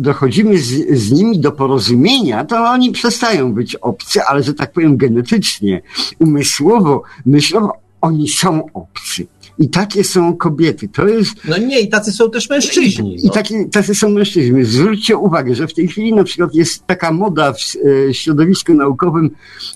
[0.00, 4.96] dochodzimy z, z, nimi do porozumienia, to oni przestają być obcy, ale że tak powiem
[4.96, 5.82] genetycznie,
[6.18, 9.26] umysłowo, myślowo, oni są obcy.
[9.58, 10.88] I takie są kobiety.
[10.88, 11.34] To jest.
[11.48, 13.16] No nie, i tacy są też mężczyźni.
[13.16, 13.28] No.
[13.28, 14.64] I taki, tacy są mężczyźni.
[14.64, 19.30] Zwróćcie uwagę, że w tej chwili na przykład jest taka moda w e, środowisku naukowym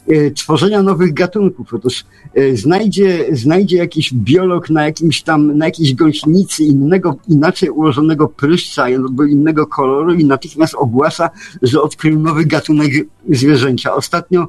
[0.08, 1.74] e, tworzenia nowych gatunków.
[1.74, 2.04] Otóż
[2.34, 8.84] e, znajdzie, znajdzie jakiś biolog na jakimś tam, na jakiejś gąsienicy innego, inaczej ułożonego pryszcza
[8.84, 11.30] albo innego koloru i natychmiast ogłasza,
[11.62, 12.92] że odkrył nowy gatunek
[13.30, 13.94] zwierzęcia.
[13.94, 14.48] Ostatnio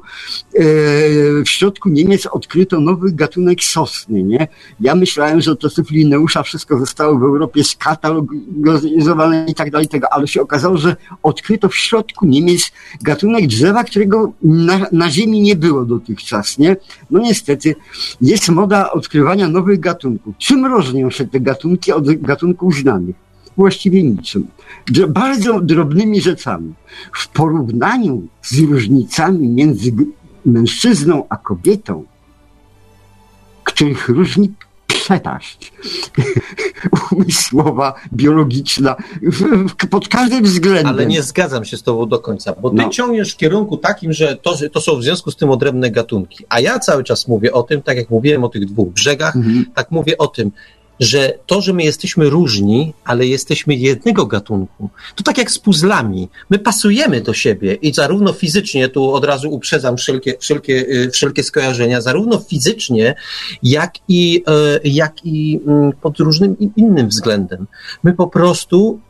[1.44, 4.48] w środku Niemiec odkryto nowy gatunek sosny, nie?
[4.80, 10.12] Ja myślałem, że to czasów Lineusza wszystko zostało w Europie skatalogizowane i tak dalej, tego,
[10.12, 12.72] ale się okazało, że odkryto w środku Niemiec
[13.02, 16.76] gatunek drzewa, którego na, na Ziemi nie było dotychczas, nie?
[17.10, 17.74] No niestety
[18.20, 20.34] jest moda odkrywania nowych gatunków.
[20.38, 23.23] Czym różnią się te gatunki od gatunków znanych?
[23.56, 24.46] Właściwie niczym.
[25.08, 26.72] Bardzo drobnymi rzeczami.
[27.12, 29.92] W porównaniu z różnicami między
[30.46, 32.04] mężczyzną a kobietą,
[33.64, 34.52] których różni
[34.86, 35.72] przepaść
[37.12, 38.96] umysłowa, biologiczna,
[39.90, 40.86] pod każdym względem.
[40.86, 42.88] Ale nie zgadzam się z tobą do końca, bo ty no.
[42.88, 46.44] ciągniesz w kierunku takim, że to, to są w związku z tym odrębne gatunki.
[46.48, 49.64] A ja cały czas mówię o tym, tak jak mówiłem o tych dwóch brzegach, mhm.
[49.74, 50.50] tak mówię o tym,
[51.00, 56.28] że to, że my jesteśmy różni, ale jesteśmy jednego gatunku, to tak jak z puzzlami.
[56.50, 61.42] My pasujemy do siebie i zarówno fizycznie, tu od razu uprzedzam wszelkie, wszelkie, y, wszelkie
[61.42, 63.14] skojarzenia, zarówno fizycznie,
[63.62, 64.44] jak i,
[64.84, 67.66] y, jak i mm, pod różnym innym względem.
[68.02, 69.00] My po prostu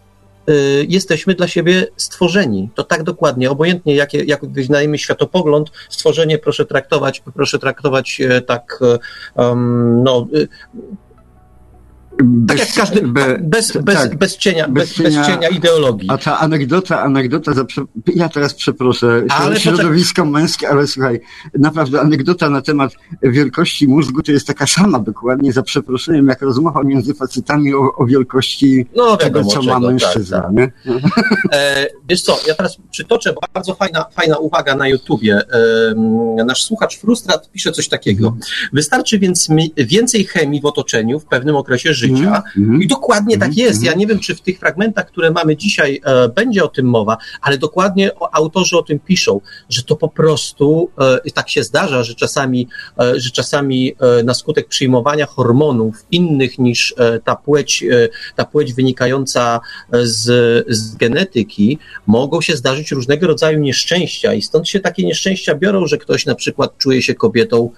[0.50, 2.68] y, jesteśmy dla siebie stworzeni.
[2.74, 8.80] To tak dokładnie, obojętnie jakie, jak wyznajemy światopogląd, stworzenie proszę traktować, proszę traktować tak,
[9.34, 10.26] um, no,
[12.48, 16.10] tak jak każdy, be, bez, bez, tak, bez, cienia, bez, cienia, bez cienia ideologii.
[16.10, 17.52] A ta anegdota, anegdota,
[18.14, 21.20] ja teraz przeproszę ale środowisko poczek- męskie, ale słuchaj,
[21.58, 22.92] naprawdę anegdota na temat
[23.22, 28.06] wielkości mózgu to jest taka sama dokładnie, za przeproszeniem, jak rozmowa między facetami o, o
[28.06, 30.40] wielkości no, tego, co ma tak, mężczyzna.
[30.40, 30.94] Tak, tak.
[31.52, 35.40] E, wiesz co, ja teraz przytoczę bardzo fajna, fajna uwaga na YouTubie.
[36.38, 38.26] E, nasz słuchacz Frustrat pisze coś takiego.
[38.26, 38.44] Mhm.
[38.72, 42.42] Wystarczy więc mi, więcej chemii w otoczeniu w pewnym okresie życia, życia.
[42.56, 43.82] Mm, I dokładnie mm, tak jest.
[43.82, 43.98] Ja mhm.
[43.98, 47.58] nie wiem, czy w tych fragmentach, które mamy dzisiaj, e, będzie o tym mowa, ale
[47.58, 50.90] dokładnie o, autorzy o tym piszą, że to po prostu
[51.24, 52.68] e, tak się zdarza, że czasami,
[53.00, 58.44] e, że czasami e, na skutek przyjmowania hormonów innych niż e, ta płeć, e, ta
[58.44, 59.60] płeć wynikająca
[60.02, 60.24] z,
[60.68, 65.98] z genetyki, mogą się zdarzyć różnego rodzaju nieszczęścia i stąd się takie nieszczęścia biorą, że
[65.98, 67.70] ktoś na przykład czuje się kobietą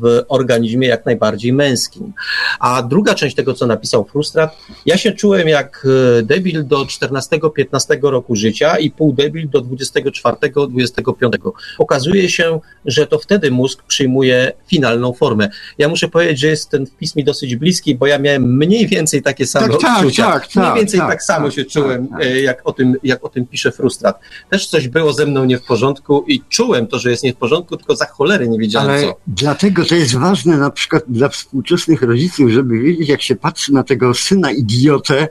[0.00, 2.12] w organizmie jak najbardziej męskim.
[2.60, 4.56] A druga część tego, co napisał Frustrat,
[4.86, 5.86] ja się czułem jak
[6.18, 11.52] e, debil do 14-15 roku życia i pół debil do 24-25.
[11.78, 15.48] Okazuje się, że to wtedy mózg przyjmuje finalną formę.
[15.78, 19.22] Ja muszę powiedzieć, że jest ten wpis mi dosyć bliski, bo ja miałem mniej więcej
[19.22, 20.22] takie same tak, tak odczucia.
[20.32, 22.94] Tak, tak, mniej więcej tak, tak samo tak, się czułem, tak, e, jak, o tym,
[23.02, 24.20] jak o tym pisze Frustrat.
[24.50, 27.36] Też coś było ze mną nie w porządku i czułem to, że jest nie w
[27.36, 29.16] porządku, tylko za cholery nie wiedziałem Ale co.
[29.26, 33.82] Dlatego to jest ważne na przykład dla współczesnych rodziców, żeby wiedzieć, jak się patrzy na
[33.82, 35.28] tego syna idiotę,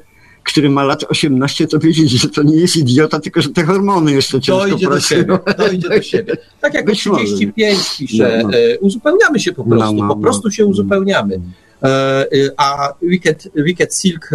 [0.48, 4.12] który ma lat 18, to wiedzieć, że to nie jest idiota, tylko że te hormony
[4.12, 5.26] jeszcze ciężko dojdzie pracują.
[5.26, 6.38] do siebie, do siebie.
[6.62, 7.90] Tak jak Być 35 może.
[7.98, 8.58] pisze, no, no.
[8.58, 11.40] E, uzupełniamy się po no, prostu, no, no, po prostu się uzupełniamy.
[11.84, 12.28] E, e,
[12.58, 14.30] a Wicked, Wicked Silk,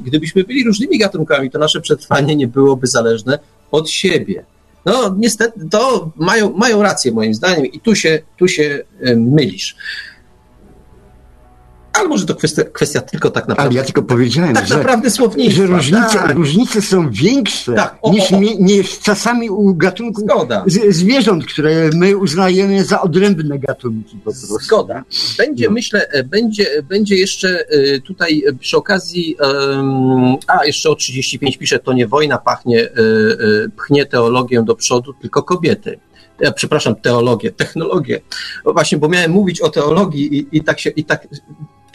[0.00, 3.38] gdybyśmy byli różnymi gatunkami, to nasze przetrwanie nie byłoby zależne
[3.70, 4.44] od siebie.
[4.84, 8.84] No niestety, to mają, mają rację moim zdaniem i tu się, tu się
[9.16, 9.76] mylisz
[11.92, 13.70] ale może to kwestia, kwestia tylko tak naprawdę.
[13.70, 15.56] Ale ja tylko powiedziałem, tak że, naprawdę słownictwa.
[15.56, 16.34] Że różnice, tak.
[16.34, 18.40] różnice są większe tak, o, niż, o, o.
[18.40, 20.24] niż czasami u gatunków
[20.66, 24.58] z, zwierząt, które my uznajemy za odrębne gatunki po prostu.
[24.58, 25.04] Zgoda.
[25.38, 25.72] Będzie, no.
[25.72, 29.36] myślę, e, będzie, będzie jeszcze e, tutaj e, przy okazji,
[30.46, 32.88] a jeszcze o 35 pisze, to nie wojna pachnie,
[33.76, 35.98] pchnie teologię do przodu, tylko kobiety
[36.54, 38.20] przepraszam, teologię, technologię.
[38.64, 41.28] Właśnie, bo miałem mówić o teologii i, i tak się, i tak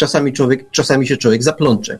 [0.03, 1.99] czasami, człowiek, czasami się człowiek zaplącze.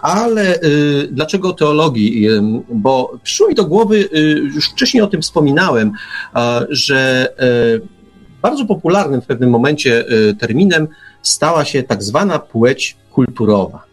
[0.00, 2.30] Ale y, dlaczego teologii?
[2.30, 4.18] Y, bo przyszło mi do głowy, y,
[4.54, 5.92] już wcześniej o tym wspominałem,
[6.68, 7.28] że
[7.76, 7.88] y,
[8.42, 10.04] bardzo popularnym w pewnym momencie
[10.40, 10.88] terminem
[11.22, 13.84] stała się tak zwana płeć kulturowa.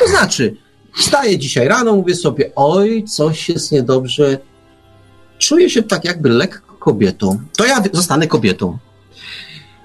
[0.00, 0.56] To znaczy,
[0.96, 4.38] wstaję dzisiaj rano, mówię sobie, oj, coś jest niedobrze,
[5.38, 8.78] czuję się tak jakby lekko kobietą, to ja zostanę kobietą.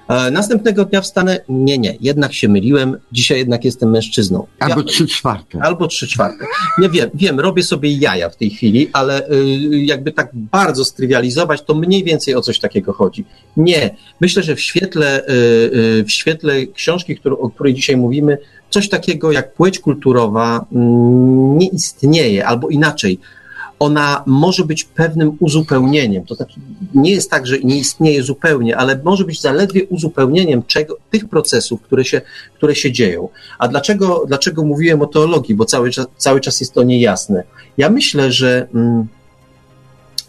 [0.07, 4.47] E, następnego dnia wstanę, nie, nie, jednak się myliłem, dzisiaj jednak jestem mężczyzną.
[4.59, 5.59] Albo trzy czwarte.
[5.61, 6.45] Albo trzy czwarte.
[6.77, 9.33] Nie wiem, wiem, robię sobie jaja w tej chwili, ale y,
[9.71, 13.25] jakby tak bardzo strywializować, to mniej więcej o coś takiego chodzi.
[13.57, 15.31] Nie, myślę, że w świetle, y,
[15.99, 18.37] y, w świetle książki, o której dzisiaj mówimy,
[18.69, 23.19] coś takiego jak płeć kulturowa mm, nie istnieje, albo inaczej,
[23.79, 26.25] ona może być pewnym uzupełnieniem.
[26.25, 26.59] To znaczy,
[26.95, 31.81] nie jest tak, że nie istnieje zupełnie, ale może być zaledwie uzupełnieniem czego, tych procesów,
[31.81, 32.21] które się,
[32.53, 33.29] które się dzieją.
[33.59, 35.55] A dlaczego, dlaczego mówiłem o teologii?
[35.55, 37.43] Bo cały czas, cały czas jest to niejasne.
[37.77, 38.67] Ja myślę, że.
[38.73, 39.07] Mm,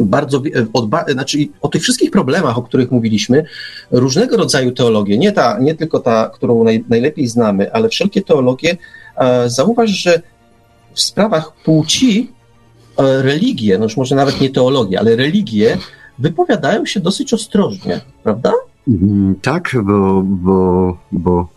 [0.00, 0.42] bardzo,
[0.72, 3.44] od, znaczy o tych wszystkich problemach, o których mówiliśmy,
[3.90, 8.76] różnego rodzaju teologie, nie, ta, nie tylko ta, którą naj, najlepiej znamy, ale wszelkie teologie,
[9.16, 10.22] e, zauważ, że
[10.94, 12.37] w sprawach płci E,
[12.98, 15.78] religie, no już może nawet nie teologię, ale religie
[16.18, 18.52] wypowiadają się dosyć ostrożnie, prawda?
[18.88, 21.48] Mm, tak, bo, bo, bo,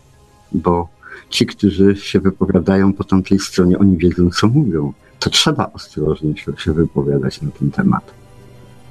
[0.52, 0.88] bo
[1.30, 4.92] ci, którzy się wypowiadają po tamtej stronie, oni wiedzą, co mówią.
[5.18, 8.21] To trzeba ostrożnie się, się wypowiadać na ten temat.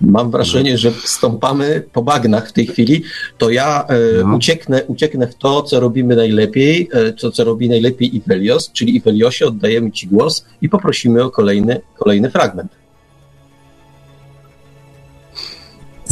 [0.01, 3.03] Mam wrażenie, że stąpamy po bagnach w tej chwili.
[3.37, 4.35] To ja e, no.
[4.35, 9.45] ucieknę, ucieknę w to, co robimy najlepiej, e, to, co robi najlepiej Ivelios, czyli Iveliosie
[9.45, 12.81] oddajemy Ci głos i poprosimy o kolejny, kolejny fragment.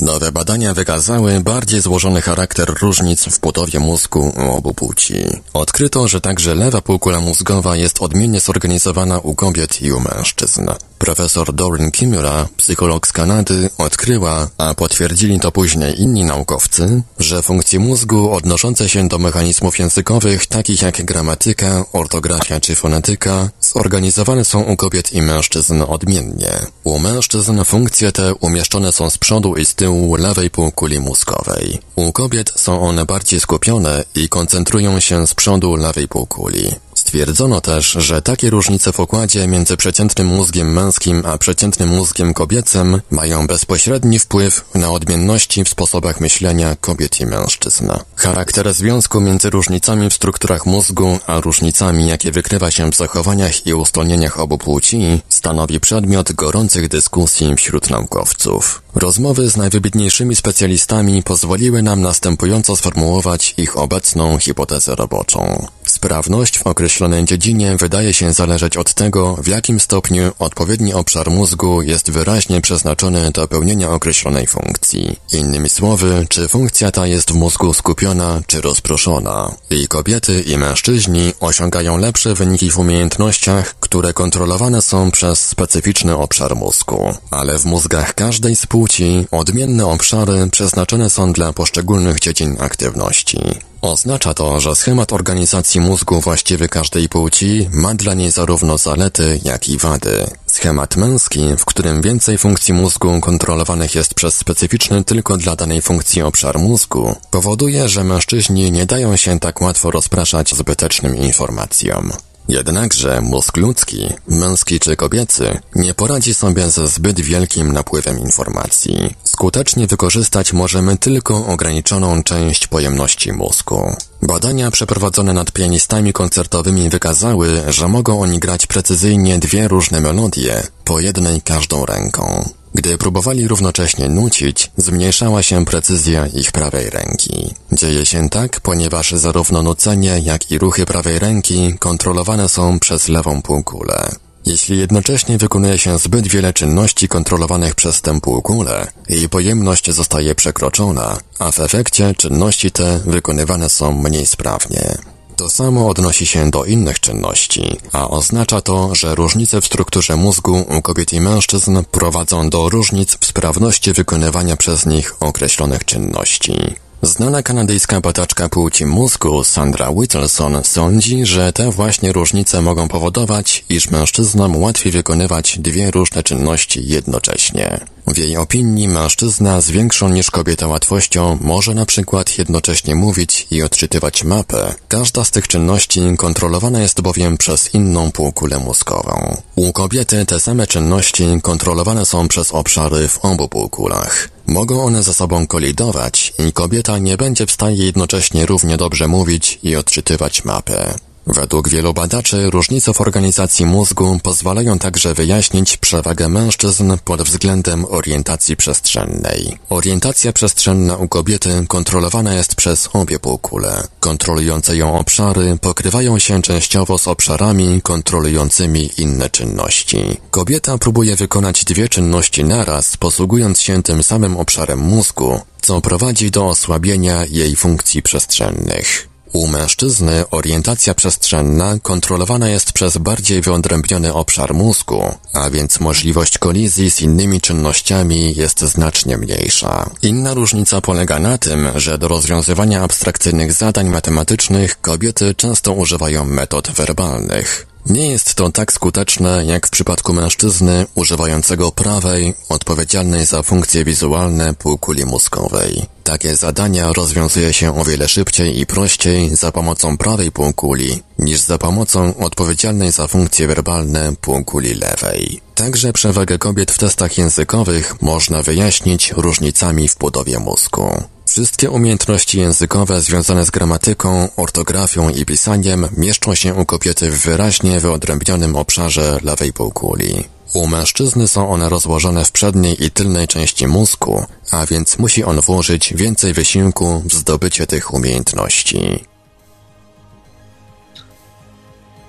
[0.01, 5.13] Nowe badania wykazały bardziej złożony charakter różnic w budowie mózgu u obu płci.
[5.53, 10.69] Odkryto, że także lewa półkula mózgowa jest odmiennie zorganizowana u kobiet i u mężczyzn.
[10.99, 17.79] Profesor Doreen Kimura, psycholog z Kanady, odkryła, a potwierdzili to później inni naukowcy, że funkcje
[17.79, 24.75] mózgu odnoszące się do mechanizmów językowych takich jak gramatyka, ortografia czy fonetyka zorganizowane są u
[24.75, 26.51] kobiet i mężczyzn odmiennie.
[26.83, 31.79] U mężczyzn funkcje te umieszczone są z przodu i z tyłu lewej półkuli mózgowej.
[31.95, 36.75] U kobiet są one bardziej skupione i koncentrują się z przodu lewej półkuli.
[37.09, 43.01] Stwierdzono też, że takie różnice w układzie między przeciętnym mózgiem męskim a przeciętnym mózgiem kobiecym
[43.11, 47.91] mają bezpośredni wpływ na odmienności w sposobach myślenia kobiet i mężczyzn.
[48.15, 53.73] Charakter związku między różnicami w strukturach mózgu a różnicami, jakie wykrywa się w zachowaniach i
[53.73, 58.81] ustaleniach obu płci, stanowi przedmiot gorących dyskusji wśród naukowców.
[58.95, 65.67] Rozmowy z najwybitniejszymi specjalistami pozwoliły nam następująco sformułować ich obecną hipotezę roboczą.
[65.99, 71.81] Sprawność w określonej dziedzinie wydaje się zależeć od tego, w jakim stopniu odpowiedni obszar mózgu
[71.81, 75.19] jest wyraźnie przeznaczony do pełnienia określonej funkcji.
[75.33, 79.51] Innymi słowy, czy funkcja ta jest w mózgu skupiona czy rozproszona.
[79.69, 86.55] I kobiety i mężczyźni osiągają lepsze wyniki w umiejętnościach, które kontrolowane są przez specyficzny obszar
[86.55, 87.13] mózgu.
[87.31, 93.39] Ale w mózgach każdej z płci odmienne obszary przeznaczone są dla poszczególnych dziedzin aktywności.
[93.81, 99.69] Oznacza to, że schemat organizacji mózgu właściwy każdej płci ma dla niej zarówno zalety, jak
[99.69, 100.27] i wady.
[100.45, 106.21] Schemat męski, w którym więcej funkcji mózgu kontrolowanych jest przez specyficzny tylko dla danej funkcji
[106.21, 112.11] obszar mózgu, powoduje, że mężczyźni nie dają się tak łatwo rozpraszać zbytecznym informacjom.
[112.49, 119.15] Jednakże mózg ludzki, męski czy kobiecy, nie poradzi sobie ze zbyt wielkim napływem informacji.
[119.23, 123.95] Skutecznie wykorzystać możemy tylko ograniczoną część pojemności mózgu.
[124.21, 130.99] Badania przeprowadzone nad pianistami koncertowymi wykazały, że mogą oni grać precyzyjnie dwie różne melodie, po
[130.99, 132.49] jednej każdą ręką.
[132.73, 137.53] Gdy próbowali równocześnie nucić, zmniejszała się precyzja ich prawej ręki.
[137.71, 143.41] Dzieje się tak, ponieważ zarówno nucenie, jak i ruchy prawej ręki kontrolowane są przez lewą
[143.41, 144.09] półkulę.
[144.45, 151.17] Jeśli jednocześnie wykonuje się zbyt wiele czynności kontrolowanych przez tę półkulę, jej pojemność zostaje przekroczona,
[151.39, 154.97] a w efekcie czynności te wykonywane są mniej sprawnie.
[155.39, 160.65] To samo odnosi się do innych czynności, a oznacza to, że różnice w strukturze mózgu
[160.77, 166.75] u kobiet i mężczyzn prowadzą do różnic w sprawności wykonywania przez nich określonych czynności.
[167.01, 173.89] Znana kanadyjska badaczka płci mózgu Sandra Whittleson sądzi, że te właśnie różnice mogą powodować, iż
[173.89, 177.79] mężczyznom łatwiej wykonywać dwie różne czynności jednocześnie.
[178.07, 183.63] W jej opinii mężczyzna z większą niż kobieta łatwością może na przykład jednocześnie mówić i
[183.63, 184.75] odczytywać mapę.
[184.87, 189.41] Każda z tych czynności kontrolowana jest bowiem przez inną półkulę mózgową.
[189.55, 194.29] U kobiety te same czynności kontrolowane są przez obszary w obu półkulach.
[194.49, 199.59] Mogą one ze sobą kolidować i kobieta nie będzie w stanie jednocześnie równie dobrze mówić
[199.63, 201.08] i odczytywać mapę.
[201.33, 208.57] Według wielu badaczy różnice w organizacji mózgu pozwalają także wyjaśnić przewagę mężczyzn pod względem orientacji
[208.57, 209.57] przestrzennej.
[209.69, 213.83] Orientacja przestrzenna u kobiety kontrolowana jest przez obie półkule.
[213.99, 220.17] Kontrolujące ją obszary pokrywają się częściowo z obszarami kontrolującymi inne czynności.
[220.31, 226.47] Kobieta próbuje wykonać dwie czynności naraz, posługując się tym samym obszarem mózgu, co prowadzi do
[226.47, 229.08] osłabienia jej funkcji przestrzennych.
[229.33, 235.03] U mężczyzny orientacja przestrzenna kontrolowana jest przez bardziej wyodrębniony obszar mózgu,
[235.33, 239.89] a więc możliwość kolizji z innymi czynnościami jest znacznie mniejsza.
[240.01, 246.71] Inna różnica polega na tym, że do rozwiązywania abstrakcyjnych zadań matematycznych kobiety często używają metod
[246.71, 247.68] werbalnych.
[247.89, 254.53] Nie jest to tak skuteczne jak w przypadku mężczyzny używającego prawej, odpowiedzialnej za funkcje wizualne
[254.53, 255.85] półkuli mózgowej.
[256.03, 261.57] Takie zadania rozwiązuje się o wiele szybciej i prościej za pomocą prawej półkuli niż za
[261.57, 265.41] pomocą odpowiedzialnej za funkcje werbalne półkuli lewej.
[265.55, 271.03] Także przewagę kobiet w testach językowych można wyjaśnić różnicami w budowie mózgu.
[271.29, 277.79] Wszystkie umiejętności językowe związane z gramatyką, ortografią i pisaniem mieszczą się u kobiety w wyraźnie
[277.79, 280.23] wyodrębnionym obszarze lewej półkuli.
[280.53, 285.41] U mężczyzny są one rozłożone w przedniej i tylnej części mózgu, a więc musi on
[285.41, 289.05] włożyć więcej wysiłku w zdobycie tych umiejętności.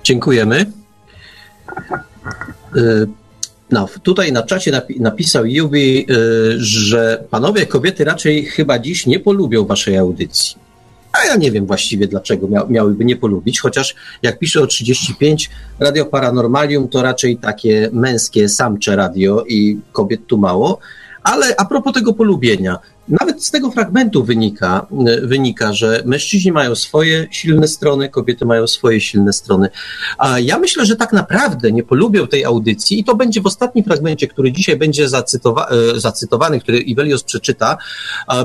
[0.03, 0.71] Dziękujemy.
[3.71, 9.19] No, tutaj na czacie napi napisał Jubi, y, że panowie kobiety raczej chyba dziś nie
[9.19, 10.55] polubią waszej audycji.
[11.11, 15.49] A ja nie wiem właściwie, dlaczego mia miałyby nie polubić, chociaż jak pisze o 35,
[15.79, 20.79] Radio Paranormalium to raczej takie męskie, samcze radio i kobiet tu mało.
[21.23, 22.79] Ale a propos tego polubienia,
[23.09, 24.87] nawet z tego fragmentu wynika,
[25.23, 29.69] wynika, że mężczyźni mają swoje silne strony, kobiety mają swoje silne strony.
[30.17, 33.85] A ja myślę, że tak naprawdę nie polubią tej audycji i to będzie w ostatnim
[33.85, 37.77] fragmencie, który dzisiaj będzie zacytowa e, zacytowany, który Ivelios przeczyta,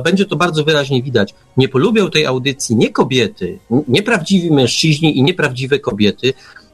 [0.04, 1.34] będzie to bardzo wyraźnie widać.
[1.56, 3.58] Nie polubią tej audycji nie kobiety,
[3.88, 6.32] nieprawdziwi mężczyźni i nieprawdziwe kobiety,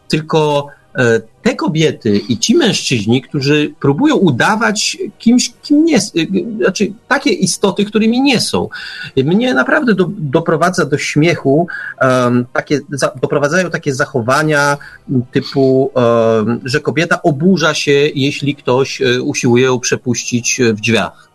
[0.08, 0.81] tylko E,
[1.42, 6.00] te kobiety i ci mężczyźni, którzy próbują udawać kimś, kim nie, e,
[6.56, 8.68] znaczy takie istoty, którymi nie są.
[9.16, 11.66] Mnie naprawdę do, doprowadza do śmiechu,
[12.00, 14.78] um, takie, za, doprowadzają takie zachowania
[15.32, 21.32] typu, um, że kobieta oburza się, jeśli ktoś e, usiłuje ją przepuścić w drzwiach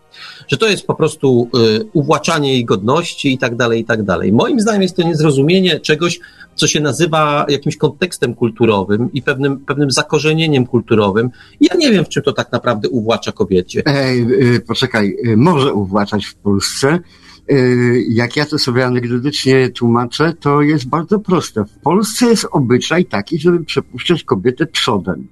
[0.48, 1.50] że to jest po prostu
[1.92, 4.32] uwłaczanie jej godności i tak dalej, i tak dalej.
[4.32, 6.20] Moim zdaniem jest to niezrozumienie czegoś,
[6.58, 11.30] co się nazywa jakimś kontekstem kulturowym i pewnym, pewnym zakorzenieniem kulturowym.
[11.60, 13.82] Ja nie wiem, w czym to tak naprawdę uwłacza kobiecie.
[13.86, 14.26] Ej,
[14.66, 16.98] poczekaj, y, może uwłaczać w Polsce.
[17.52, 21.64] Y, jak ja to sobie anegdotycznie tłumaczę, to jest bardzo proste.
[21.64, 25.26] W Polsce jest obyczaj taki, żeby przepuszczać kobietę przodem.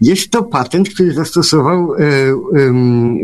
[0.00, 1.94] Jest to patent, który zastosował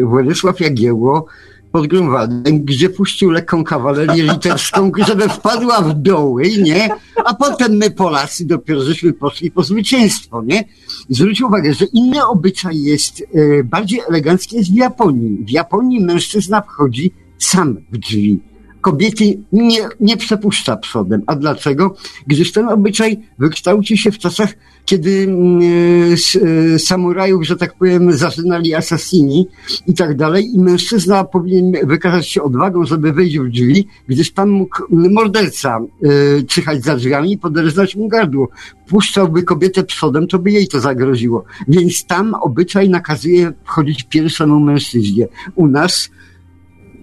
[0.04, 1.26] Władysław Jagiełło
[1.72, 6.88] pod Grunwaldem, gdzie puścił lekką kawalerię litewską, żeby wpadła w doły, nie?
[7.24, 10.64] A potem my Polacy dopiero żeśmy poszli po zwycięstwo, nie?
[11.08, 15.44] Zwróć uwagę, że inny obyczaj jest, e, bardziej elegancki jest w Japonii.
[15.44, 18.49] W Japonii mężczyzna wchodzi sam w drzwi
[18.80, 21.22] kobiety nie, nie przepuszcza przodem.
[21.26, 21.94] A dlaczego?
[22.26, 24.54] Gdyż ten obyczaj wykształcił się w czasach,
[24.84, 29.46] kiedy mm, e, e, samurajów, że tak powiem, zaczynali asasini
[29.86, 34.50] i tak dalej i mężczyzna powinien wykazać się odwagą, żeby wejść w drzwi, gdyż tam
[34.50, 38.48] mógł morderca e, czyhać za drzwiami i poderżnąć mu gardło.
[38.88, 41.44] Puszczałby kobietę przodem, to by jej to zagroziło.
[41.68, 45.28] Więc tam obyczaj nakazuje wchodzić pierwszemu mężczyźnie.
[45.54, 46.10] U nas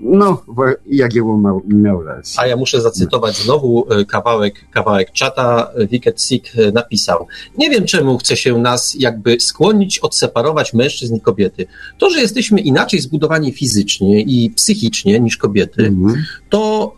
[0.02, 0.44] no,
[0.86, 2.41] Jagiełło miał, miał rację.
[2.41, 5.72] A ja muszę zacytować znowu e, kawałek, kawałek czata.
[5.90, 7.28] Wicked Sick e, napisał.
[7.57, 11.65] Nie wiem, czemu chce się nas jakby skłonić, odseparować mężczyzn i kobiety.
[11.98, 16.24] To, że jesteśmy inaczej zbudowani fizycznie i psychicznie niż kobiety, mhm.
[16.49, 16.94] to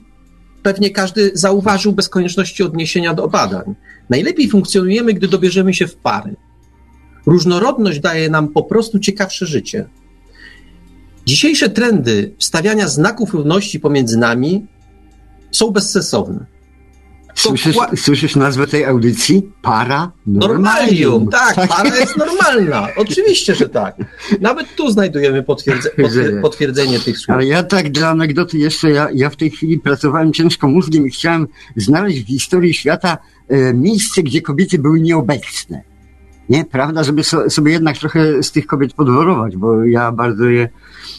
[0.63, 3.75] pewnie każdy zauważył bez konieczności odniesienia do badań.
[4.09, 6.35] Najlepiej funkcjonujemy, gdy dobierzemy się w pary.
[7.25, 9.89] Różnorodność daje nam po prostu ciekawsze życie.
[11.29, 14.65] Dzisiejsze trendy wstawiania znaków równości pomiędzy nami
[15.51, 16.45] są bezsensowne.
[17.35, 19.51] Słyszysz, słyszysz nazwę tej audycji?
[19.61, 21.27] Para Normalium.
[21.27, 22.87] Tak, tak, para jest normalna.
[23.03, 23.95] Oczywiście, że tak.
[24.41, 25.89] Nawet tu znajdujemy potwierdze,
[26.41, 27.29] potwierdzenie tych słów.
[27.29, 31.09] Ale ja tak dla anegdoty jeszcze, ja, ja w tej chwili pracowałem ciężko mózgiem i
[31.09, 35.88] chciałem znaleźć w historii świata e, miejsce, gdzie kobiety były nieobecne.
[36.49, 37.03] Nie, prawda?
[37.03, 40.69] Żeby so, sobie jednak trochę z tych kobiet podworować, bo ja bardzo je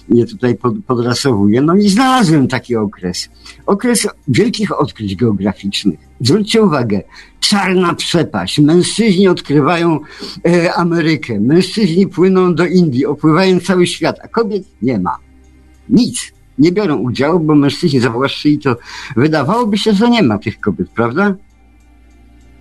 [0.09, 1.61] je tutaj pod, podrasowuje.
[1.61, 3.29] No i znalazłem taki okres.
[3.67, 5.99] Okres wielkich odkryć geograficznych.
[6.21, 7.03] Zwróćcie uwagę,
[7.41, 8.59] czarna przepaść.
[8.59, 9.99] Mężczyźni odkrywają
[10.47, 15.17] e, Amerykę, mężczyźni płyną do Indii, opływają cały świat, a kobiet nie ma.
[15.89, 16.33] Nic.
[16.59, 18.77] Nie biorą udziału, bo mężczyźni zawłaszczyli to.
[19.17, 21.35] Wydawałoby się, że nie ma tych kobiet, prawda?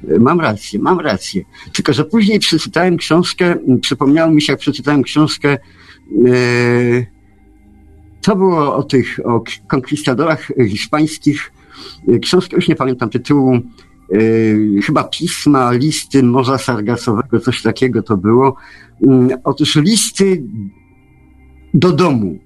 [0.07, 1.43] E, mam rację, mam rację.
[1.73, 5.57] Tylko, że później przeczytałem książkę, przypomniało mi się, jak przeczytałem książkę
[6.27, 7.05] e,
[8.21, 11.51] to było o tych, o konkwistadorach hiszpańskich.
[12.21, 13.59] Książkę, już nie pamiętam tytułu,
[14.09, 18.55] yy, chyba pisma, listy Morza Sargasowego, coś takiego to było.
[19.01, 19.09] Yy,
[19.43, 20.43] otóż listy
[21.73, 22.39] do domu,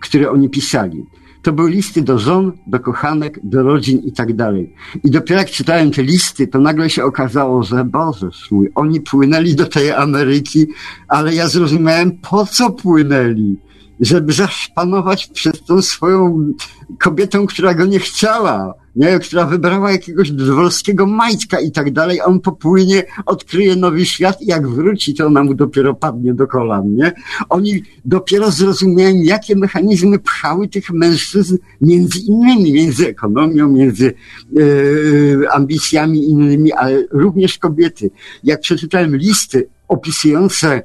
[0.00, 1.04] które oni pisali.
[1.44, 4.74] To były listy do żon, do kochanek, do rodzin i tak dalej.
[5.04, 9.54] I dopiero jak czytałem te listy, to nagle się okazało, że Boże mój, oni płynęli
[9.54, 10.66] do tej Ameryki,
[11.08, 13.56] ale ja zrozumiałem, po co płynęli
[14.00, 16.52] żeby zaszpanować przez tą swoją
[16.98, 19.18] kobietą, która go nie chciała, nie?
[19.18, 24.68] która wybrała jakiegoś dworskiego majtka i tak dalej, on popłynie, odkryje nowy świat i jak
[24.68, 27.12] wróci, to ona mu dopiero padnie do kolan, nie?
[27.48, 34.14] Oni dopiero zrozumiałem, jakie mechanizmy pchały tych mężczyzn między innymi, między ekonomią, między
[34.52, 38.10] yy, ambicjami innymi, ale również kobiety.
[38.44, 40.82] Jak przeczytałem listy opisujące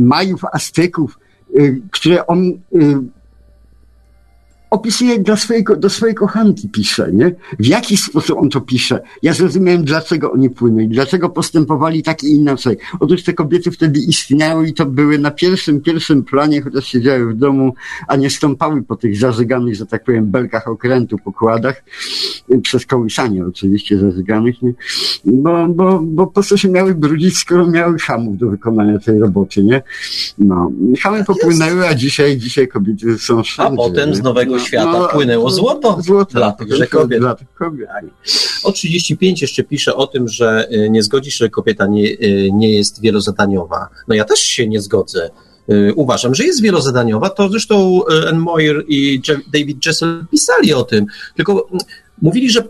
[0.00, 1.18] Majów, Azteków,
[1.90, 2.52] które on
[4.72, 7.34] opisuje dla swojej, do swojej kochanki pisze, nie?
[7.58, 9.00] W jaki sposób on to pisze?
[9.22, 12.76] Ja zrozumiałem, dlaczego oni płynęli, dlaczego postępowali tak i inaczej.
[13.00, 17.36] Otóż te kobiety wtedy istniały i to były na pierwszym, pierwszym planie, chociaż siedziały w
[17.36, 17.74] domu,
[18.08, 21.84] a nie stąpały po tych zażyganych, że tak powiem, belkach okrętu, pokładach,
[22.62, 24.72] przez kołysanie oczywiście zażyganych, nie?
[25.24, 29.64] Bo, bo, bo po co się miały brudzić, skoro miały hamów do wykonania tej roboty,
[29.64, 29.82] nie?
[30.38, 30.70] No.
[31.02, 33.72] Chamy popłynęły, a dzisiaj, dzisiaj kobiety są wszędzie.
[33.72, 37.20] A potem z Nowego świata no, płynęło złoto, złoto dla tychże kobiet.
[37.20, 37.88] Dla tych kobiet.
[38.64, 42.50] O 35 jeszcze pisze o tym, że y, nie zgodzi się, że kobieta nie, y,
[42.52, 43.88] nie jest wielozadaniowa.
[44.08, 45.30] No ja też się nie zgodzę.
[45.70, 47.30] Y, uważam, że jest wielozadaniowa.
[47.30, 49.22] To zresztą Anne Moyer i
[49.52, 51.06] David Jessel pisali o tym.
[51.36, 51.80] Tylko mm,
[52.22, 52.62] mówili, że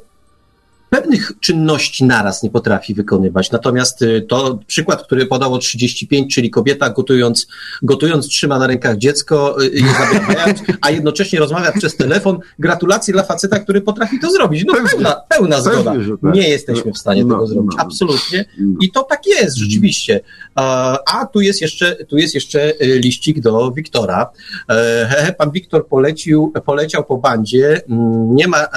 [0.92, 3.50] pewnych czynności naraz nie potrafi wykonywać.
[3.50, 7.46] Natomiast y, to przykład, który podało 35, czyli kobieta gotując,
[7.82, 12.38] gotując trzyma na rękach dziecko, y, je zabierając, a jednocześnie rozmawia przez telefon.
[12.58, 14.64] Gratulacje dla faceta, który potrafi to zrobić.
[14.64, 15.92] No pełna, pełna zgoda.
[16.22, 16.34] Tak.
[16.34, 17.72] Nie jesteśmy w stanie no, tego zrobić.
[17.76, 17.82] No.
[17.82, 18.44] Absolutnie.
[18.58, 18.76] No.
[18.80, 20.20] I to tak jest, rzeczywiście.
[20.54, 24.30] A tu jest jeszcze, tu jest jeszcze y, liścik do Wiktora.
[24.68, 27.80] E, pan Wiktor polecił, poleciał po bandzie.
[27.88, 28.68] Mm, nie ma, e,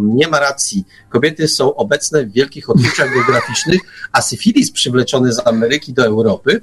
[0.00, 0.84] nie ma racji.
[1.08, 3.80] Kobiety są obecne w wielkich odczuciach geograficznych,
[4.12, 6.62] a syfilis przywleczony z Ameryki do Europy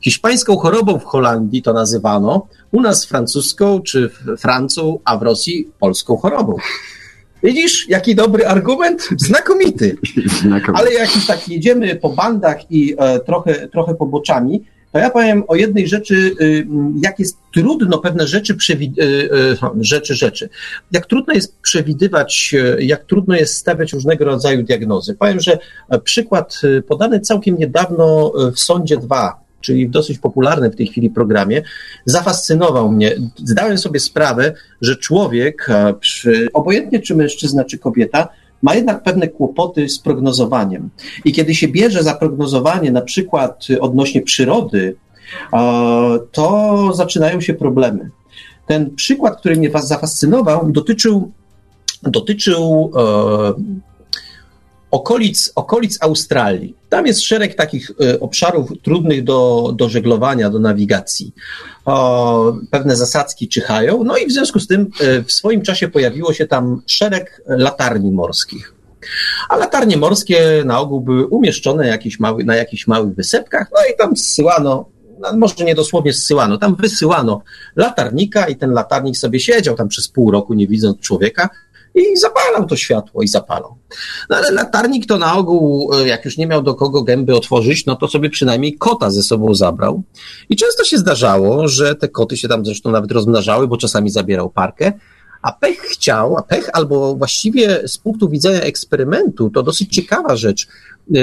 [0.00, 6.16] Hiszpańską chorobą w Holandii to nazywano, u nas francuską czy Francą, a w Rosji polską
[6.16, 6.56] chorobą.
[7.42, 9.08] Widzisz, jaki dobry argument?
[9.16, 9.96] Znakomity.
[10.42, 10.82] Znakomity.
[10.82, 15.44] Ale jak już tak jedziemy po bandach i e, trochę, trochę poboczami, to ja powiem
[15.48, 16.66] o jednej rzeczy, y,
[17.02, 19.04] jak jest trudno pewne rzeczy, przewid- y,
[19.78, 20.48] y, rzeczy, rzeczy.
[20.92, 25.14] Jak trudno jest przewidywać, jak trudno jest stawiać różnego rodzaju diagnozy.
[25.14, 25.58] Powiem, że
[26.04, 31.62] przykład podany całkiem niedawno w Sądzie 2, czyli w dosyć popularnym w tej chwili programie,
[32.04, 33.16] zafascynował mnie.
[33.44, 35.68] Zdałem sobie sprawę, że człowiek,
[36.00, 38.28] przy, obojętnie czy mężczyzna, czy kobieta,
[38.62, 40.90] ma jednak pewne kłopoty z prognozowaniem.
[41.24, 44.96] I kiedy się bierze za prognozowanie, na przykład odnośnie przyrody,
[46.32, 48.10] to zaczynają się problemy.
[48.66, 51.30] Ten przykład, który mnie Was zafascynował, dotyczył,
[52.02, 53.80] dotyczył e,
[54.90, 56.74] okolic, okolic Australii.
[56.88, 61.34] Tam jest szereg takich e, obszarów trudnych do, do żeglowania, do nawigacji.
[61.84, 66.32] O, pewne zasadzki czyhają, no i w związku z tym e, w swoim czasie pojawiło
[66.32, 68.74] się tam szereg latarni morskich.
[69.48, 73.96] A latarnie morskie na ogół były umieszczone jakieś mały, na jakichś małych wysepkach, no i
[73.96, 74.86] tam zsyłano
[75.20, 77.42] no może nie dosłownie zsyłano, tam wysyłano
[77.76, 81.48] latarnika i ten latarnik sobie siedział tam przez pół roku, nie widząc człowieka,
[81.94, 83.76] i zapalał to światło i zapalał.
[84.30, 87.86] No ale latarnik to na ogół, e, jak już nie miał do kogo gęby otworzyć,
[87.86, 90.02] no to sobie przynajmniej kota ze sobą zabrał.
[90.48, 94.50] I często się zdarzało, że te koty się tam zresztą nawet rozmnażały, bo czasami zabierał
[94.50, 94.92] parkę,
[95.42, 100.66] a pech chciał, a pech albo właściwie z punktu widzenia eksperymentu, to dosyć ciekawa rzecz,
[100.66, 101.20] e,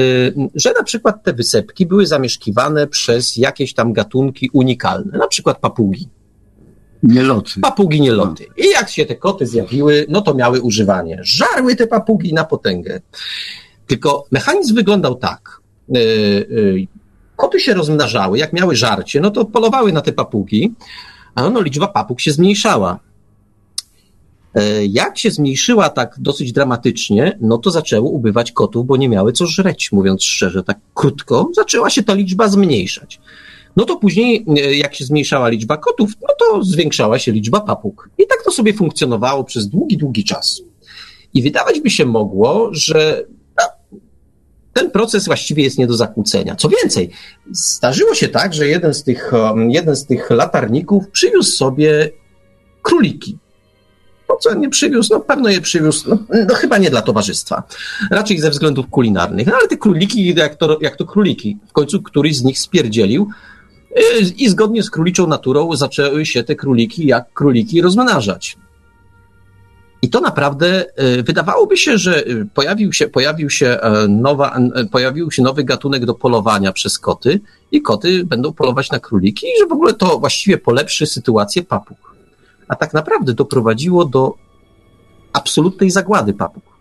[0.55, 6.09] że na przykład te wysepki były zamieszkiwane przez jakieś tam gatunki unikalne, na przykład papugi.
[7.03, 7.61] Nieloty.
[7.61, 8.45] Papugi nieloty.
[8.49, 8.63] No.
[8.65, 11.19] I jak się te koty zjawiły, no to miały używanie.
[11.23, 13.01] Żarły te papugi na potęgę.
[13.87, 15.61] Tylko mechanizm wyglądał tak.
[15.95, 16.43] E, e,
[17.35, 20.73] koty się rozmnażały, jak miały żarcie, no to polowały na te papugi,
[21.35, 22.99] a no liczba papug się zmniejszała.
[24.55, 29.33] E, jak się zmniejszyła tak dosyć dramatycznie, no to zaczęło ubywać kotów, bo nie miały
[29.33, 33.19] co żreć, mówiąc szczerze, tak krótko, zaczęła się ta liczba zmniejszać.
[33.77, 38.09] No to później, e, jak się zmniejszała liczba kotów, no to zwiększała się liczba papug.
[38.17, 40.61] I tak to sobie funkcjonowało przez długi, długi czas.
[41.33, 43.23] I wydawać by się mogło, że
[44.73, 46.55] ten proces właściwie jest nie do zakłócenia.
[46.55, 47.09] Co więcej,
[47.51, 52.09] zdarzyło się tak, że jeden z tych, um, jeden z tych latarników przywiózł sobie
[52.81, 53.37] króliki.
[54.27, 55.13] Po co nie przywiózł?
[55.13, 56.17] No pewno je przywiózł, no,
[56.47, 57.63] no, chyba nie dla towarzystwa.
[58.11, 59.47] Raczej ze względów kulinarnych.
[59.47, 63.29] No ale te króliki, jak to, jak to króliki, w końcu któryś z nich spierdzielił,
[64.37, 68.57] i zgodnie z króliczą naturą zaczęły się te króliki jak króliki rozmnażać.
[70.01, 74.57] I to naprawdę e, wydawałoby się, że e, pojawił się, pojawił się, e, nowa,
[74.91, 77.39] pojawił się nowy gatunek do polowania przez koty
[77.71, 81.97] i koty będą polować na króliki i że w ogóle to właściwie polepszy sytuację papug.
[82.67, 84.33] A tak naprawdę doprowadziło do
[85.33, 86.76] absolutnej zagłady papug.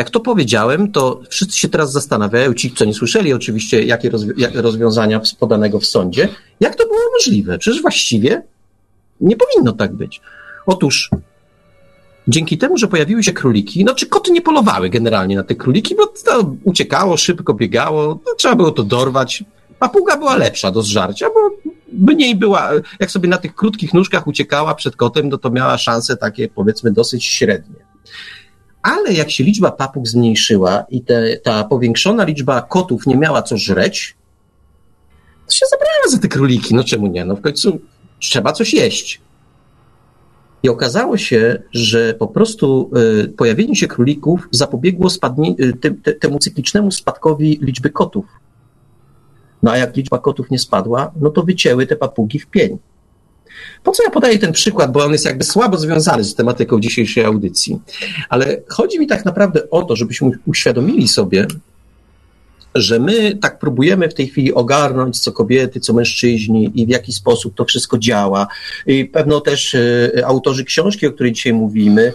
[0.00, 4.10] Jak to powiedziałem, to wszyscy się teraz zastanawiają, ci, co nie słyszeli oczywiście, jakie
[4.54, 6.28] rozwiązania podanego w sądzie,
[6.60, 7.58] jak to było możliwe?
[7.58, 8.42] Przecież właściwie
[9.20, 10.20] nie powinno tak być.
[10.66, 11.10] Otóż
[12.28, 15.94] dzięki temu, że pojawiły się króliki, no czy koty nie polowały generalnie na te króliki,
[15.94, 19.44] bo to uciekało, szybko biegało, no, trzeba było to dorwać.
[19.78, 21.50] Papuga była lepsza do zżarcia, bo
[21.92, 22.70] mniej była,
[23.00, 26.92] jak sobie na tych krótkich nóżkach uciekała przed kotem, no to miała szanse takie powiedzmy
[26.92, 27.90] dosyć średnie.
[28.82, 33.56] Ale jak się liczba papug zmniejszyła i te, ta powiększona liczba kotów nie miała co
[33.56, 34.16] żreć,
[35.46, 36.74] to się zabrała za te króliki.
[36.74, 37.24] No czemu nie?
[37.24, 37.80] No w końcu
[38.18, 39.20] trzeba coś jeść.
[40.62, 42.90] I okazało się, że po prostu
[43.24, 48.24] y, pojawienie się królików zapobiegło spadnie, y, te, te, temu cyklicznemu spadkowi liczby kotów.
[49.62, 52.78] No a jak liczba kotów nie spadła, no to wycięły te papugi w pień.
[53.84, 57.24] Po co ja podaję ten przykład, bo on jest jakby słabo związany z tematyką dzisiejszej
[57.24, 57.80] audycji.
[58.28, 61.46] Ale chodzi mi tak naprawdę o to, żebyśmy uświadomili sobie,
[62.74, 67.12] że my tak próbujemy w tej chwili ogarnąć, co kobiety, co mężczyźni i w jaki
[67.12, 68.46] sposób to wszystko działa.
[68.86, 72.12] I pewno też y, autorzy książki, o której dzisiaj mówimy,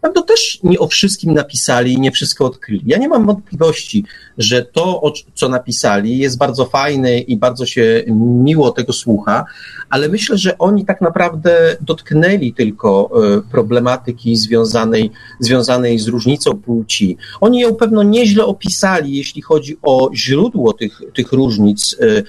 [0.00, 2.82] pewno też nie o wszystkim napisali i nie wszystko odkryli.
[2.86, 4.04] Ja nie mam wątpliwości,
[4.38, 8.04] że to, co napisali, jest bardzo fajne i bardzo się
[8.44, 9.44] miło tego słucha,
[9.90, 15.10] ale myślę, że oni tak naprawdę dotknęli tylko y, problematyki związanej,
[15.40, 17.16] związanej z różnicą płci.
[17.40, 22.24] Oni ją pewno nieźle opisali, pisali, jeśli chodzi o źródło tych, tych różnic, y,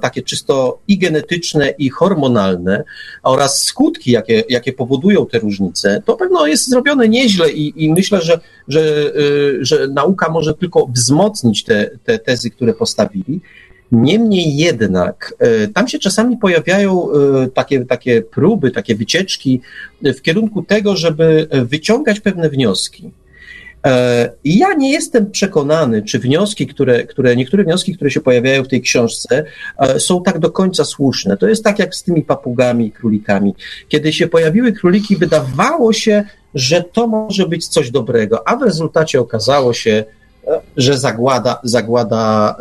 [0.00, 2.84] takie czysto i genetyczne, i hormonalne,
[3.22, 8.22] oraz skutki, jakie, jakie powodują te różnice, to pewno jest zrobione nieźle i, i myślę,
[8.22, 13.40] że, że, y, że nauka może tylko wzmocnić te, te tezy, które postawili.
[13.94, 15.34] Niemniej jednak,
[15.64, 17.08] y, tam się czasami pojawiają
[17.54, 19.60] takie, takie próby, takie wycieczki
[20.02, 23.10] w kierunku tego, żeby wyciągać pewne wnioski.
[23.84, 28.64] E, I ja nie jestem przekonany, czy wnioski, które, które, niektóre wnioski, które się pojawiają
[28.64, 29.44] w tej książce,
[29.78, 31.36] e, są tak do końca słuszne.
[31.36, 33.54] To jest tak jak z tymi papugami i królikami.
[33.88, 39.20] Kiedy się pojawiły króliki, wydawało się, że to może być coś dobrego, a w rezultacie
[39.20, 40.04] okazało się,
[40.76, 42.56] że zagłada, zagłada,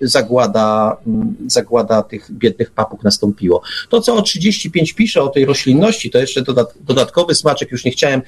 [0.00, 3.62] e, zagłada, mm, zagłada tych biednych papug nastąpiło.
[3.88, 6.42] To, co o 35 pisze o tej roślinności, to jeszcze
[6.80, 8.22] dodatkowy smaczek, już nie chciałem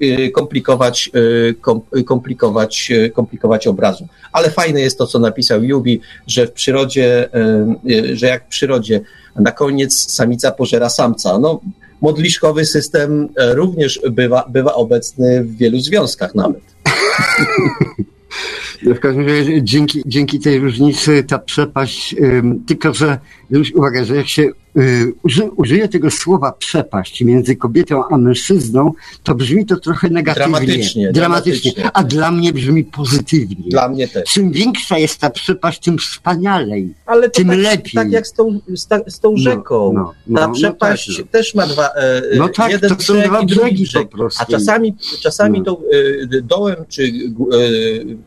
[0.00, 1.10] e, komplikować,
[1.98, 4.08] e, komplikować, komplikować obrazu.
[4.32, 7.28] Ale fajne jest to, co napisał Jubi, że w przyrodzie,
[8.12, 9.00] że jak w przyrodzie
[9.36, 11.38] na koniec samica pożera samca.
[11.38, 11.60] No,
[12.00, 16.62] modliszkowy system również bywa, bywa obecny w wielu związkach nawet.
[18.82, 22.16] W każdym razie dzięki, dzięki tej różnicy ta przepaść,
[22.66, 23.18] tylko że
[23.74, 24.48] uwagę, że jak się
[25.22, 28.92] uży, użyję tego słowa przepaść między kobietą a mężczyzną,
[29.22, 30.48] to brzmi to trochę negatywnie.
[30.48, 31.12] Dramatycznie.
[31.12, 31.90] Dramatycznie.
[31.92, 33.70] A dla mnie brzmi pozytywnie.
[33.70, 34.32] Dla mnie też.
[34.32, 36.94] Czym większa jest ta przepaść, tym wspanialej.
[37.06, 37.92] Ale tym tak, lepiej.
[37.94, 39.92] Tak jak z tą, z, ta, z tą no, rzeką.
[39.94, 41.88] No, no, ta no, przepaść no tak, też ma dwa.
[41.88, 44.08] E, no tak, jeden to są dwa brzegi brzeg.
[44.08, 44.42] po prostu.
[44.42, 45.80] A czasami, czasami to,
[46.32, 47.08] e, dołem, czy e,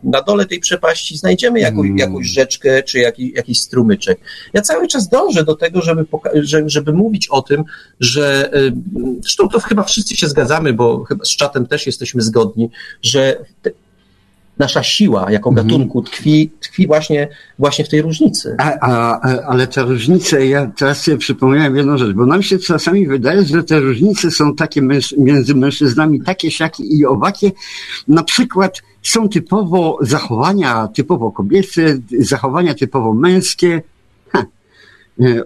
[0.04, 1.98] na dole tej przepaści znajdziemy jakąś, mm.
[1.98, 4.20] jakąś rzeczkę, czy jakiś, jakiś strumyczek.
[4.54, 7.64] Ja cały czas dążę do tego, żeby pokazać, żeby mówić o tym,
[8.00, 8.74] że y,
[9.22, 12.70] zresztą to chyba wszyscy się zgadzamy, bo chyba z czatem też jesteśmy zgodni,
[13.02, 13.72] że te,
[14.60, 15.68] nasza siła jako mhm.
[15.68, 17.28] gatunku tkwi, tkwi właśnie,
[17.60, 18.56] właśnie w tej różnicy.
[18.58, 23.08] A, a, ale te różnice, ja teraz sobie przypomniałem jedną rzecz, bo nam się czasami
[23.08, 27.52] wydaje, że te różnice są takie męż, między mężczyznami takie, siakie i owakie.
[28.08, 31.82] Na przykład są typowo zachowania typowo kobiece,
[32.20, 33.82] zachowania typowo męskie,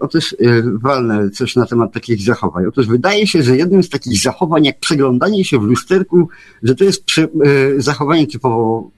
[0.00, 0.36] otóż e,
[0.82, 2.66] walne coś na temat takich zachowań.
[2.66, 6.28] Otóż wydaje się, że jednym z takich zachowań, jak przeglądanie się w lusterku,
[6.62, 7.26] że to jest e,
[7.82, 8.90] zachowanie typowo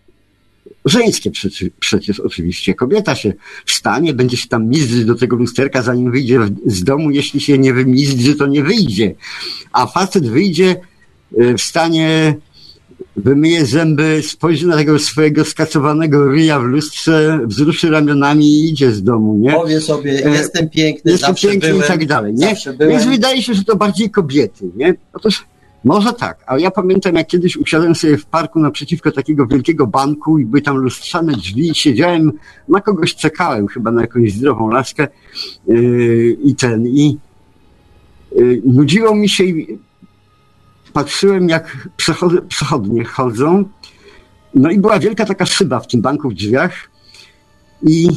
[0.85, 2.75] żeńskie przecież, przecież oczywiście.
[2.75, 3.33] Kobieta się
[3.65, 7.11] wstanie, będzie się tam mizdrzy do tego lusterka, zanim wyjdzie z domu.
[7.11, 9.15] Jeśli się nie wymizdrzy, to nie wyjdzie.
[9.73, 10.77] A facet wyjdzie,
[11.59, 12.35] wstanie,
[13.17, 19.03] wymyje zęby, spojrzy na tego swojego skacowanego ryja w lustrze, wzruszy ramionami i idzie z
[19.03, 19.53] domu, nie?
[19.53, 22.55] Powie sobie, e, jestem piękny, jestem piękny byłem, i tak dalej, nie?
[22.81, 24.95] Więc wydaje się, że to bardziej kobiety, nie?
[25.13, 25.47] Otóż
[25.85, 30.39] może tak, ale ja pamiętam, jak kiedyś usiadłem sobie w parku naprzeciwko takiego wielkiego banku
[30.39, 32.33] i były tam lustrzane drzwi, siedziałem,
[32.69, 35.09] na kogoś czekałem, chyba na jakąś zdrową laskę
[35.67, 37.19] yy, i ten, i
[38.37, 39.79] yy, nudziło mi się i
[40.97, 41.89] patrzyłem, jak
[42.49, 43.65] przechodnie chodzą.
[44.55, 46.91] No i była wielka taka szyba w tym banku w drzwiach
[47.83, 48.09] i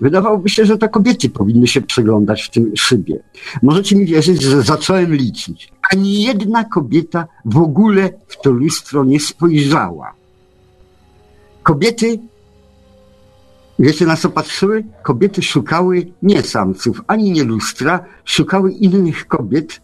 [0.00, 3.22] wydawałoby się, że to kobiety powinny się przeglądać w tym szybie.
[3.62, 5.72] Możecie mi wierzyć, że zacząłem liczyć.
[5.92, 10.14] Ani jedna kobieta w ogóle w to lustro nie spojrzała.
[11.62, 12.18] Kobiety,
[13.78, 14.84] wiecie na co patrzyły?
[15.02, 19.80] Kobiety szukały nie samców, ani nie lustra, szukały innych kobiet,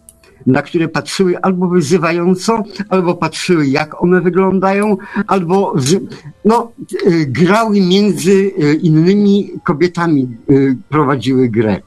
[0.46, 4.96] na które patrzyły albo wyzywająco, albo patrzyły jak one wyglądają,
[5.26, 5.74] albo
[6.44, 6.72] no,
[7.26, 8.48] grały między
[8.82, 10.36] innymi kobietami,
[10.88, 11.80] prowadziły grę.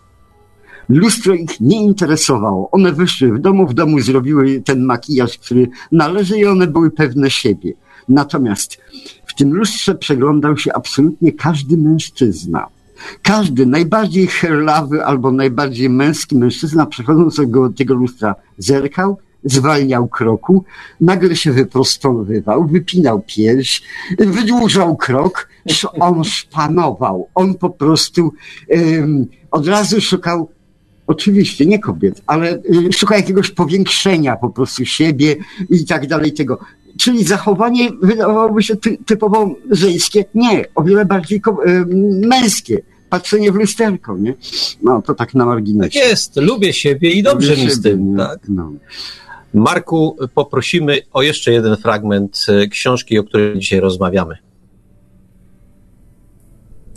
[0.89, 2.71] Lustro ich nie interesowało.
[2.71, 7.29] One wyszły w domu, w domu zrobiły ten makijaż, który należy i one były pewne
[7.29, 7.73] siebie.
[8.09, 8.77] Natomiast
[9.25, 12.67] w tym lustrze przeglądał się absolutnie każdy mężczyzna.
[13.21, 20.63] Każdy najbardziej herlawy albo najbardziej męski mężczyzna przechodząc do tego lustra zerkał, zwalniał kroku,
[21.01, 23.81] nagle się wyprostowywał, wypinał pierś,
[24.19, 25.49] wydłużał krok,
[25.99, 27.29] on szpanował.
[27.35, 28.33] On po prostu
[28.69, 30.49] um, od razu szukał
[31.07, 35.35] Oczywiście, nie kobiet, ale y, szuka jakiegoś powiększenia po prostu siebie
[35.69, 36.59] i tak dalej tego.
[36.99, 40.25] Czyli zachowanie wydawałoby się ty, typowo żeńskie.
[40.35, 41.41] Nie, o wiele bardziej
[42.27, 42.81] męskie.
[43.09, 44.33] Patrzenie w lusterko, nie?
[44.83, 45.99] No, to tak na marginesie.
[45.99, 48.39] Tak jest, lubię siebie i dobrze lubię mi z tym, tak?
[48.49, 48.71] No.
[49.53, 54.37] Marku, poprosimy o jeszcze jeden fragment y, książki, o której dzisiaj rozmawiamy.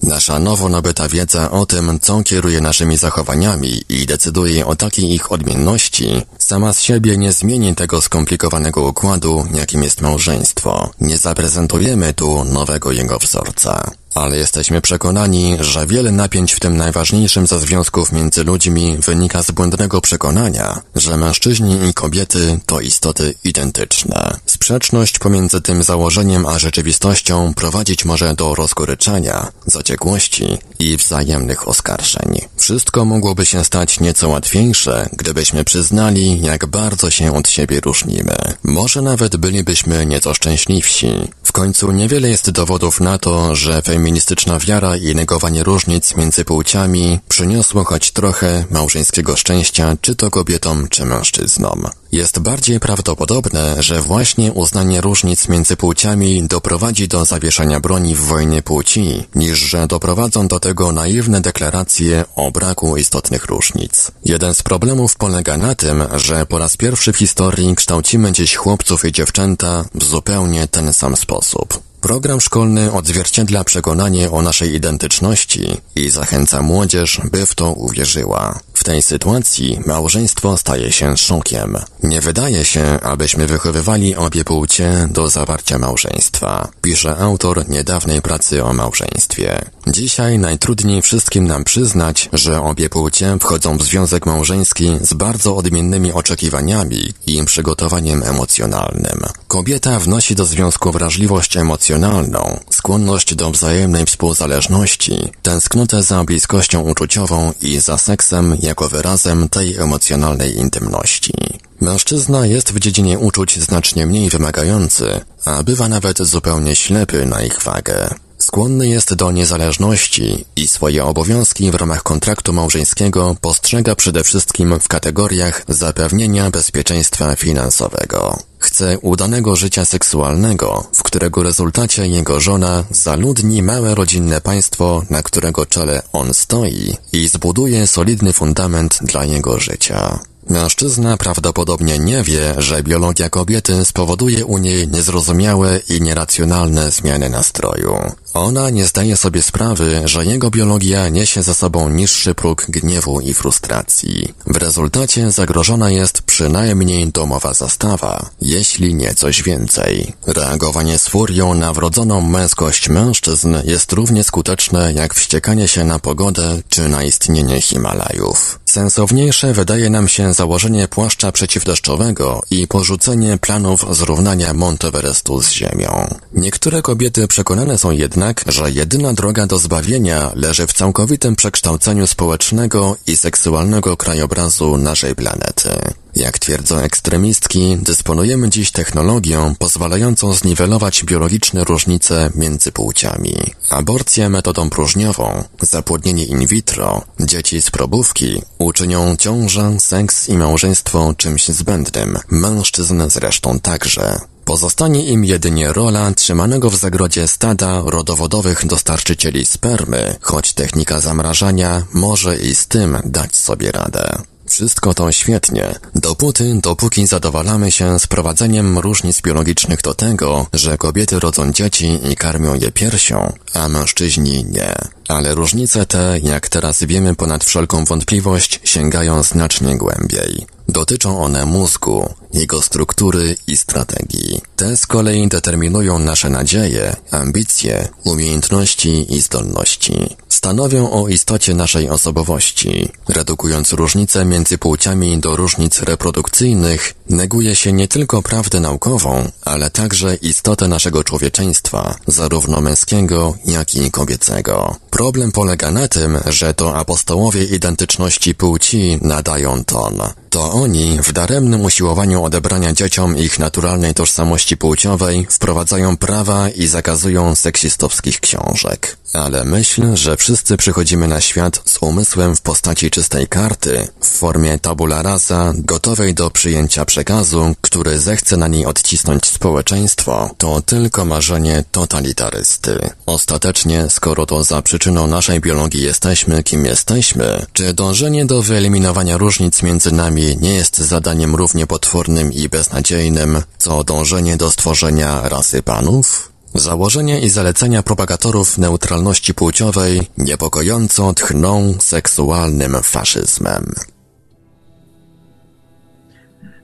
[0.03, 5.33] Nasza nowo nabyta wiedza o tym, co kieruje naszymi zachowaniami i decyduje o takiej ich
[5.33, 10.91] odmienności, sama z siebie nie zmieni tego skomplikowanego układu, jakim jest małżeństwo.
[11.01, 17.47] Nie zaprezentujemy tu nowego jego wzorca ale jesteśmy przekonani, że wiele napięć w tym najważniejszym
[17.47, 24.37] ze związków między ludźmi wynika z błędnego przekonania, że mężczyźni i kobiety to istoty identyczne.
[24.47, 32.41] Sprzeczność pomiędzy tym założeniem a rzeczywistością prowadzić może do rozgoryczania, zaciekłości i wzajemnych oskarżeń.
[32.57, 38.37] Wszystko mogłoby się stać nieco łatwiejsze, gdybyśmy przyznali, jak bardzo się od siebie różnimy.
[38.63, 41.09] Może nawet bylibyśmy nieco szczęśliwsi.
[41.43, 47.19] W końcu niewiele jest dowodów na to, że feministyczna wiara i negowanie różnic między płciami
[47.29, 51.87] przyniosło choć trochę małżeńskiego szczęścia czy to kobietom, czy mężczyznom.
[52.13, 58.63] Jest bardziej prawdopodobne, że właśnie uznanie różnic między płciami doprowadzi do zawieszenia broni w wojnie
[58.63, 64.11] płci, niż że doprowadzą do tego naiwne deklaracje o braku istotnych różnic.
[64.25, 69.05] Jeden z problemów polega na tym, że po raz pierwszy w historii kształcimy dziś chłopców
[69.05, 71.88] i dziewczęta w zupełnie ten sam sposób.
[72.01, 78.61] Program szkolny odzwierciedla przekonanie o naszej identyczności i zachęca młodzież, by w to uwierzyła.
[78.79, 81.79] W tej sytuacji małżeństwo staje się szokiem.
[82.03, 88.73] Nie wydaje się, abyśmy wychowywali obie płcie do zawarcia małżeństwa, pisze autor niedawnej pracy o
[88.73, 89.65] małżeństwie.
[89.87, 96.13] Dzisiaj najtrudniej wszystkim nam przyznać, że obie płcie wchodzą w związek małżeński z bardzo odmiennymi
[96.13, 99.21] oczekiwaniami i przygotowaniem emocjonalnym.
[99.49, 107.81] Kobieta wnosi do związku wrażliwość emocjonalną, skłonność do wzajemnej współzależności, tęsknotę za bliskością uczuciową i
[107.81, 111.33] za seksem jako wyrazem tej emocjonalnej intymności.
[111.81, 117.63] Mężczyzna jest w dziedzinie uczuć znacznie mniej wymagający, a bywa nawet zupełnie ślepy na ich
[117.63, 118.09] wagę.
[118.39, 124.89] Skłonny jest do niezależności i swoje obowiązki w ramach kontraktu małżeńskiego postrzega przede wszystkim w
[124.89, 128.39] kategoriach zapewnienia bezpieczeństwa finansowego.
[128.59, 135.67] Chce udanego życia seksualnego, w którego rezultacie jego żona zaludni małe rodzinne państwo, na którego
[135.67, 140.19] czele on stoi i zbuduje solidny fundament dla jego życia.
[140.49, 147.97] Mężczyzna prawdopodobnie nie wie, że biologia kobiety spowoduje u niej niezrozumiałe i nieracjonalne zmiany nastroju.
[148.35, 153.35] Ona nie zdaje sobie sprawy, że jego biologia niesie za sobą niższy próg gniewu i
[153.35, 154.35] frustracji.
[154.47, 160.13] W rezultacie zagrożona jest przynajmniej domowa zastawa, jeśli nie coś więcej.
[160.27, 166.63] Reagowanie z furią na wrodzoną męskość mężczyzn jest równie skuteczne jak wściekanie się na pogodę
[166.69, 168.59] czy na istnienie Himalajów.
[168.65, 176.15] Sensowniejsze wydaje nam się założenie płaszcza przeciwdeszczowego i porzucenie planów zrównania Monteverestu z ziemią.
[176.35, 182.97] Niektóre kobiety przekonane są jednak, że jedyna droga do zbawienia leży w całkowitym przekształceniu społecznego
[183.07, 185.71] i seksualnego krajobrazu naszej planety.
[186.17, 193.37] Jak twierdzą ekstremistki, dysponujemy dziś technologią pozwalającą zniwelować biologiczne różnice między płciami.
[193.71, 201.49] Aborcja metodą próżniową, zapłodnienie in vitro, dzieci z probówki uczynią ciążę, seks i małżeństwo czymś
[201.49, 204.21] zbędnym, mężczyzn zresztą także.
[204.49, 212.37] Pozostanie im jedynie rola trzymanego w zagrodzie stada rodowodowych dostarczycieli spermy, choć technika zamrażania może
[212.37, 214.23] i z tym dać sobie radę.
[214.47, 221.53] Wszystko to świetnie, dopóty, dopóki zadowalamy się sprowadzeniem różnic biologicznych do tego, że kobiety rodzą
[221.53, 224.75] dzieci i karmią je piersią, a mężczyźni nie.
[225.09, 230.58] Ale różnice te, jak teraz wiemy ponad wszelką wątpliwość, sięgają znacznie głębiej.
[230.69, 234.41] Dotyczą one mózgu, jego struktury i strategii.
[234.57, 240.17] Te z kolei determinują nasze nadzieje, ambicje, umiejętności i zdolności.
[240.29, 242.89] Stanowią o istocie naszej osobowości.
[243.09, 250.15] Redukując różnice między płciami do różnic reprodukcyjnych, neguje się nie tylko prawdę naukową, ale także
[250.15, 254.77] istotę naszego człowieczeństwa, zarówno męskiego, jak i kobiecego.
[254.91, 260.01] Problem polega na tym, że to apostołowie identyczności płci nadają ton.
[260.31, 267.35] To oni w daremnym usiłowaniu odebrania dzieciom ich naturalnej tożsamości płciowej wprowadzają prawa i zakazują
[267.35, 268.97] seksistowskich książek.
[269.13, 274.59] Ale myśl, że wszyscy przychodzimy na świat z umysłem w postaci czystej karty, w formie
[274.59, 281.65] tabula rasa, gotowej do przyjęcia przekazu, który zechce na niej odcisnąć społeczeństwo, to tylko marzenie
[281.73, 282.91] totalitarysty.
[283.07, 289.63] Ostatecznie, skoro to za przyczyną naszej biologii jesteśmy, kim jesteśmy, czy dążenie do wyeliminowania różnic
[289.63, 296.33] między nami nie jest zadaniem równie potwornym i beznadziejnym, co dążenie do stworzenia rasy panów?
[296.55, 303.75] Założenia i zalecenia propagatorów neutralności płciowej niepokojąco tchną seksualnym faszyzmem.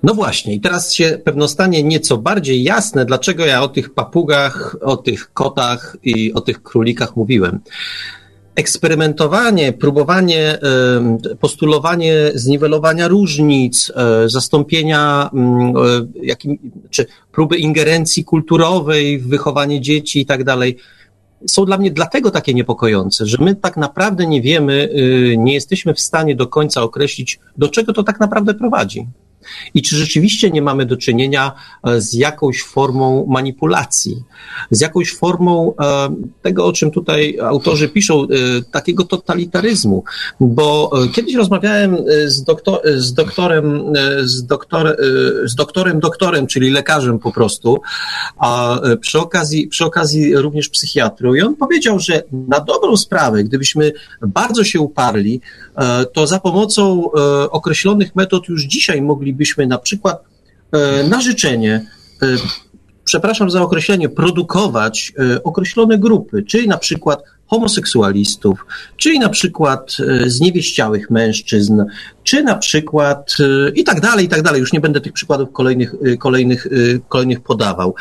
[0.03, 4.77] No właśnie, i teraz się pewno stanie nieco bardziej jasne, dlaczego ja o tych papugach,
[4.81, 7.61] o tych kotach i o tych królikach mówiłem
[8.55, 10.59] eksperymentowanie, próbowanie,
[11.41, 15.81] postulowanie zniwelowania różnic, e, zastąpienia, mm, e,
[16.23, 16.59] jakim,
[16.91, 20.79] czy próby ingerencji kulturowej w wychowanie dzieci i tak dalej,
[21.47, 24.89] są dla mnie dlatego takie niepokojące, że my tak naprawdę nie wiemy,
[25.33, 29.07] y, nie jesteśmy w stanie do końca określić, do czego to tak naprawdę prowadzi.
[29.75, 31.53] I czy rzeczywiście nie mamy do czynienia
[31.85, 34.23] e, z jakąś formą manipulacji,
[34.71, 38.27] z jakąś formą e, tego, o czym tutaj autorzy piszą, e,
[38.71, 40.05] takiego totalitaryzmu?
[40.41, 41.97] Bo kiedyś rozmawiałem
[42.27, 43.93] z, doktor, z doktorem,
[44.23, 44.97] z, doktor,
[45.45, 47.81] z doktorem, doktorem, czyli lekarzem po prostu,
[48.39, 53.93] a przy okazji, przy okazji również psychiatrą, i on powiedział, że na dobrą sprawę, gdybyśmy
[54.23, 55.41] bardzo się uparli,
[56.13, 57.11] to za pomocą
[57.51, 60.25] określonych metod już dzisiaj mogli moglibyśmy na przykład
[60.73, 61.87] e, na życzenie,
[62.23, 62.27] e,
[63.05, 68.67] przepraszam za określenie, produkować e, określone grupy, czyli na przykład homoseksualistów,
[68.97, 69.97] czyli na przykład
[70.27, 71.83] zniewieściałych mężczyzn,
[72.23, 73.37] czy na przykład
[73.75, 74.61] i tak dalej, i tak dalej.
[74.61, 76.69] Już nie będę tych przykładów kolejnych, kolejnych,
[77.09, 77.95] kolejnych podawał.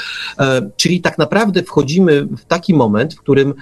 [0.78, 3.54] Czyli tak naprawdę wchodzimy w taki moment, w którym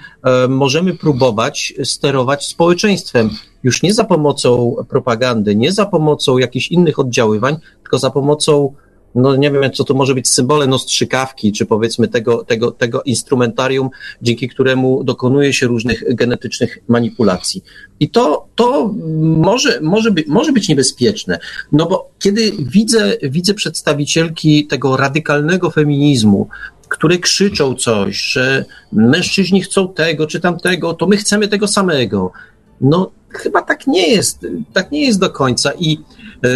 [0.48, 3.30] możemy próbować sterować społeczeństwem
[3.62, 8.74] już nie za pomocą propagandy, nie za pomocą jakichś innych oddziaływań, tylko za pomocą
[9.14, 13.02] no nie wiem, co to może być symbole no strzykawki, czy powiedzmy tego, tego, tego
[13.02, 13.90] instrumentarium,
[14.22, 17.64] dzięki któremu dokonuje się różnych genetycznych manipulacji.
[18.00, 21.38] I to, to może, może, być, może być niebezpieczne,
[21.72, 26.48] no bo kiedy widzę, widzę przedstawicielki tego radykalnego feminizmu,
[26.88, 32.32] które krzyczą coś, że mężczyźni chcą tego czy tamtego, to my chcemy tego samego.
[32.80, 35.98] No, chyba tak nie jest, tak nie jest do końca i
[36.44, 36.48] e,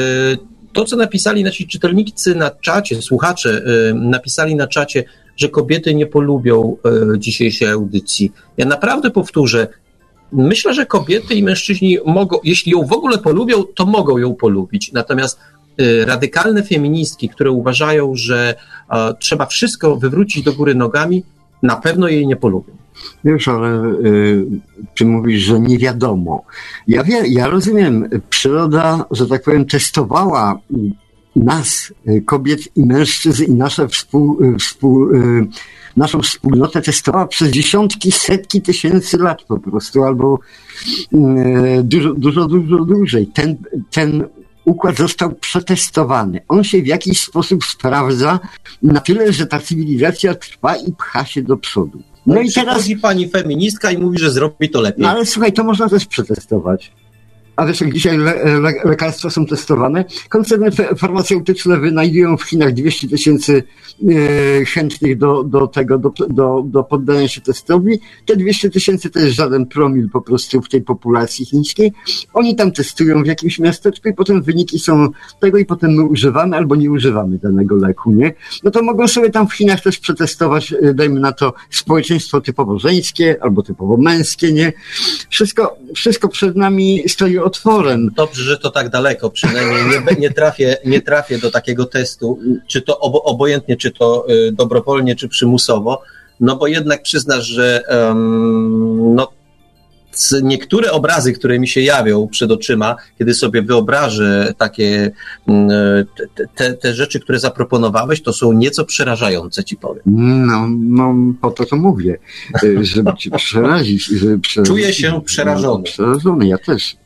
[0.76, 5.04] to, co napisali nasi czytelnicy na czacie, słuchacze e, napisali na czacie,
[5.36, 6.76] że kobiety nie polubią
[7.14, 8.32] e, dzisiejszej audycji.
[8.56, 9.68] Ja naprawdę powtórzę,
[10.32, 14.92] myślę, że kobiety i mężczyźni mogą, jeśli ją w ogóle polubią, to mogą ją polubić.
[14.92, 15.38] Natomiast
[16.06, 18.54] radykalne feministki, które uważają, że
[19.18, 21.22] trzeba wszystko wywrócić do góry nogami,
[21.62, 22.76] na pewno jej nie polubią.
[23.24, 24.46] Wiesz, ale y,
[24.94, 26.44] ty mówisz, że nie wiadomo.
[26.88, 30.58] Ja, wie, ja rozumiem, przyroda, że tak powiem, testowała
[31.36, 35.46] nas, y, kobiet i mężczyzn i nasze współ, y, współ, y,
[35.96, 40.38] naszą wspólnotę testowała przez dziesiątki, setki tysięcy lat po prostu, albo
[41.82, 43.26] dużo, dużo, dużo dłużej.
[43.26, 43.56] Ten,
[43.90, 44.24] ten
[44.64, 46.40] układ został przetestowany.
[46.48, 48.40] On się w jakiś sposób sprawdza
[48.82, 52.02] na tyle, że ta cywilizacja trwa i pcha się do przodu.
[52.26, 55.02] No, no i teraz pani feministka i mówi, że zrobi to lepiej.
[55.02, 56.92] No ale słuchaj, to można też przetestować
[57.56, 63.62] a jak dzisiaj le, le, lekarstwa są testowane, koncerny farmaceutyczne wynajdują w Chinach 200 tysięcy
[64.08, 68.00] e, chętnych do, do tego, do, do, do poddania się testowi.
[68.26, 71.92] Te 200 tysięcy to jest żaden promil po prostu w tej populacji chińskiej.
[72.34, 75.08] Oni tam testują w jakimś miasteczku i potem wyniki są
[75.40, 78.34] tego i potem my używamy albo nie używamy danego leku, nie?
[78.64, 82.78] No to mogą sobie tam w Chinach też przetestować, e, dajmy na to, społeczeństwo typowo
[82.78, 84.72] żeńskie albo typowo męskie, nie?
[85.30, 88.10] Wszystko, wszystko przed nami stoi otworem.
[88.16, 92.82] Dobrze, że to tak daleko, przynajmniej nie, nie, trafię, nie trafię do takiego testu, czy
[92.82, 96.02] to obo, obojętnie, czy to y, dobrowolnie, czy przymusowo,
[96.40, 99.32] no bo jednak przyznasz, że um, no,
[100.42, 105.10] niektóre obrazy, które mi się jawią przed oczyma, kiedy sobie wyobrażę takie
[105.48, 106.06] mm,
[106.54, 110.02] te, te, rzeczy, które zaproponowałeś, to są nieco przerażające, ci powiem.
[110.46, 112.18] No, no po to to mówię,
[112.64, 114.06] y, żeby cię przerazić.
[114.06, 114.74] Żeby przerazić.
[114.74, 115.78] Czuję się przerażony.
[115.78, 116.96] No, przerażony, ja też.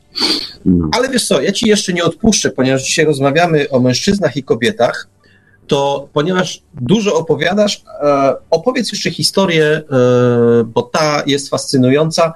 [0.65, 0.89] No.
[0.97, 5.09] Ale wiesz co, ja ci jeszcze nie odpuszczę, ponieważ dzisiaj rozmawiamy o mężczyznach i kobietach,
[5.67, 9.83] to ponieważ dużo opowiadasz, e, opowiedz jeszcze historię, e,
[10.65, 12.33] bo ta jest fascynująca,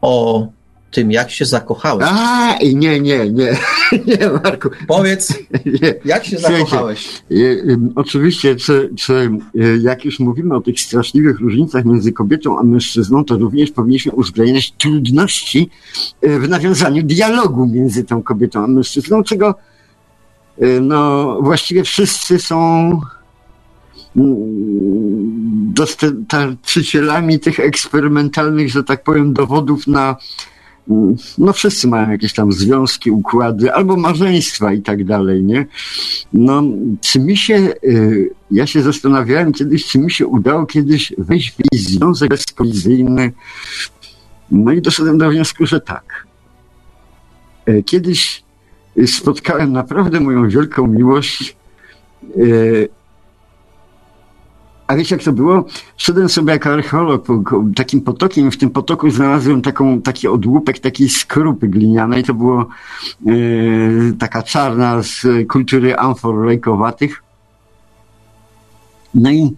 [0.00, 0.46] o
[0.90, 2.08] tym, jak się zakochałeś.
[2.10, 3.30] A, nie, nie, nie,
[4.06, 4.68] nie, Marku.
[4.88, 5.38] Powiedz,
[5.82, 5.94] nie.
[6.04, 7.22] jak się zakochałeś?
[7.94, 13.24] Oczywiście, czy, czy e, jak już mówimy o tych straszliwych różnicach między kobietą a mężczyzną,
[13.24, 15.70] to również powinniśmy uwzględniać trudności
[16.22, 19.54] w nawiązaniu dialogu między tą kobietą a mężczyzną, czego
[20.62, 22.90] Y, no właściwie wszyscy są
[24.16, 24.38] mm,
[25.74, 30.16] dostarczycielami tych eksperymentalnych, że tak powiem, dowodów na.
[31.38, 35.66] No, wszyscy mają jakieś tam związki, układy, albo małżeństwa i tak dalej, nie?
[36.32, 36.62] No,
[37.00, 41.58] czy mi się, y, ja się zastanawiałem kiedyś, czy mi się udało kiedyś wejść w
[41.58, 43.32] jakiś związek bezkolizyjny.
[44.50, 46.26] No i doszedłem do wniosku, że tak.
[47.68, 48.42] Y, kiedyś
[49.06, 51.56] spotkałem naprawdę moją wielką miłość.
[54.90, 55.64] E, a wiecie, jak to było?
[55.96, 57.26] Szedłem sobie jako archeolog
[57.76, 62.24] takim potokiem w tym potoku znalazłem taką, taki odłupek takiej skrupy glinianej.
[62.24, 62.66] To było
[63.26, 63.32] e,
[64.18, 67.22] taka czarna z kultury amfor lejkowatych.
[69.14, 69.56] No i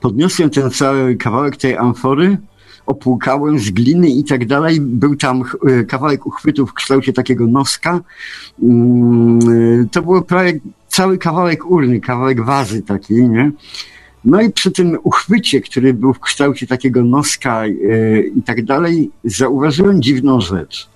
[0.00, 2.38] podniosłem ten cały kawałek tej amfory
[2.86, 4.80] opłukałem z gliny i tak dalej.
[4.80, 8.00] Był tam e, kawałek uchwytu w kształcie takiego noska.
[8.62, 9.38] Mm,
[9.82, 13.52] e, to było prawie cały kawałek urny, kawałek wazy takiej, nie?
[14.28, 17.70] No i przy tym uchwycie, który był w kształcie takiego noska e,
[18.20, 20.88] i tak dalej, zauważyłem dziwną rzecz.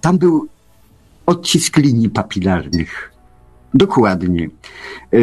[0.00, 0.48] Tam był
[1.26, 3.11] odcisk linii papilarnych.
[3.74, 4.50] Dokładnie.
[5.12, 5.18] E,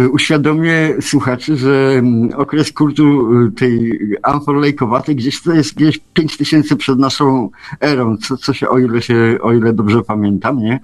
[0.00, 6.76] e, uświadomię słuchaczy, że mm, okres kultu e, tej amforlejkowatej gdzieś to jest gdzieś 5000
[6.76, 7.50] przed naszą
[7.80, 10.80] erą, co, co się, o ile się, o ile dobrze pamiętam, nie?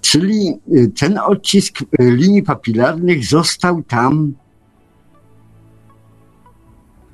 [0.00, 0.54] Czyli
[1.00, 4.32] ten odcisk linii papilarnych został tam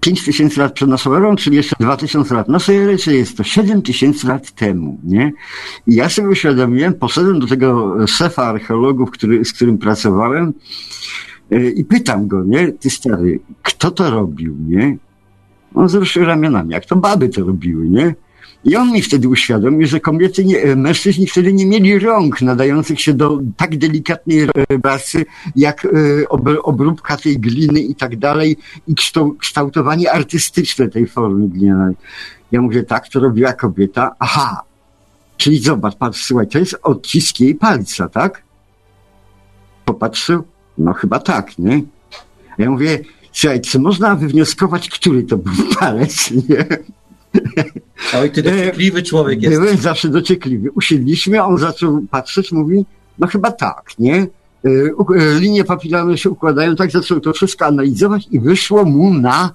[0.05, 3.45] 5 tysięcy lat przed naszą erą, czyli jeszcze 2000 lat naszej ery, czyli jest to
[3.45, 5.33] 7 tysięcy lat temu, nie?
[5.87, 10.53] I ja sobie uświadomiłem, poszedłem do tego szefa archeologów, który, z którym pracowałem
[11.51, 12.73] yy, i pytam go, nie?
[12.73, 14.97] Ty stary, kto to robił, nie?
[15.75, 18.15] On wzruszył ramionami, jak to baby to robiły, nie?
[18.65, 23.01] I on mi wtedy uświadomił, że kobiety, nie, e, mężczyźni wtedy nie mieli rąk nadających
[23.01, 24.49] się do tak delikatnej
[24.83, 25.25] pracy,
[25.57, 25.89] jak e,
[26.63, 28.57] obróbka tej gliny i tak dalej
[28.89, 28.95] i
[29.39, 31.95] kształtowanie artystyczne tej formy glinianej.
[32.53, 34.15] Ja mówię, tak, to robiła kobieta.
[34.19, 34.63] Aha,
[35.37, 38.43] czyli zobacz, patrz, słuchaj, to jest odcisk jej palca, tak?
[39.85, 40.45] Popatrzył,
[40.79, 41.83] no chyba tak, nie?
[42.59, 42.99] Ja mówię,
[43.33, 46.67] słuchaj, czy można wywnioskować, który to był palec, nie?
[48.21, 49.61] Oj, ty dociekliwy człowiek jest.
[49.61, 50.71] Byłem zawsze dociekliwy.
[50.71, 52.85] Usiedliśmy, on zaczął patrzeć, mówi,
[53.19, 54.15] no chyba tak, nie?
[54.15, 54.27] E,
[54.65, 59.53] e, linie papilarne się układają, tak zaczął to wszystko analizować i wyszło mu na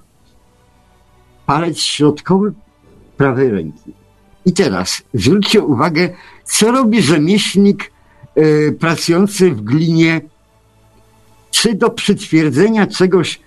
[1.45, 2.53] palec środkowy
[3.17, 3.93] prawej ręki.
[4.45, 6.09] I teraz zwróćcie uwagę,
[6.43, 7.91] co robi rzemieślnik
[8.37, 10.21] y, pracujący w glinie,
[11.51, 13.39] czy do przytwierdzenia czegoś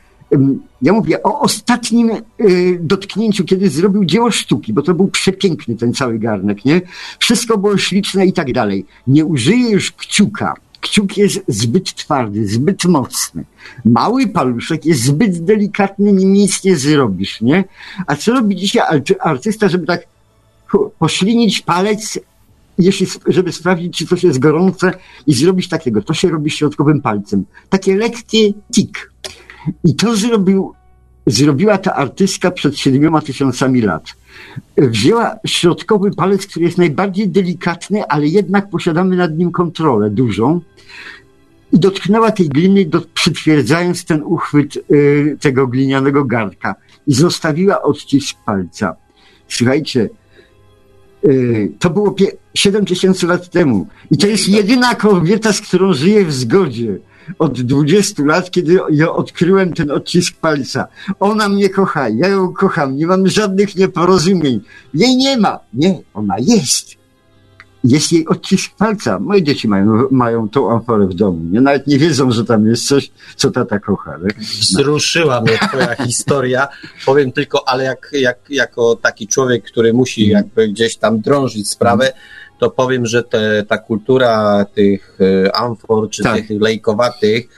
[0.82, 2.10] ja mówię o ostatnim
[2.40, 6.80] y, dotknięciu, kiedy zrobił dzieło sztuki, bo to był przepiękny ten cały garnek, nie?
[7.18, 8.86] Wszystko było śliczne i tak dalej.
[9.06, 10.54] Nie użyje już kciuka.
[10.80, 13.44] Kciuk jest zbyt twardy, zbyt mocny.
[13.84, 17.64] Mały paluszek jest zbyt delikatny, nim nic nie zrobisz, nie?
[18.06, 20.06] A co robi dzisiaj artysta, żeby tak
[20.98, 22.18] poślinić palec,
[22.78, 24.92] jeśli, żeby sprawdzić, czy coś jest gorące
[25.26, 26.02] i zrobić takiego.
[26.02, 27.44] To się robi środkowym palcem.
[27.68, 29.11] Takie lekkie tik
[29.84, 30.72] i to zrobił,
[31.26, 34.04] zrobiła ta artystka przed siedmioma tysiącami lat.
[34.76, 40.60] Wzięła środkowy palec, który jest najbardziej delikatny, ale jednak posiadamy nad nim kontrolę dużą.
[41.72, 46.74] I dotknęła tej gliny, do, przytwierdzając ten uchwyt y, tego glinianego garnka.
[47.06, 48.96] I zostawiła odcisk palca.
[49.48, 50.08] Słuchajcie,
[51.24, 52.14] y, to było
[52.54, 53.86] 7 tysięcy lat temu.
[54.10, 56.98] I to jest jedyna kobieta, z którą żyję w zgodzie
[57.38, 60.86] od 20 lat, kiedy ja odkryłem ten odcisk palca.
[61.20, 64.60] Ona mnie kocha, ja ją kocham, nie mam żadnych nieporozumień.
[64.94, 65.58] Jej nie ma.
[65.74, 67.02] Nie, ona jest.
[67.84, 69.18] jest jej odcisk palca.
[69.18, 71.40] Moje dzieci mają, mają tą amforę w domu.
[71.50, 71.60] Nie?
[71.60, 74.12] Nawet nie wiedzą, że tam jest coś, co tata kocha.
[74.14, 74.28] Ale...
[74.60, 76.68] Wzruszyła mnie twoja historia.
[77.06, 80.44] Powiem tylko, ale jak, jak, jako taki człowiek, który musi Mhm.
[80.44, 82.12] jakby gdzieś tam drążyć sprawę,
[82.62, 86.36] to powiem, że te, ta kultura tych e, amfor, czy Tak.
[86.46, 87.48] tych lejkowatych,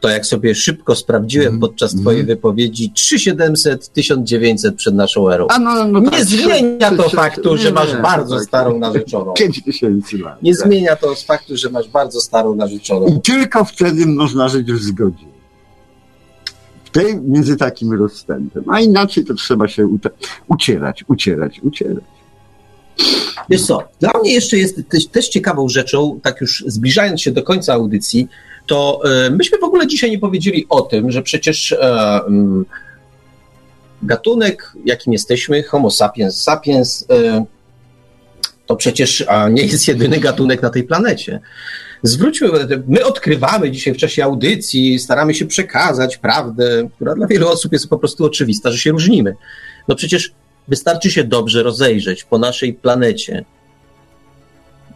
[0.00, 1.60] to jak sobie szybko sprawdziłem Mhm.
[1.60, 2.36] podczas twojej Mhm.
[2.36, 5.46] wypowiedzi, 3700, 1900 przed naszą erą.
[5.50, 8.44] A no, no Nie tak, zmienia to faktu, że nie, masz nie, bardzo tak.
[8.44, 9.32] starą narzeczoną.
[9.38, 10.42] Pięć tysięcy lat.
[10.42, 10.66] Nie tak.
[10.66, 13.06] zmienia to faktu, że masz bardzo starą narzeczoną.
[13.06, 15.26] I tylko wtedy można żyć w zgodzie.
[16.84, 18.64] W tej, między takim rozstępem.
[18.68, 19.88] A inaczej to trzeba się
[20.48, 22.04] ucierać, ucierać, ucierać.
[23.50, 27.42] Wiesz co, dla mnie jeszcze jest też, też ciekawą rzeczą, tak już zbliżając się do
[27.42, 28.28] końca audycji,
[28.66, 32.20] to e, myśmy w ogóle dzisiaj nie powiedzieli o tym, że przecież e,
[34.02, 37.44] gatunek, jakim jesteśmy, Homo sapiens sapiens, e,
[38.66, 41.40] to przecież nie jest jedyny gatunek na tej planecie.
[42.02, 42.48] Zwróćmy,
[42.88, 47.88] my odkrywamy dzisiaj w czasie audycji, staramy się przekazać prawdę, która dla wielu osób jest
[47.88, 49.34] po prostu oczywista, że się różnimy.
[49.88, 50.32] No przecież
[50.68, 53.44] wystarczy się dobrze rozejrzeć po naszej planecie.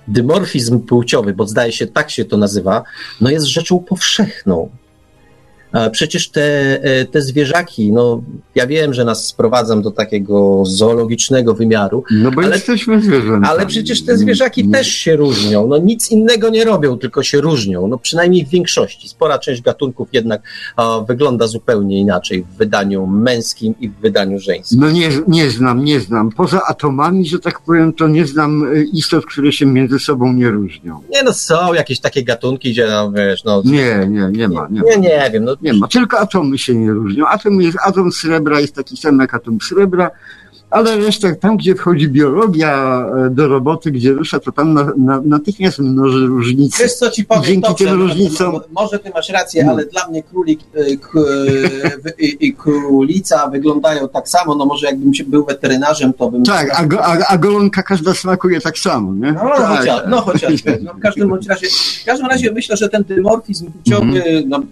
[0.09, 2.83] Dymorfizm płciowy, bo zdaje się tak się to nazywa,
[3.21, 4.71] no jest rzeczą powszechną.
[5.93, 6.43] Przecież te,
[6.83, 8.23] e, te zwierzaki, no
[8.55, 13.45] ja wiem, że nas sprowadzam do takiego zoologicznego wymiaru, No bo Ale- jesteśmy zwierzętami.
[13.47, 14.73] ale przecież te zwierzaki Mm.
[14.73, 15.67] też się różnią.
[15.67, 17.89] No nic innego nie robią, tylko się różnią.
[17.89, 19.09] No przynajmniej w większości.
[19.09, 20.43] Spora część gatunków jednak
[20.77, 24.81] a, wygląda zupełnie inaczej w wydaniu męskim i w wydaniu żeńskim.
[24.81, 26.31] No nie, nie znam, nie znam.
[26.31, 30.51] Poza atomami, że tak powiem, to nie znam y, istot, które się między sobą nie
[30.51, 31.01] różnią.
[31.11, 33.63] Nie no, są jakieś takie gatunki, gdzie no, wiesz, no...
[33.65, 34.69] Nie, nie, nie ma.
[34.71, 35.03] Nie, Nie, ma.
[35.03, 35.89] nie wiem, no Nie ma.
[35.89, 37.27] Tylko atomy się nie różnią.
[37.27, 40.11] Atom, jest, atom srebra jest taki sam jak atom srebra,
[40.71, 45.21] ale reszta, tam gdzie wchodzi biologia e, do roboty, gdzie rusza, to tam na, na,
[45.25, 46.83] natychmiast mnoży różnice.
[46.83, 49.73] Wiesz co ci powiem, Dzięki dobrze, tym no, różnicom- no, Może ty masz rację, No.
[49.73, 54.87] ale dla mnie królik y, k, y, i, i królica wyglądają tak samo, no może
[54.87, 56.45] jakbym się był weterynarzem, to bym...
[56.45, 59.33] Tak, a, go, a, a golonka każda smakuje tak samo, nie?
[59.33, 60.79] No, tak, chociaż, no chociażby.
[60.83, 61.67] No, w każdym razie,
[62.03, 64.69] w każdym razie myślę, że ten dymorfizm płciowy, no, to, to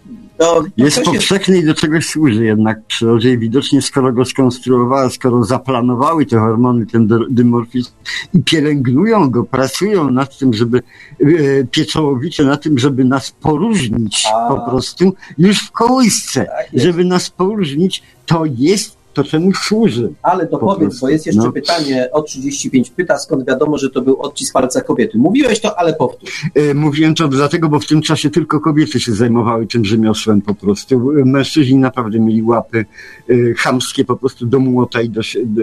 [0.77, 5.11] Jest coś jest, powszechny i do czegoś służy jednak przyrodzie i widocznie skoro go skonstruowała,
[5.11, 7.91] skoro zaplanowały te hormony, ten dy- dymorfizm
[8.35, 10.79] i pielęgnują go, pracują nad tym, żeby
[11.21, 11.25] e,
[11.71, 14.49] pieczołowicie nad tym, żeby nas poróżnić A.
[14.49, 20.13] po prostu już w kołysce, tak żeby nas poróżnić, to jest to, czemu służy.
[20.23, 21.53] Ale to po powiedz, prostu, bo jest jeszcze no.
[21.53, 25.19] pytanie o 35 pyta, skąd wiadomo, że to był odcisk palca kobiety.
[25.19, 26.43] Mówiłeś to, ale powtórz.
[26.55, 30.55] E, Mówiłem to dlatego, bo w tym czasie tylko kobiety się zajmowały tym rzemiosłem po
[30.55, 31.11] prostu.
[31.19, 32.85] E, Mężczyźni naprawdę mieli łapy
[33.31, 35.21] e, chamskie po prostu do młota i do,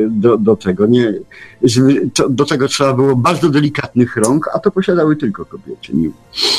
[0.10, 0.86] do, do tego.
[0.88, 1.14] Nie,
[2.30, 5.94] do tego trzeba było bardzo delikatnych rąk, a to posiadały tylko kobiety.
[5.94, 6.10] Nie.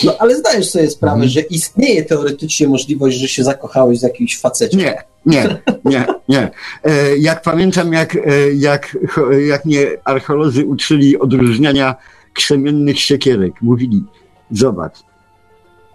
[0.04, 1.30] No ale zdajesz sobie sprawę, Mhm.
[1.30, 4.76] że istnieje teoretycznie możliwość, że się zakochałeś z jakimś facecie.
[4.76, 6.50] Nie, nie, nie, nie.
[6.84, 8.96] E, Jak pamiętam, jak, e, jak,
[9.46, 11.94] jak mnie archeolodzy uczyli odróżniania
[12.32, 14.04] krzemiennych siekierek, mówili,
[14.50, 14.98] zobacz,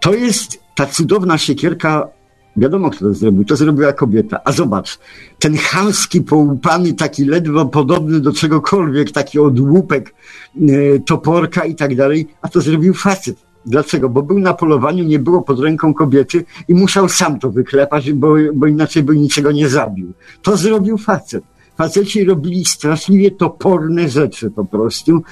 [0.00, 2.08] to jest ta cudowna siekierka,
[2.56, 4.98] wiadomo kto to zrobił, to zrobiła kobieta, a zobacz,
[5.38, 10.14] ten chamski, połupany, taki ledwo podobny do czegokolwiek, taki odłupek
[10.56, 13.49] e, toporka i tak dalej, a to zrobił facet.
[13.66, 14.08] Dlaczego?
[14.08, 18.34] Bo był na polowaniu, nie było pod ręką kobiety i musiał sam to wyklepać, bo,
[18.54, 20.12] bo inaczej by niczego nie zabił.
[20.42, 21.44] To zrobił facet.
[21.76, 25.22] Faceci robili straszliwie toporne rzeczy po prostu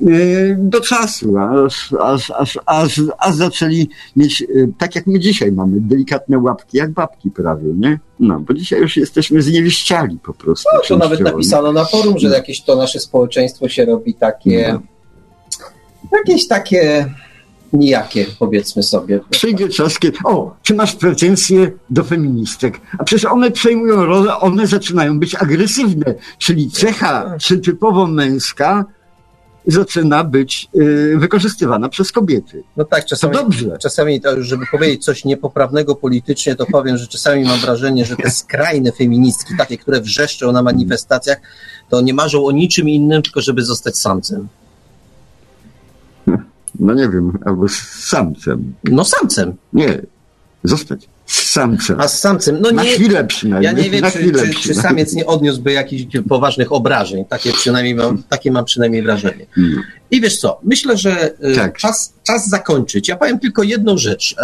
[0.00, 0.06] e,
[0.58, 4.46] do czasu, aż, aż, aż, aż, aż zaczęli mieć, e,
[4.78, 7.98] tak jak my dzisiaj mamy, delikatne łapki, jak babki prawie, nie?
[8.20, 10.68] No, bo dzisiaj już jesteśmy zniewieściali po prostu.
[10.74, 12.34] No, to nawet napisano na forum, że No.
[12.34, 14.80] jakieś to nasze społeczeństwo się robi takie, No.
[16.18, 17.14] jakieś takie
[17.72, 19.20] nijakie, powiedzmy sobie.
[19.30, 20.18] Przyjdzie czas, kiedy...
[20.24, 22.80] O, czy masz pretensje do feministek?
[22.98, 28.84] A przecież one przejmują rolę, one zaczynają być agresywne, czyli cecha, czy typowo męska
[29.66, 32.62] zaczyna być y, wykorzystywana przez kobiety.
[32.76, 33.78] No tak, To czasami, dobrze.
[33.80, 38.30] czasami to, żeby powiedzieć coś niepoprawnego politycznie, to powiem, że czasami mam wrażenie, że te
[38.30, 41.40] skrajne feministki, takie, które wrzeszczą na manifestacjach,
[41.88, 44.48] to nie marzą o niczym innym, tylko żeby zostać samcem.
[46.78, 47.74] No nie wiem, albo z
[48.08, 48.74] samcem.
[48.84, 50.02] No samcem, Nie,
[50.64, 52.00] zostać z samcem.
[52.00, 52.90] a z samcem, no Na nie...
[52.90, 53.72] chwilę przynajmniej.
[53.72, 57.24] Ja nie wiem, na czy, chwilę czy, czy samiec nie odniósłby jakichś poważnych obrażeń.
[57.24, 59.46] Takie przynajmniej mam, takie mam przynajmniej wrażenie.
[59.58, 59.82] Mm.
[60.10, 61.78] I wiesz co, myślę, że y, Tak.
[61.78, 63.08] czas, czas zakończyć.
[63.08, 64.36] Ja powiem tylko jedną rzecz,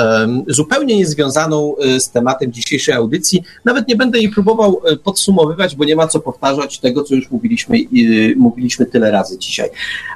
[0.49, 3.43] zupełnie niezwiązaną e, z tematem dzisiejszej audycji.
[3.65, 7.31] Nawet nie będę jej próbował e, podsumowywać, bo nie ma co powtarzać tego, co już
[7.31, 7.79] mówiliśmy,
[8.37, 9.69] mówiliśmy tyle razy dzisiaj.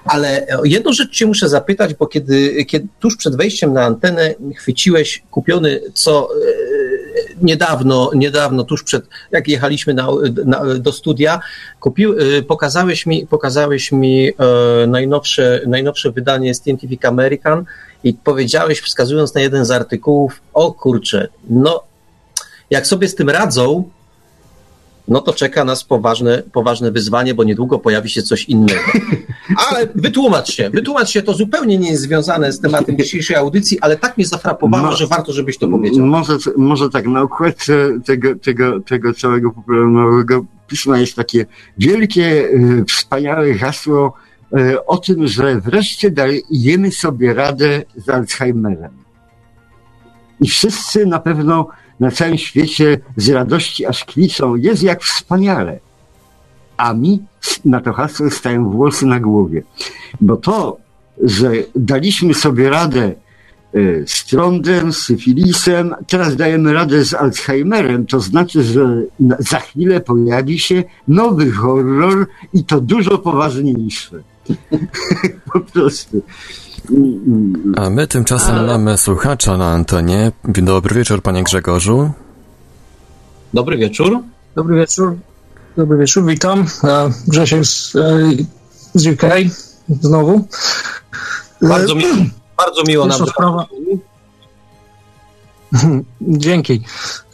[0.05, 5.23] Ale jedną rzecz cię muszę zapytać, bo kiedy, kiedy tuż przed wejściem na antenę chwyciłeś
[5.31, 6.28] kupiony co
[7.43, 10.09] niedawno, niedawno, tuż przed, jak jechaliśmy na,
[10.44, 11.40] na, do studia,
[11.81, 12.15] kupił,
[12.48, 14.31] pokazałeś mi, pokazałeś mi
[14.89, 17.65] najnowsze, najnowsze wydanie Scientific American
[18.05, 21.82] i powiedziałeś, wskazując na jeden z artykułów, o kurczę, no
[22.70, 23.90] jak sobie z tym radzą,
[25.09, 28.80] no to czeka nas poważne, poważne wyzwanie, bo niedługo pojawi się coś innego.
[29.70, 33.97] Ale wytłumacz się, wytłumacz się, to zupełnie nie jest związane z tematem dzisiejszej audycji, ale
[33.97, 36.06] tak mnie zafrapowało, no, że warto, żebyś to powiedział.
[36.06, 41.47] Może, może tak, na okładce tego, tego, tego całego popularnego pisma jest takie
[41.78, 44.12] wielkie, y, wspaniałe hasło
[44.59, 48.93] y, o tym, że wreszcie dajemy sobie radę z Alzheimerem.
[50.40, 51.68] I wszyscy na pewno
[52.01, 55.81] na całym świecie z radości aż kwiczą, jest jak wspaniale.
[56.77, 57.23] A mi
[57.65, 59.62] na to hasło stają włosy na głowie.
[60.20, 60.77] Bo to,
[61.23, 68.20] że daliśmy sobie radę e, z trądem, z syfilisem, teraz dajemy radę z Alzheimerem, to
[68.20, 69.03] znaczy, że
[69.39, 74.23] za chwilę pojawi się nowy horror i to dużo poważniejszy.
[75.53, 76.23] po prostu.
[77.77, 78.66] A my tymczasem Ale...
[78.66, 80.32] mamy słuchacza na Antonie.
[80.44, 82.10] Dobry wieczór, panie Grzegorzu.
[83.55, 84.19] Dobry wieczór.
[84.55, 85.16] Dobry wieczór.
[85.77, 86.66] Dobry wieczór, witam.
[86.85, 88.31] E, Grzesiek z, e,
[88.94, 89.23] z UK
[90.01, 90.48] znowu.
[91.62, 92.05] Bardzo, mi,
[92.56, 93.27] bardzo miło nam.
[93.27, 93.66] Sprawa...
[96.20, 96.82] Dzięki.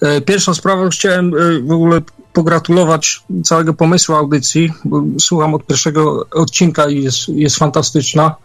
[0.01, 1.31] E, pierwszą sprawą chciałem
[1.67, 2.01] w ogóle
[2.33, 4.73] pogratulować całego pomysłu audycji,
[5.21, 8.37] słucham od pierwszego odcinka i jest, jest fantastyczna.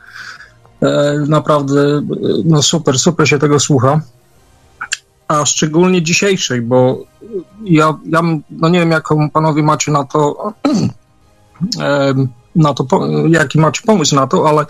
[0.81, 2.01] E, naprawdę
[2.45, 4.01] no super, super się tego słucha.
[5.27, 7.03] A szczególnie dzisiejszej, bo
[7.63, 10.53] ja, ja no nie wiem, jaką panowie macie na to,
[12.55, 12.85] na to,
[13.27, 14.65] jaki macie pomysł na to, ale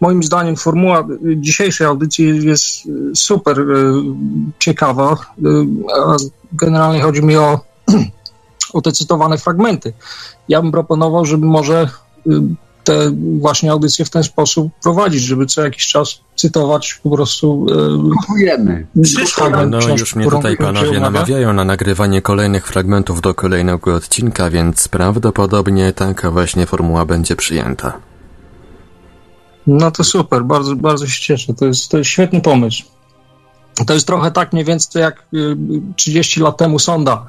[0.00, 2.66] moim zdaniem formuła dzisiejszej audycji jest
[3.14, 3.64] super e,
[4.58, 5.12] ciekawa.
[5.12, 5.16] E,
[6.52, 7.60] generalnie chodzi mi o,
[8.74, 9.92] o te cytowane fragmenty.
[10.48, 11.88] Ja bym proponował, żeby może
[12.84, 13.10] te
[13.40, 17.66] właśnie audycje w ten sposób prowadzić, żeby co jakiś czas cytować po prostu.
[18.28, 18.86] Dziękujemy.
[19.40, 24.88] E, no już mnie tutaj panowie namawiają na nagrywanie kolejnych fragmentów do kolejnego odcinka, więc
[24.88, 27.92] prawdopodobnie taka właśnie formuła będzie przyjęta.
[29.66, 31.54] No to super, bardzo, bardzo się cieszę.
[31.54, 32.84] To jest, to jest świetny pomysł.
[33.86, 35.26] To jest trochę tak mniej więcej jak
[35.96, 37.26] 30 y, lat temu sonda.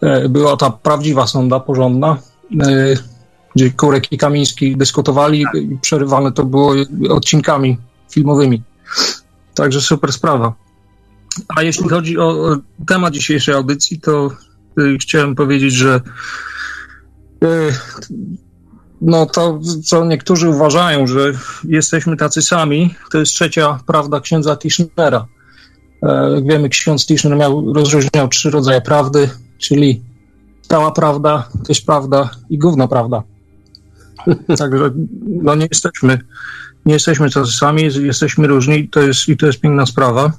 [0.00, 2.16] E, była ta prawdziwa sonda porządna
[2.60, 2.66] e,
[3.56, 6.74] gdzie Kurek i Kamiński dyskutowali i przerywane to było
[7.10, 7.78] odcinkami
[8.10, 8.62] filmowymi.
[9.54, 10.54] Także super sprawa.
[11.48, 12.56] A jeśli chodzi o
[12.86, 14.30] temat dzisiejszej audycji, to
[14.78, 16.00] y, chciałem powiedzieć, że
[17.44, 17.72] y,
[19.02, 21.32] no to, co niektórzy uważają, że
[21.64, 25.26] jesteśmy tacy sami, to jest trzecia prawda księdza Tischnera.
[26.02, 30.02] E, jak wiemy, ksiądz Tischner miał, rozróżniał trzy rodzaje prawdy, czyli
[30.62, 33.22] stała prawda, też prawda i gówno prawda.
[34.58, 34.90] Także
[35.26, 36.18] no nie jesteśmy,
[36.86, 40.32] nie jesteśmy sami, jesteśmy różni to jest, i to jest piękna sprawa.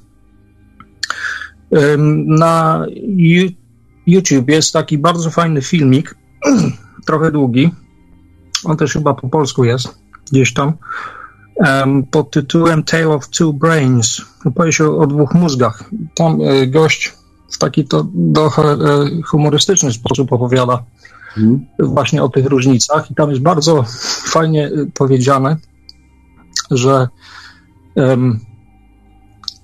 [2.25, 2.85] Na
[4.07, 6.15] YouTube jest taki bardzo fajny filmik,
[7.07, 7.71] trochę długi.
[8.63, 9.87] On też chyba po polsku jest,
[10.31, 10.73] gdzieś tam,
[12.11, 14.21] pod tytułem Tale of Two Brains.
[14.45, 15.83] Opowie się o dwóch mózgach.
[16.15, 17.13] Tam e, gość
[17.51, 18.77] w taki to trochę e,
[19.25, 20.83] humorystyczny sposób opowiada
[21.38, 21.68] Mhm.
[21.80, 23.11] właśnie o tych różnicach.
[23.11, 23.84] I tam jest bardzo
[24.26, 25.57] fajnie y, powiedziane,
[26.72, 27.07] że
[27.95, 28.39] um,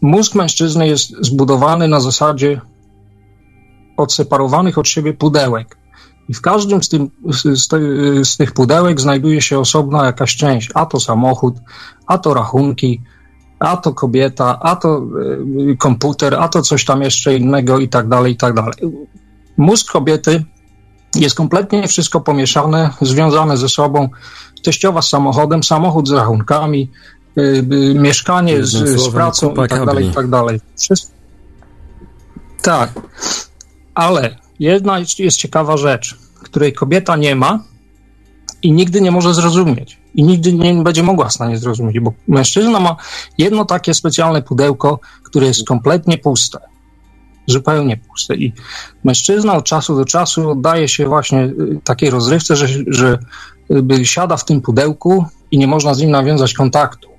[0.02, 2.62] mózg mężczyzny jest zbudowany na zasadzie
[3.98, 5.78] odseparowanych od siebie pudełek.
[6.30, 7.80] I w każdym z, tym, z, te,
[8.26, 11.56] z, tych pudełek znajduje się osobna jakaś część, a to samochód,
[12.08, 13.02] a to rachunki,
[13.60, 15.08] a to kobieta, a to
[15.72, 18.74] y, komputer, a to coś tam jeszcze innego i tak dalej, i tak dalej.
[19.58, 20.46] Mózg kobiety
[21.16, 24.10] jest kompletnie wszystko pomieszane, związane ze sobą.
[24.64, 26.92] Teściowa z samochodem, samochód z rachunkami,
[27.36, 30.62] yy, yy, mieszkanie z, z, pracą i tak dalej, i tak dalej.
[30.80, 31.12] Wszystko.
[32.62, 32.92] Tak,
[33.94, 37.64] ale jedna jest ciekawa rzecz, której kobieta nie ma
[38.64, 40.00] i nigdy nie może zrozumieć.
[40.16, 42.96] I nigdy nie będzie mogła w stanie zrozumieć, bo mężczyzna ma
[43.38, 46.69] jedno takie specjalne pudełko, które jest kompletnie puste
[47.52, 48.36] zupełnie puste.
[48.36, 48.54] I
[49.04, 53.20] mężczyzna od czasu do czasu oddaje się właśnie y, takiej rozrywce, że, że
[54.04, 57.10] siada w tym pudełku i nie można z nim nawiązać kontaktu.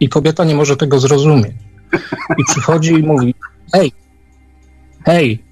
[0.00, 1.54] i kobieta nie może tego zrozumieć.
[2.38, 3.34] I przychodzi i mówi,
[3.72, 3.92] hej,
[5.04, 5.42] hej,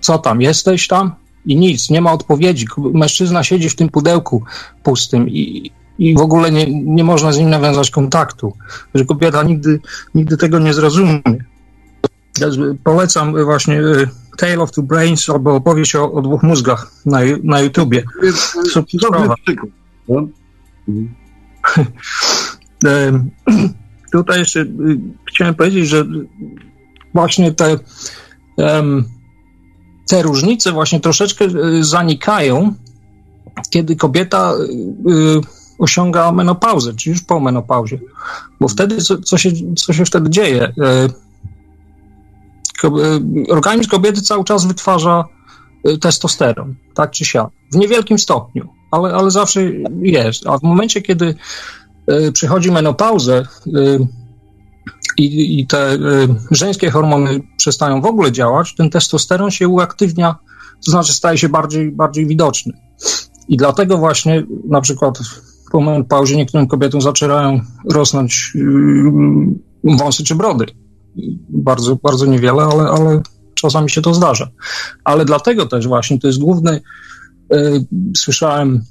[0.00, 1.14] co tam, jesteś tam?
[1.46, 2.66] I nic, nie ma odpowiedzi.
[2.94, 4.44] Mężczyzna siedzi w tym pudełku
[4.82, 8.52] pustym i, i w ogóle nie, nie można z nim nawiązać kontaktu.
[8.94, 9.80] Że kobieta nigdy,
[10.14, 11.22] nigdy tego nie zrozumie.
[12.84, 17.60] Polecam właśnie y, Tale of Two Brains albo opowieść o, o dwóch mózgach na, na
[17.60, 18.02] YouTubie.
[18.72, 19.36] Super
[20.08, 20.28] no.
[24.12, 24.66] Tutaj jeszcze y,
[25.28, 26.04] chciałem powiedzieć, że
[27.14, 27.78] właśnie te,
[30.08, 32.74] te różnice właśnie troszeczkę y, zanikają,
[33.70, 34.52] kiedy kobieta
[35.78, 37.98] osiąga menopauzę, czy już po menopauzie.
[38.60, 40.72] Bo wtedy, co, co, się, co się wtedy dzieje?
[42.88, 45.24] E, organizm kobiety cały czas wytwarza
[45.84, 47.48] e, testosteron, tak czy siak.
[47.72, 49.62] W niewielkim stopniu, ale, ale zawsze
[50.02, 50.46] jest.
[50.46, 51.34] A w momencie, kiedy
[52.06, 53.46] e, przychodzi menopauzę
[55.18, 55.98] i, i te
[56.50, 60.34] żeńskie hormony przestają w ogóle działać, ten testosteron się uaktywnia,
[60.86, 62.72] to znaczy staje się bardziej, bardziej widoczny.
[63.48, 65.18] I dlatego właśnie na przykład
[65.72, 67.60] po menopauzie niektórym kobietom zaczynają
[67.90, 68.52] rosnąć
[69.84, 70.66] wąsy czy brody
[71.48, 73.22] bardzo, bardzo niewiele, ale, ale
[73.54, 74.48] czasami się to zdarza.
[75.04, 76.80] Ale dlatego też właśnie to jest główny,
[77.54, 77.86] y,
[78.16, 78.84] słyszałem,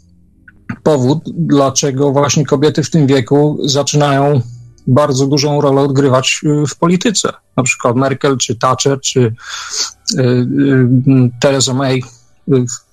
[0.83, 4.41] powód, dlaczego właśnie kobiety w tym wieku zaczynają
[4.87, 7.33] bardzo dużą rolę odgrywać e, w polityce.
[7.57, 12.03] Na przykład Merkel, czy Thatcher, czy y, y, Theresa May.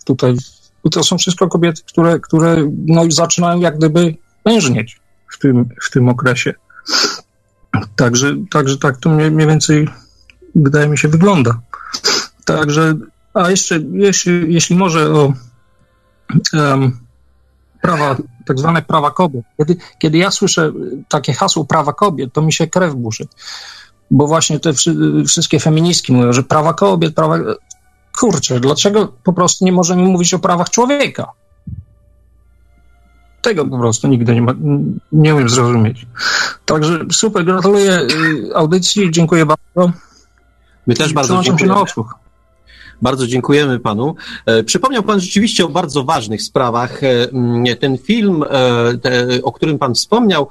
[0.05, 0.35] Tutaj
[0.91, 4.15] to są wszystko kobiety, które, które no, zaczynają jak gdyby
[4.45, 5.01] mężnieć
[5.33, 6.55] w tym, w tym okresie.
[7.97, 9.89] Także, także tak to mniej, więcej
[10.55, 11.61] wydaje mi się wygląda.
[12.45, 12.95] Także,
[13.35, 15.33] a jeszcze, jeśli, jeśli może o
[16.53, 16.99] um,
[17.83, 19.45] prawa, tak zwane prawa kobiet.
[19.59, 20.73] Kiedy, kiedy ja słyszę
[21.09, 23.27] takie hasło prawa kobiet, to mi się krew burzy.
[24.11, 24.73] Bo właśnie te
[25.27, 27.39] wszystkie feministki mówią, że prawa kobiet, prawa.
[28.19, 31.33] Kurczę, dlaczego po prostu nie możemy mówić o prawach człowieka?
[33.43, 34.55] Tego po prostu nigdy nie, ma,
[35.12, 36.06] nie umiem zrozumieć.
[36.65, 39.93] Także super, gratuluję y, audycji, dziękuję bardzo.
[40.86, 41.85] My też bardzo dziękujemy.
[43.02, 44.15] Bardzo dziękujemy panu.
[44.47, 47.01] E, przypomniał pan rzeczywiście o bardzo ważnych sprawach.
[47.05, 50.48] E, ten film, e, o którym pan wspomniał,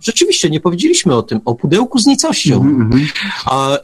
[0.00, 2.60] rzeczywiście nie powiedzieliśmy o tym, o pudełku z nicością.
[2.60, 3.06] Mm -hmm.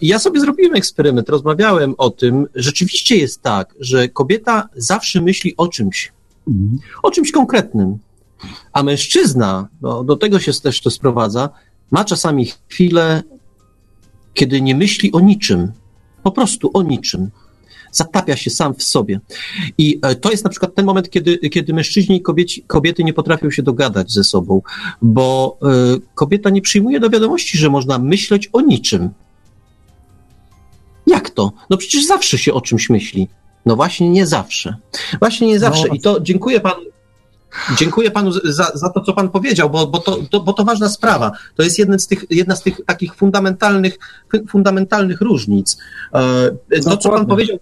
[0.01, 2.47] Ja sobie zrobiłem eksperyment, rozmawiałem o tym.
[2.55, 6.13] Rzeczywiście jest tak, że kobieta zawsze myśli o czymś.
[7.03, 7.99] O czymś konkretnym.
[8.73, 11.49] A mężczyzna, no, do tego się też to sprowadza,
[11.91, 13.23] ma czasami chwilę,
[14.35, 15.73] kiedy nie myśli o niczym.
[16.23, 17.31] Po prostu o niczym.
[17.93, 19.21] Zatapia się sam w sobie.
[19.79, 23.13] I e, to jest na przykład ten moment, kiedy, kiedy mężczyźni i kobieci, kobiety nie
[23.13, 24.63] potrafią się dogadać ze sobą,
[25.03, 25.59] bo
[25.97, 29.11] y, kobieta nie przyjmuje do wiadomości, że można myśleć o niczym.
[31.07, 31.53] Jak to?
[31.71, 33.29] No przecież zawsze się o czymś myśli.
[33.67, 34.77] No właśnie nie zawsze.
[35.19, 35.89] Właśnie nie zawsze.
[35.89, 35.95] No.
[35.95, 36.83] I to dziękuję panu.
[37.77, 40.89] Dziękuję panu za, za to, co pan powiedział, bo, bo, to, to, bo to ważna
[40.89, 41.33] sprawa.
[41.57, 43.99] To jest jedna z tych, jedna z tych takich fundamentalnych,
[44.49, 45.79] fundamentalnych różnic.
[46.71, 47.59] E, to, co pan powiedział,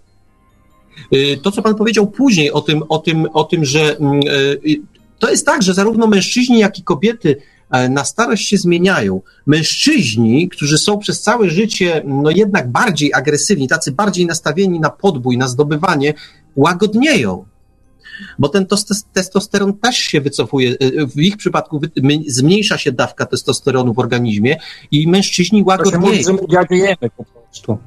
[1.11, 4.21] e, to, co pan powiedział później o tym, o tym, o tym że mm, e,
[5.19, 7.41] to jest tak, że zarówno mężczyźni, jak i kobiety
[7.89, 9.21] na starość się zmieniają.
[9.45, 15.37] Mężczyźni, którzy są przez całe życie no jednak bardziej agresywni, tacy bardziej nastawieni na podbój,
[15.37, 16.13] na zdobywanie,
[16.55, 17.45] łagodnieją.
[18.39, 18.65] Bo ten
[19.13, 20.75] testosteron też się wycofuje.
[20.81, 21.81] Y, w ich przypadku
[22.27, 24.57] zmniejsza się dawka testosteronu w organizmie
[24.91, 26.37] i mężczyźni łagodnieją.
[26.37, 26.45] To
[27.01, 27.77] się po prostu.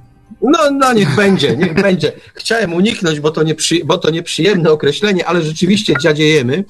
[0.46, 2.12] No, no niech będzie, niech będzie.
[2.34, 6.64] Chciałem uniknąć, bo to, nieprzy, bo to nieprzyjemne określenie, ale rzeczywiście dziadziejemy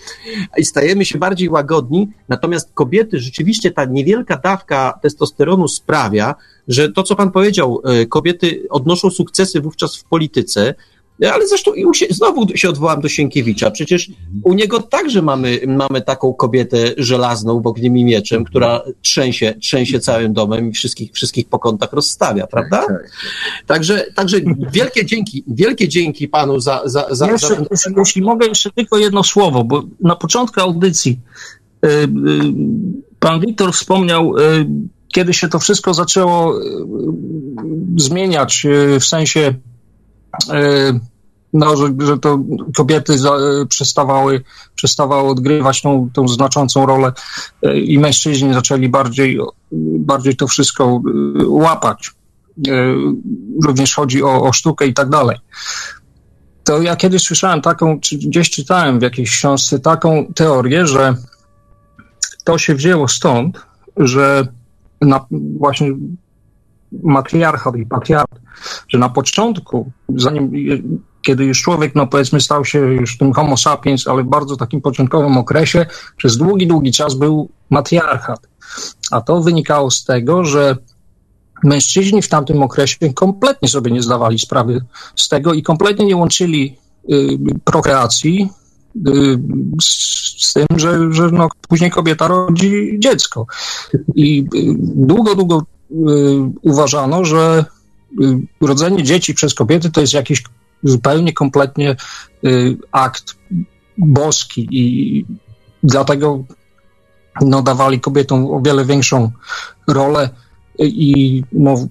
[0.59, 2.09] i stajemy się bardziej łagodni.
[2.29, 6.35] Natomiast kobiety, rzeczywiście ta niewielka dawka testosteronu sprawia,
[6.69, 10.75] że to, co pan powiedział, e, kobiety odnoszą sukcesy wówczas w polityce,
[11.25, 11.71] ale zresztą
[12.11, 13.71] znowu się odwołam do Sienkiewicza.
[13.71, 14.11] Przecież
[14.43, 20.01] u niego także mamy, mamy taką kobietę żelazną w ogniem i mieczem, która trzęsie, trzęsie
[20.01, 22.77] całym domem i wszystkich, wszystkich po kątach rozstawia, prawda?
[22.77, 23.11] Tak, tak.
[23.67, 24.37] Także, także
[24.73, 27.67] wielkie dzięki, wielkie dzięki panu za, za, za, jeszcze, za ten...
[27.71, 31.19] jeśli, jeśli mogę jeszcze tylko jedno słowo, bo na początku audycji
[31.83, 32.09] yy, yy,
[33.21, 34.67] pan Wiktor wspomniał, yy,
[35.09, 36.61] kiedy się to wszystko zaczęło
[37.97, 38.67] zmieniać
[39.01, 39.55] w sensie
[41.53, 42.39] no, że, że to
[42.77, 43.31] kobiety za,
[43.69, 44.43] przestawały,
[44.75, 47.13] przestawały odgrywać tą, tą znaczącą rolę
[47.63, 49.39] e, i mężczyźni zaczęli bardziej,
[49.99, 52.11] bardziej to wszystko e, łapać.
[53.65, 55.37] Również chodzi o, o sztukę i tak dalej.
[56.65, 61.15] To ja kiedyś słyszałem taką, czy gdzieś czytałem w jakiejś książce taką teorię, że
[62.45, 64.47] to się wzięło stąd, że
[65.01, 65.27] na,
[65.59, 65.93] właśnie
[67.03, 68.41] matriarchat i patriarchat,
[68.89, 70.53] że na początku, zanim,
[71.27, 74.81] kiedy już człowiek, no powiedzmy, stał się już tym homo sapiens, ale w bardzo takim
[74.81, 78.47] początkowym okresie, przez długi, długi czas był matriarchat.
[79.11, 80.77] A to wynikało z tego, że
[81.65, 84.85] mężczyźni w tamtym okresie kompletnie sobie nie zdawali sprawy
[85.17, 86.77] z tego i kompletnie nie łączyli
[87.11, 88.49] y, prokreacji
[88.97, 89.39] y,
[89.83, 93.47] z, z, tym, że, że no, później kobieta rodzi dziecko.
[94.15, 95.63] I y, długo, długo
[96.63, 97.65] uważano, że
[98.23, 100.43] y, rodzenie dzieci przez kobiety to jest jakiś
[100.83, 101.97] zupełnie kompletnie
[102.45, 103.37] y, akt
[103.99, 105.25] boski i
[105.83, 106.45] dlatego
[107.41, 109.31] no, dawali kobietom o wiele większą
[109.89, 110.31] rolę
[110.79, 111.89] i no,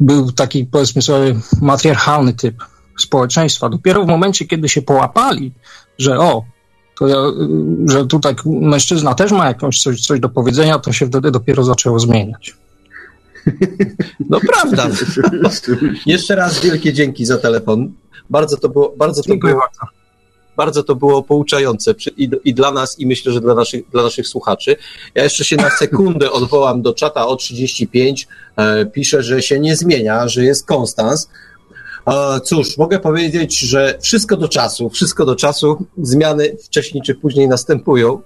[0.00, 2.64] był taki, powiedzmy sobie, matriarchalny typ
[2.98, 3.68] społeczeństwa.
[3.68, 5.52] Dopiero w momencie, kiedy się połapali,
[5.98, 6.44] że o,
[6.98, 7.16] to ja,
[7.86, 11.98] że tutaj mężczyzna też ma jakąś coś, coś do powiedzenia, to się wtedy dopiero zaczęło
[11.98, 12.54] zmieniać.
[14.28, 14.88] No prawda.
[16.06, 17.92] Jeszcze raz wielkie dzięki za telefon.
[18.30, 19.60] Bardzo to było, bardzo to było,
[20.56, 24.28] bardzo to było pouczające i, i, dla nas, i myślę, że dla naszych, dla naszych
[24.28, 24.76] słuchaczy.
[25.14, 28.28] Ja jeszcze się na sekundę odwołam do czata o 35.
[28.56, 31.28] E, piszę, że się nie zmienia, że jest konstans.
[32.06, 35.86] E, cóż, mogę powiedzieć, że wszystko do czasu, wszystko do czasu.
[36.02, 38.22] Zmiany wcześniej czy później następują.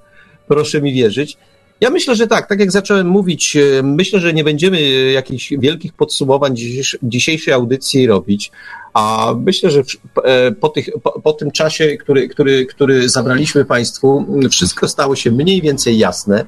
[0.48, 1.38] Proszę mi wierzyć.
[1.80, 4.80] Ja myślę, że tak, tak jak zacząłem mówić, e, myślę, że nie będziemy
[5.12, 6.55] jakichś wielkich podsumowań
[7.02, 8.52] dzisiejszej audycji robić,
[8.94, 9.82] a myślę, że
[10.24, 15.30] e, po, tych, po, po, tym czasie, który, który, który zabraliśmy Państwu, wszystko stało się
[15.30, 16.46] mniej więcej jasne.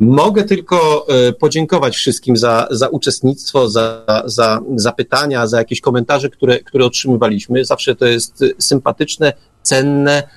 [0.00, 6.28] Mogę tylko e, podziękować wszystkim za, za uczestnictwo, za, za, za pytania, za jakieś komentarze,
[6.30, 7.64] które, które otrzymywaliśmy.
[7.64, 10.28] Zawsze to jest sympatyczne, cenne,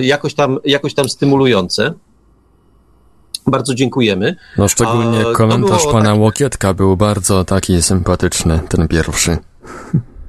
[0.00, 1.94] jakoś tam, jakoś tam stymulujące.
[3.46, 4.36] Bardzo dziękujemy.
[4.58, 6.20] No szczególnie komentarz pana tak...
[6.20, 9.38] Łokietka był bardzo taki sympatyczny, ten pierwszy.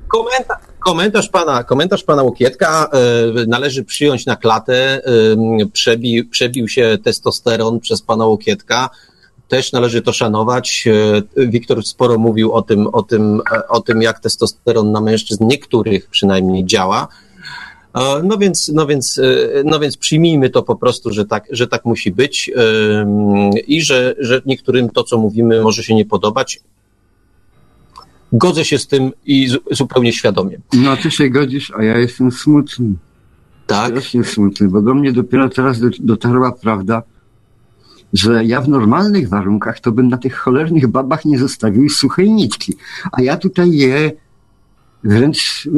[0.08, 5.01] Komentarz, komentarz pana, komentarz pana Łokietka e, należy przyjąć na klatę.
[5.06, 8.90] E, przebił, przebił się testosteron przez pana Łokietka.
[9.48, 10.85] Też należy to szanować.
[11.38, 15.48] E, Wiktor sporo mówił o tym, o tym, e, o tym, jak testosteron na mężczyzn
[15.48, 17.08] niektórych przynajmniej działa.
[18.23, 21.85] No więc, no więc, e, no więc przyjmijmy to po prostu, że tak, że tak
[21.85, 22.51] musi być
[23.67, 26.59] i że, że niektórym to, co mówimy, może się nie podobać.
[28.31, 30.57] Godzę się z tym i zupełnie świadomie.
[30.73, 32.93] No, ty się godzisz, a ja jestem smutny.
[33.67, 33.89] Tak.
[33.91, 37.03] Strasznie smutny, bo do mnie dopiero teraz dotarła prawda,
[38.13, 42.73] że ja w normalnych warunkach to bym na tych cholernych babach nie zostawił suchej nitki.
[43.11, 44.11] A ja tutaj je
[45.03, 45.69] wręcz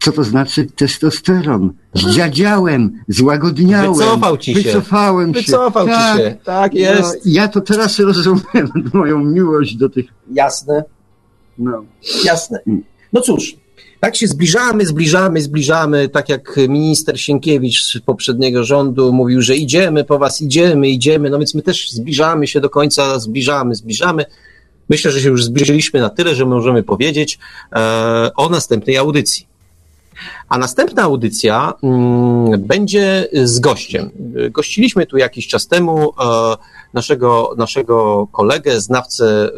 [0.00, 1.72] co to znaczy testosteron.
[1.94, 3.94] Zdziadziałem, złagodniałem.
[3.94, 4.62] Wycofał ci się.
[4.62, 5.40] Wycofałem się.
[5.40, 6.36] Wycofał tak, ci się.
[6.44, 7.14] Tak no, jest.
[7.14, 10.06] No, ja to teraz rozumiem, moją miłość do tych.
[10.32, 10.84] Jasne.
[11.58, 11.84] No.
[12.24, 12.60] Jasne.
[13.12, 13.56] No cóż,
[14.00, 20.04] tak się zbliżamy, zbliżamy, zbliżamy, tak jak minister Sienkiewicz z poprzedniego rządu mówił, że idziemy
[20.04, 24.24] po was, idziemy, idziemy, no więc my też zbliżamy się do końca, zbliżamy, zbliżamy.
[24.88, 27.38] Myślę, że się już zbliżyliśmy na tyle, że możemy powiedzieć
[27.72, 29.46] e, o następnej audycji.
[30.48, 34.10] A następna audycja mm, będzie z gościem.
[34.50, 36.56] Gościliśmy tu jakiś czas temu e,
[36.94, 39.50] naszego, naszego kolegę, znawcę e,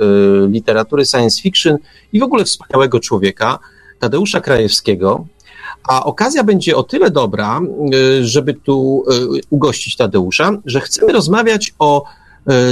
[0.48, 1.78] literatury science fiction
[2.12, 3.58] i w ogóle wspaniałego człowieka,
[3.98, 5.24] Tadeusza Krajewskiego.
[5.88, 9.04] A okazja będzie o tyle dobra, e, żeby tu
[9.50, 12.04] ugościć Tadeusza, że chcemy rozmawiać o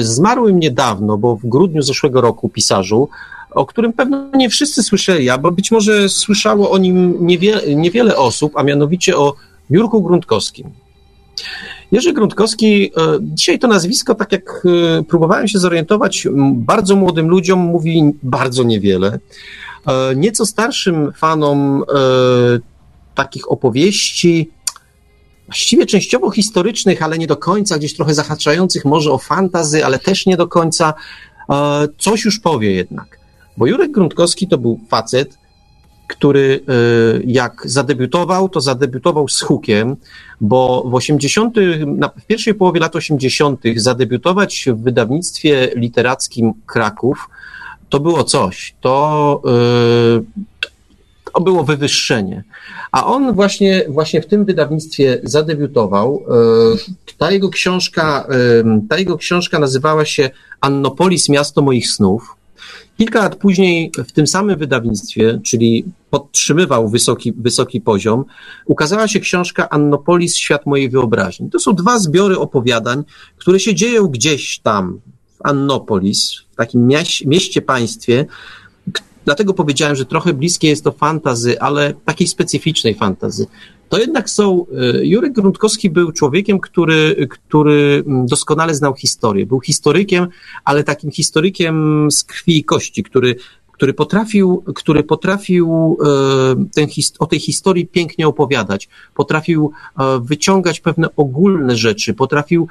[0.03, 3.09] zmarłym niedawno, bo w grudniu zeszłego roku pisarzu,
[3.51, 8.57] o którym pewno nie wszyscy słyszeli, bo być może słyszało o nim niewiele, niewiele osób,
[8.57, 9.35] a mianowicie o
[9.71, 10.71] Jurku Gruntkowskim.
[11.93, 14.63] Jerzy Gruntkowski, e, dzisiaj to nazwisko, tak jak
[14.99, 19.19] e, próbowałem się zorientować, bardzo młodym ludziom mówi bardzo niewiele.
[19.87, 21.85] E, nieco starszym fanom
[23.15, 24.51] takich opowieści,
[25.47, 30.27] właściwie częściowo historycznych, ale nie do końca, gdzieś trochę zahaczających może o fantazy, ale też
[30.27, 30.95] nie do końca,
[31.99, 33.20] coś już powie jednak.
[33.57, 35.39] Bo Jurek Gruntkowski to był facet,
[36.11, 36.73] który e,
[37.25, 39.97] jak zadebiutował, to zadebiutował z hukiem,
[40.41, 41.57] bo w 80.,
[42.19, 43.61] w pierwszej połowie lat 80.
[43.77, 47.29] zadebiutować w wydawnictwie literackim Kraków
[47.89, 48.75] to było coś.
[48.81, 50.51] To, e,
[51.35, 52.45] to było wywyższenie.
[52.93, 56.23] A on właśnie, właśnie w tym wydawnictwie zadebiutował.
[56.29, 58.27] E, ta jego książka,
[58.89, 60.31] ta jego książka nazywała się
[60.61, 62.40] Annopolis, miasto moich snów.
[63.01, 68.25] Kilka lat później w tym samym wydawnictwie, czyli podtrzymywał wysoki, wysoki poziom,
[68.67, 71.51] ukazała się książka Annopolis Świat mojej wyobraźni.
[71.51, 73.05] To są dwa zbiory opowiadań,
[73.37, 75.01] które się dzieją gdzieś tam
[75.39, 76.89] w Annopolis, w takim
[77.27, 78.27] mieście, państwie.
[79.25, 83.47] Dlatego powiedziałem, że trochę bliskie jest to fantazy, ale takiej specyficznej fantazy
[83.91, 84.67] to jednak są.
[84.67, 89.47] E, Jurek Grundkowski był człowiekiem, który, który doskonale znał historię.
[89.47, 90.27] Był historykiem,
[90.65, 93.37] ale takim historykiem z krwi i kości, który,
[93.73, 96.87] który potrafił, który potrafił e, ten,
[97.19, 102.69] o tej historii pięknie opowiadać, potrafił e, wyciągać pewne ogólne rzeczy, potrafił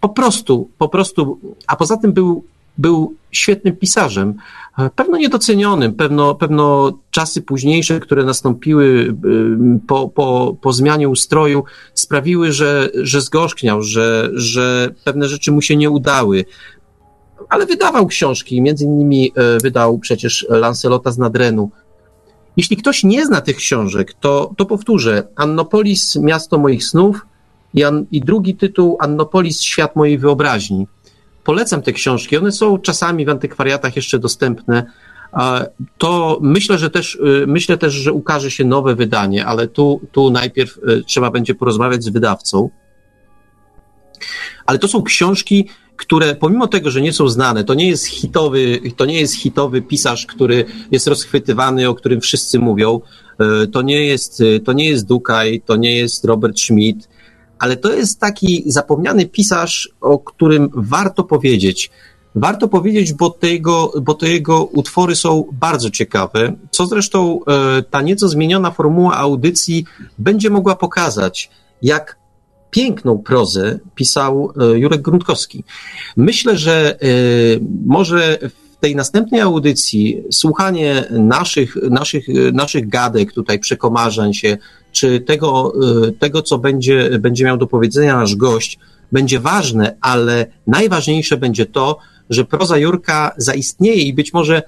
[0.00, 2.44] po prostu, po prostu, a poza tym był
[2.78, 4.34] był świetnym pisarzem,
[4.96, 9.14] pewno niedocenionym, pewno, pewno czasy późniejsze, które nastąpiły y,
[9.86, 15.76] po, po, po zmianie ustroju, sprawiły, że, że zgorzkniał, że, że pewne rzeczy mu się
[15.76, 16.44] nie udały.
[17.48, 21.70] Ale wydawał książki, między innymi e, wydał przecież Lancelota z Nadrenu.
[22.56, 25.28] Jeśli ktoś nie zna tych książek, to, to powtórzę.
[25.36, 27.26] Annopolis, Miasto moich snów
[27.74, 30.86] i, an, i drugi tytuł Annopolis, Świat mojej wyobraźni
[31.48, 32.36] polecam te książki.
[32.36, 34.84] One są czasami w antykwariatach jeszcze dostępne.
[35.98, 40.30] To myślę, że też, y, myślę też, że ukaże się nowe wydanie, ale tu, tu
[40.30, 42.70] najpierw y, trzeba będzie porozmawiać z wydawcą.
[44.66, 48.80] Ale to są książki, które pomimo tego, że nie są znane, to nie jest hitowy,
[48.96, 53.00] to nie jest hitowy pisarz, który jest rozchwytywany, o którym wszyscy mówią.
[53.64, 57.08] Y, to nie jest, to nie jest Dukaj, to nie jest Robert Schmidt,
[57.58, 61.90] ale to jest taki zapomniany pisarz, o którym warto powiedzieć.
[62.34, 67.82] Warto powiedzieć, bo te, jego, bo te jego utwory są bardzo ciekawe, co zresztą e,
[67.82, 69.84] ta nieco zmieniona formuła audycji
[70.18, 71.50] będzie mogła pokazać,
[71.82, 72.18] jak
[72.70, 75.64] piękną prozę pisał e, Jurek Grundkowski.
[76.16, 77.06] Myślę, że e,
[77.86, 84.56] może w tej następnej audycji słuchanie naszych, naszych, naszych gadek, tutaj przekomarzań się,
[84.92, 85.72] czy tego,
[86.06, 88.78] y, tego co będzie, będzie miał do powiedzenia nasz gość,
[89.12, 91.98] będzie ważne, ale najważniejsze będzie to,
[92.30, 94.62] że proza Jurka zaistnieje i być może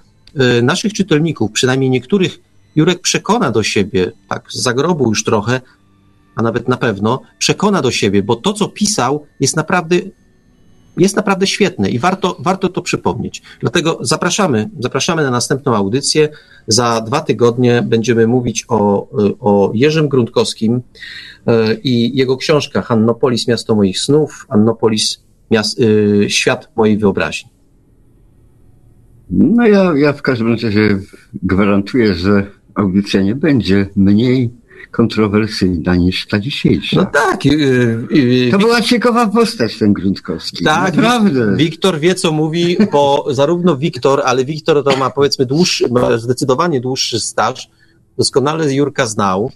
[0.59, 2.41] y, naszych czytelników, przynajmniej niektórych,
[2.77, 5.61] Jurek przekona do siebie, tak z zagrobu już trochę,
[6.37, 9.97] a nawet na pewno, przekona do siebie, bo to, co pisał, jest naprawdę
[10.97, 13.43] jest naprawdę świetne i warto, warto to przypomnieć.
[13.61, 16.29] Dlatego zapraszamy, zapraszamy na następną audycję.
[16.67, 19.09] Za dwa tygodnie będziemy mówić o,
[19.41, 20.83] o Jerzym Grundkowskim
[21.47, 27.51] e, i jego książkach Annopolis, Miasto moich snów, Annopolis, miast, e, Świat mojej wyobraźni.
[29.31, 30.99] No ja, ja w każdym razie
[31.43, 34.60] gwarantuję, że audycja nie będzie mniej
[34.91, 36.97] kontrowersyjna niż ta dzisiejsza.
[36.97, 37.45] No tak.
[37.45, 40.65] Yy, yy, to była ciekawa postać ten Grundkowski.
[40.65, 41.57] Tak, naprawdę.
[41.57, 46.81] Wiktor wie, co mówi, bo zarówno Wiktor, ale Wiktor to ma powiedzmy dłuższy, ma zdecydowanie
[46.81, 47.69] dłuższy staż.
[48.19, 49.51] Doskonale Jurka znał.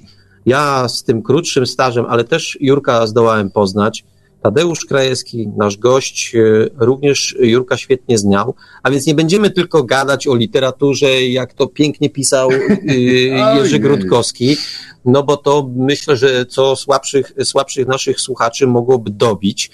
[0.47, 4.05] Ja z tym krótszym stażem, ale też Jurka zdołałem poznać.
[4.43, 10.27] Tadeusz Krajewski, nasz gość, yy, również Jurka świetnie znał, a więc nie będziemy tylko gadać
[10.27, 12.51] o literaturze, jak to pięknie pisał
[13.57, 14.57] Jerzy Grudkowski,
[15.05, 19.71] no bo to myślę, że co słabszych, słabszych naszych słuchaczy mogłoby dobić.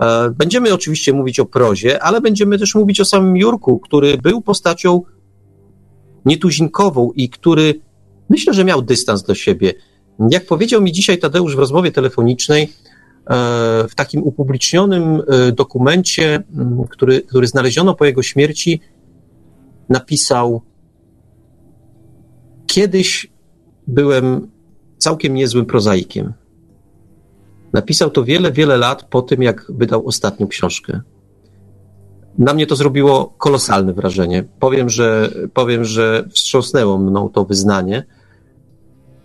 [0.00, 4.40] E, będziemy oczywiście mówić o prozie, ale będziemy też mówić o samym Jurku, który był
[4.40, 5.02] postacią
[6.24, 7.80] nietuzinkową i który
[8.28, 9.74] myślę, że miał dystans do siebie.
[10.30, 12.68] Jak powiedział mi dzisiaj Tadeusz w rozmowie telefonicznej, e,
[13.88, 16.42] w takim upublicznionym e, dokumencie,
[16.90, 18.80] który, który znaleziono po jego śmierci,
[19.88, 20.62] napisał:
[22.66, 23.32] Kiedyś
[23.86, 24.48] byłem
[25.02, 26.32] całkiem niezłym prozaikiem.
[27.72, 31.00] Napisał to wiele, wiele lat po tym, jak wydał ostatnią książkę.
[32.38, 34.44] Na mnie to zrobiło kolosalne wrażenie.
[34.60, 38.04] Powiem, że, powiem, że wstrząsnęło mną to wyznanie.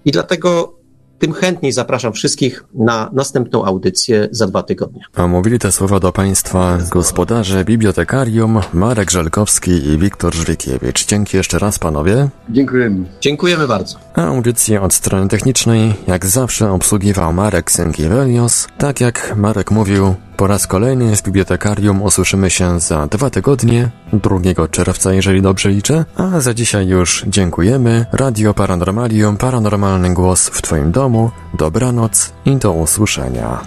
[0.05, 0.76] I dlatego
[1.19, 5.01] tym chętniej zapraszam wszystkich na następną audycję za dwa tygodnie.
[5.15, 11.05] A mówili te słowa do Państwa gospodarze bibliotekarium Marek Żelkowski i Wiktor Żwikiewicz.
[11.05, 12.29] Dzięki jeszcze raz panowie.
[12.49, 13.05] Dziękujemy.
[13.21, 13.97] Dziękujemy bardzo.
[14.15, 18.67] A audycję od strony technicznej jak zawsze obsługiwał Marek Sękiewelios.
[18.77, 24.67] Tak jak Marek mówił, po raz kolejny z bibliotekarium usłyszymy się za dwa tygodnie, 2
[24.71, 26.05] czerwca, jeżeli dobrze liczę.
[26.15, 28.05] A za dzisiaj już dziękujemy.
[28.11, 31.31] Radio Paranormalium, paranormalny głos w Twoim domu.
[31.53, 33.59] Dobranoc i do usłyszenia.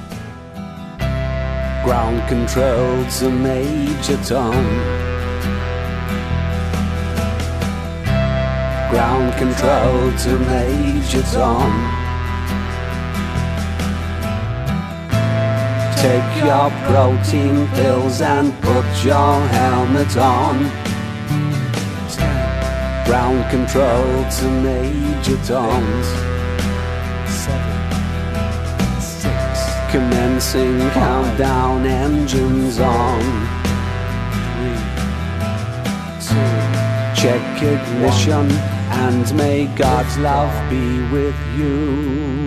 [1.84, 2.22] Ground
[3.42, 4.54] Major.
[8.90, 11.99] Ground control to Major Tom.
[16.00, 20.90] Take your protein pills and put your helmet on.
[23.10, 26.06] ground control to Major Toms.
[29.90, 33.20] Commencing countdown, engines on.
[34.62, 34.80] Three,
[36.28, 38.48] two, check ignition,
[39.04, 42.39] and may God's love be with you.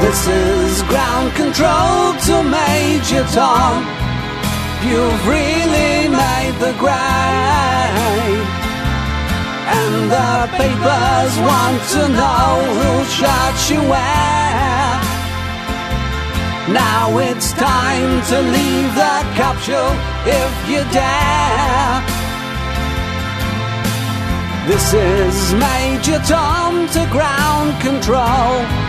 [0.00, 3.82] This is ground control to Major Tom.
[4.86, 8.48] You've really made the grade.
[9.78, 14.78] And the papers want to know who shot you where.
[16.72, 19.92] Now it's time to leave the capsule
[20.24, 22.02] if you dare.
[24.68, 28.87] This is Major Tom to ground control.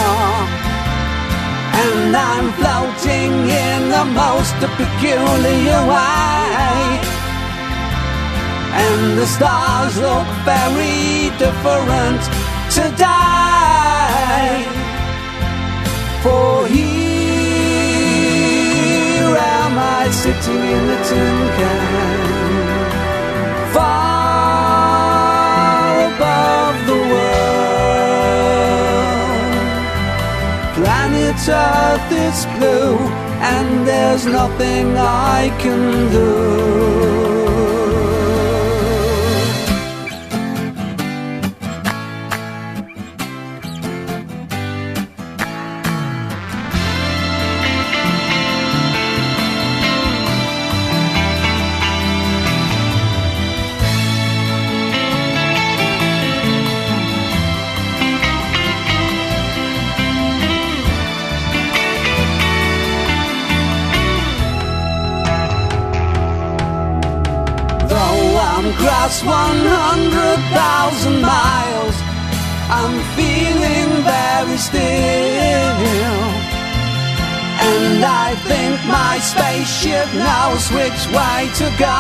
[1.85, 3.33] And I'm floating
[3.69, 7.01] in the most peculiar way.
[8.85, 12.23] And the stars look very different
[12.79, 14.49] today.
[16.23, 16.89] For here
[19.37, 22.18] am I sitting in the tin can.
[31.49, 32.99] Planet Earth is blue,
[33.41, 37.38] and there's nothing I can do.
[68.79, 71.97] Across 100,000 miles,
[72.71, 74.79] I'm feeling very still.
[77.71, 81.99] And I think my spaceship knows which way to go.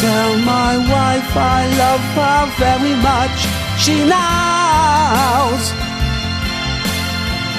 [0.00, 3.38] Tell my wife I love her very much,
[3.78, 5.85] she knows.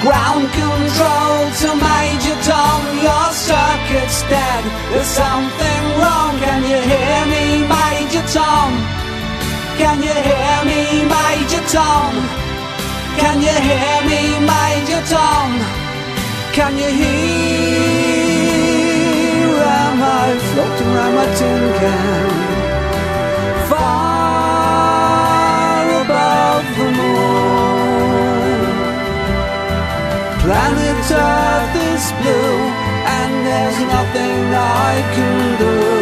[0.00, 4.62] Ground control to Major Tom, your circuit's dead.
[4.92, 6.38] There's something wrong.
[6.38, 8.70] Can you hear me, Major Tom?
[9.76, 12.14] Can you hear me, Major Tom?
[13.18, 15.48] Can you hear me, Major Tom?
[16.52, 17.98] Can you hear?
[19.58, 22.37] Am I floating around my tin can?
[30.48, 32.56] Planet Earth is blue,
[33.04, 35.97] and there's nothing I can do.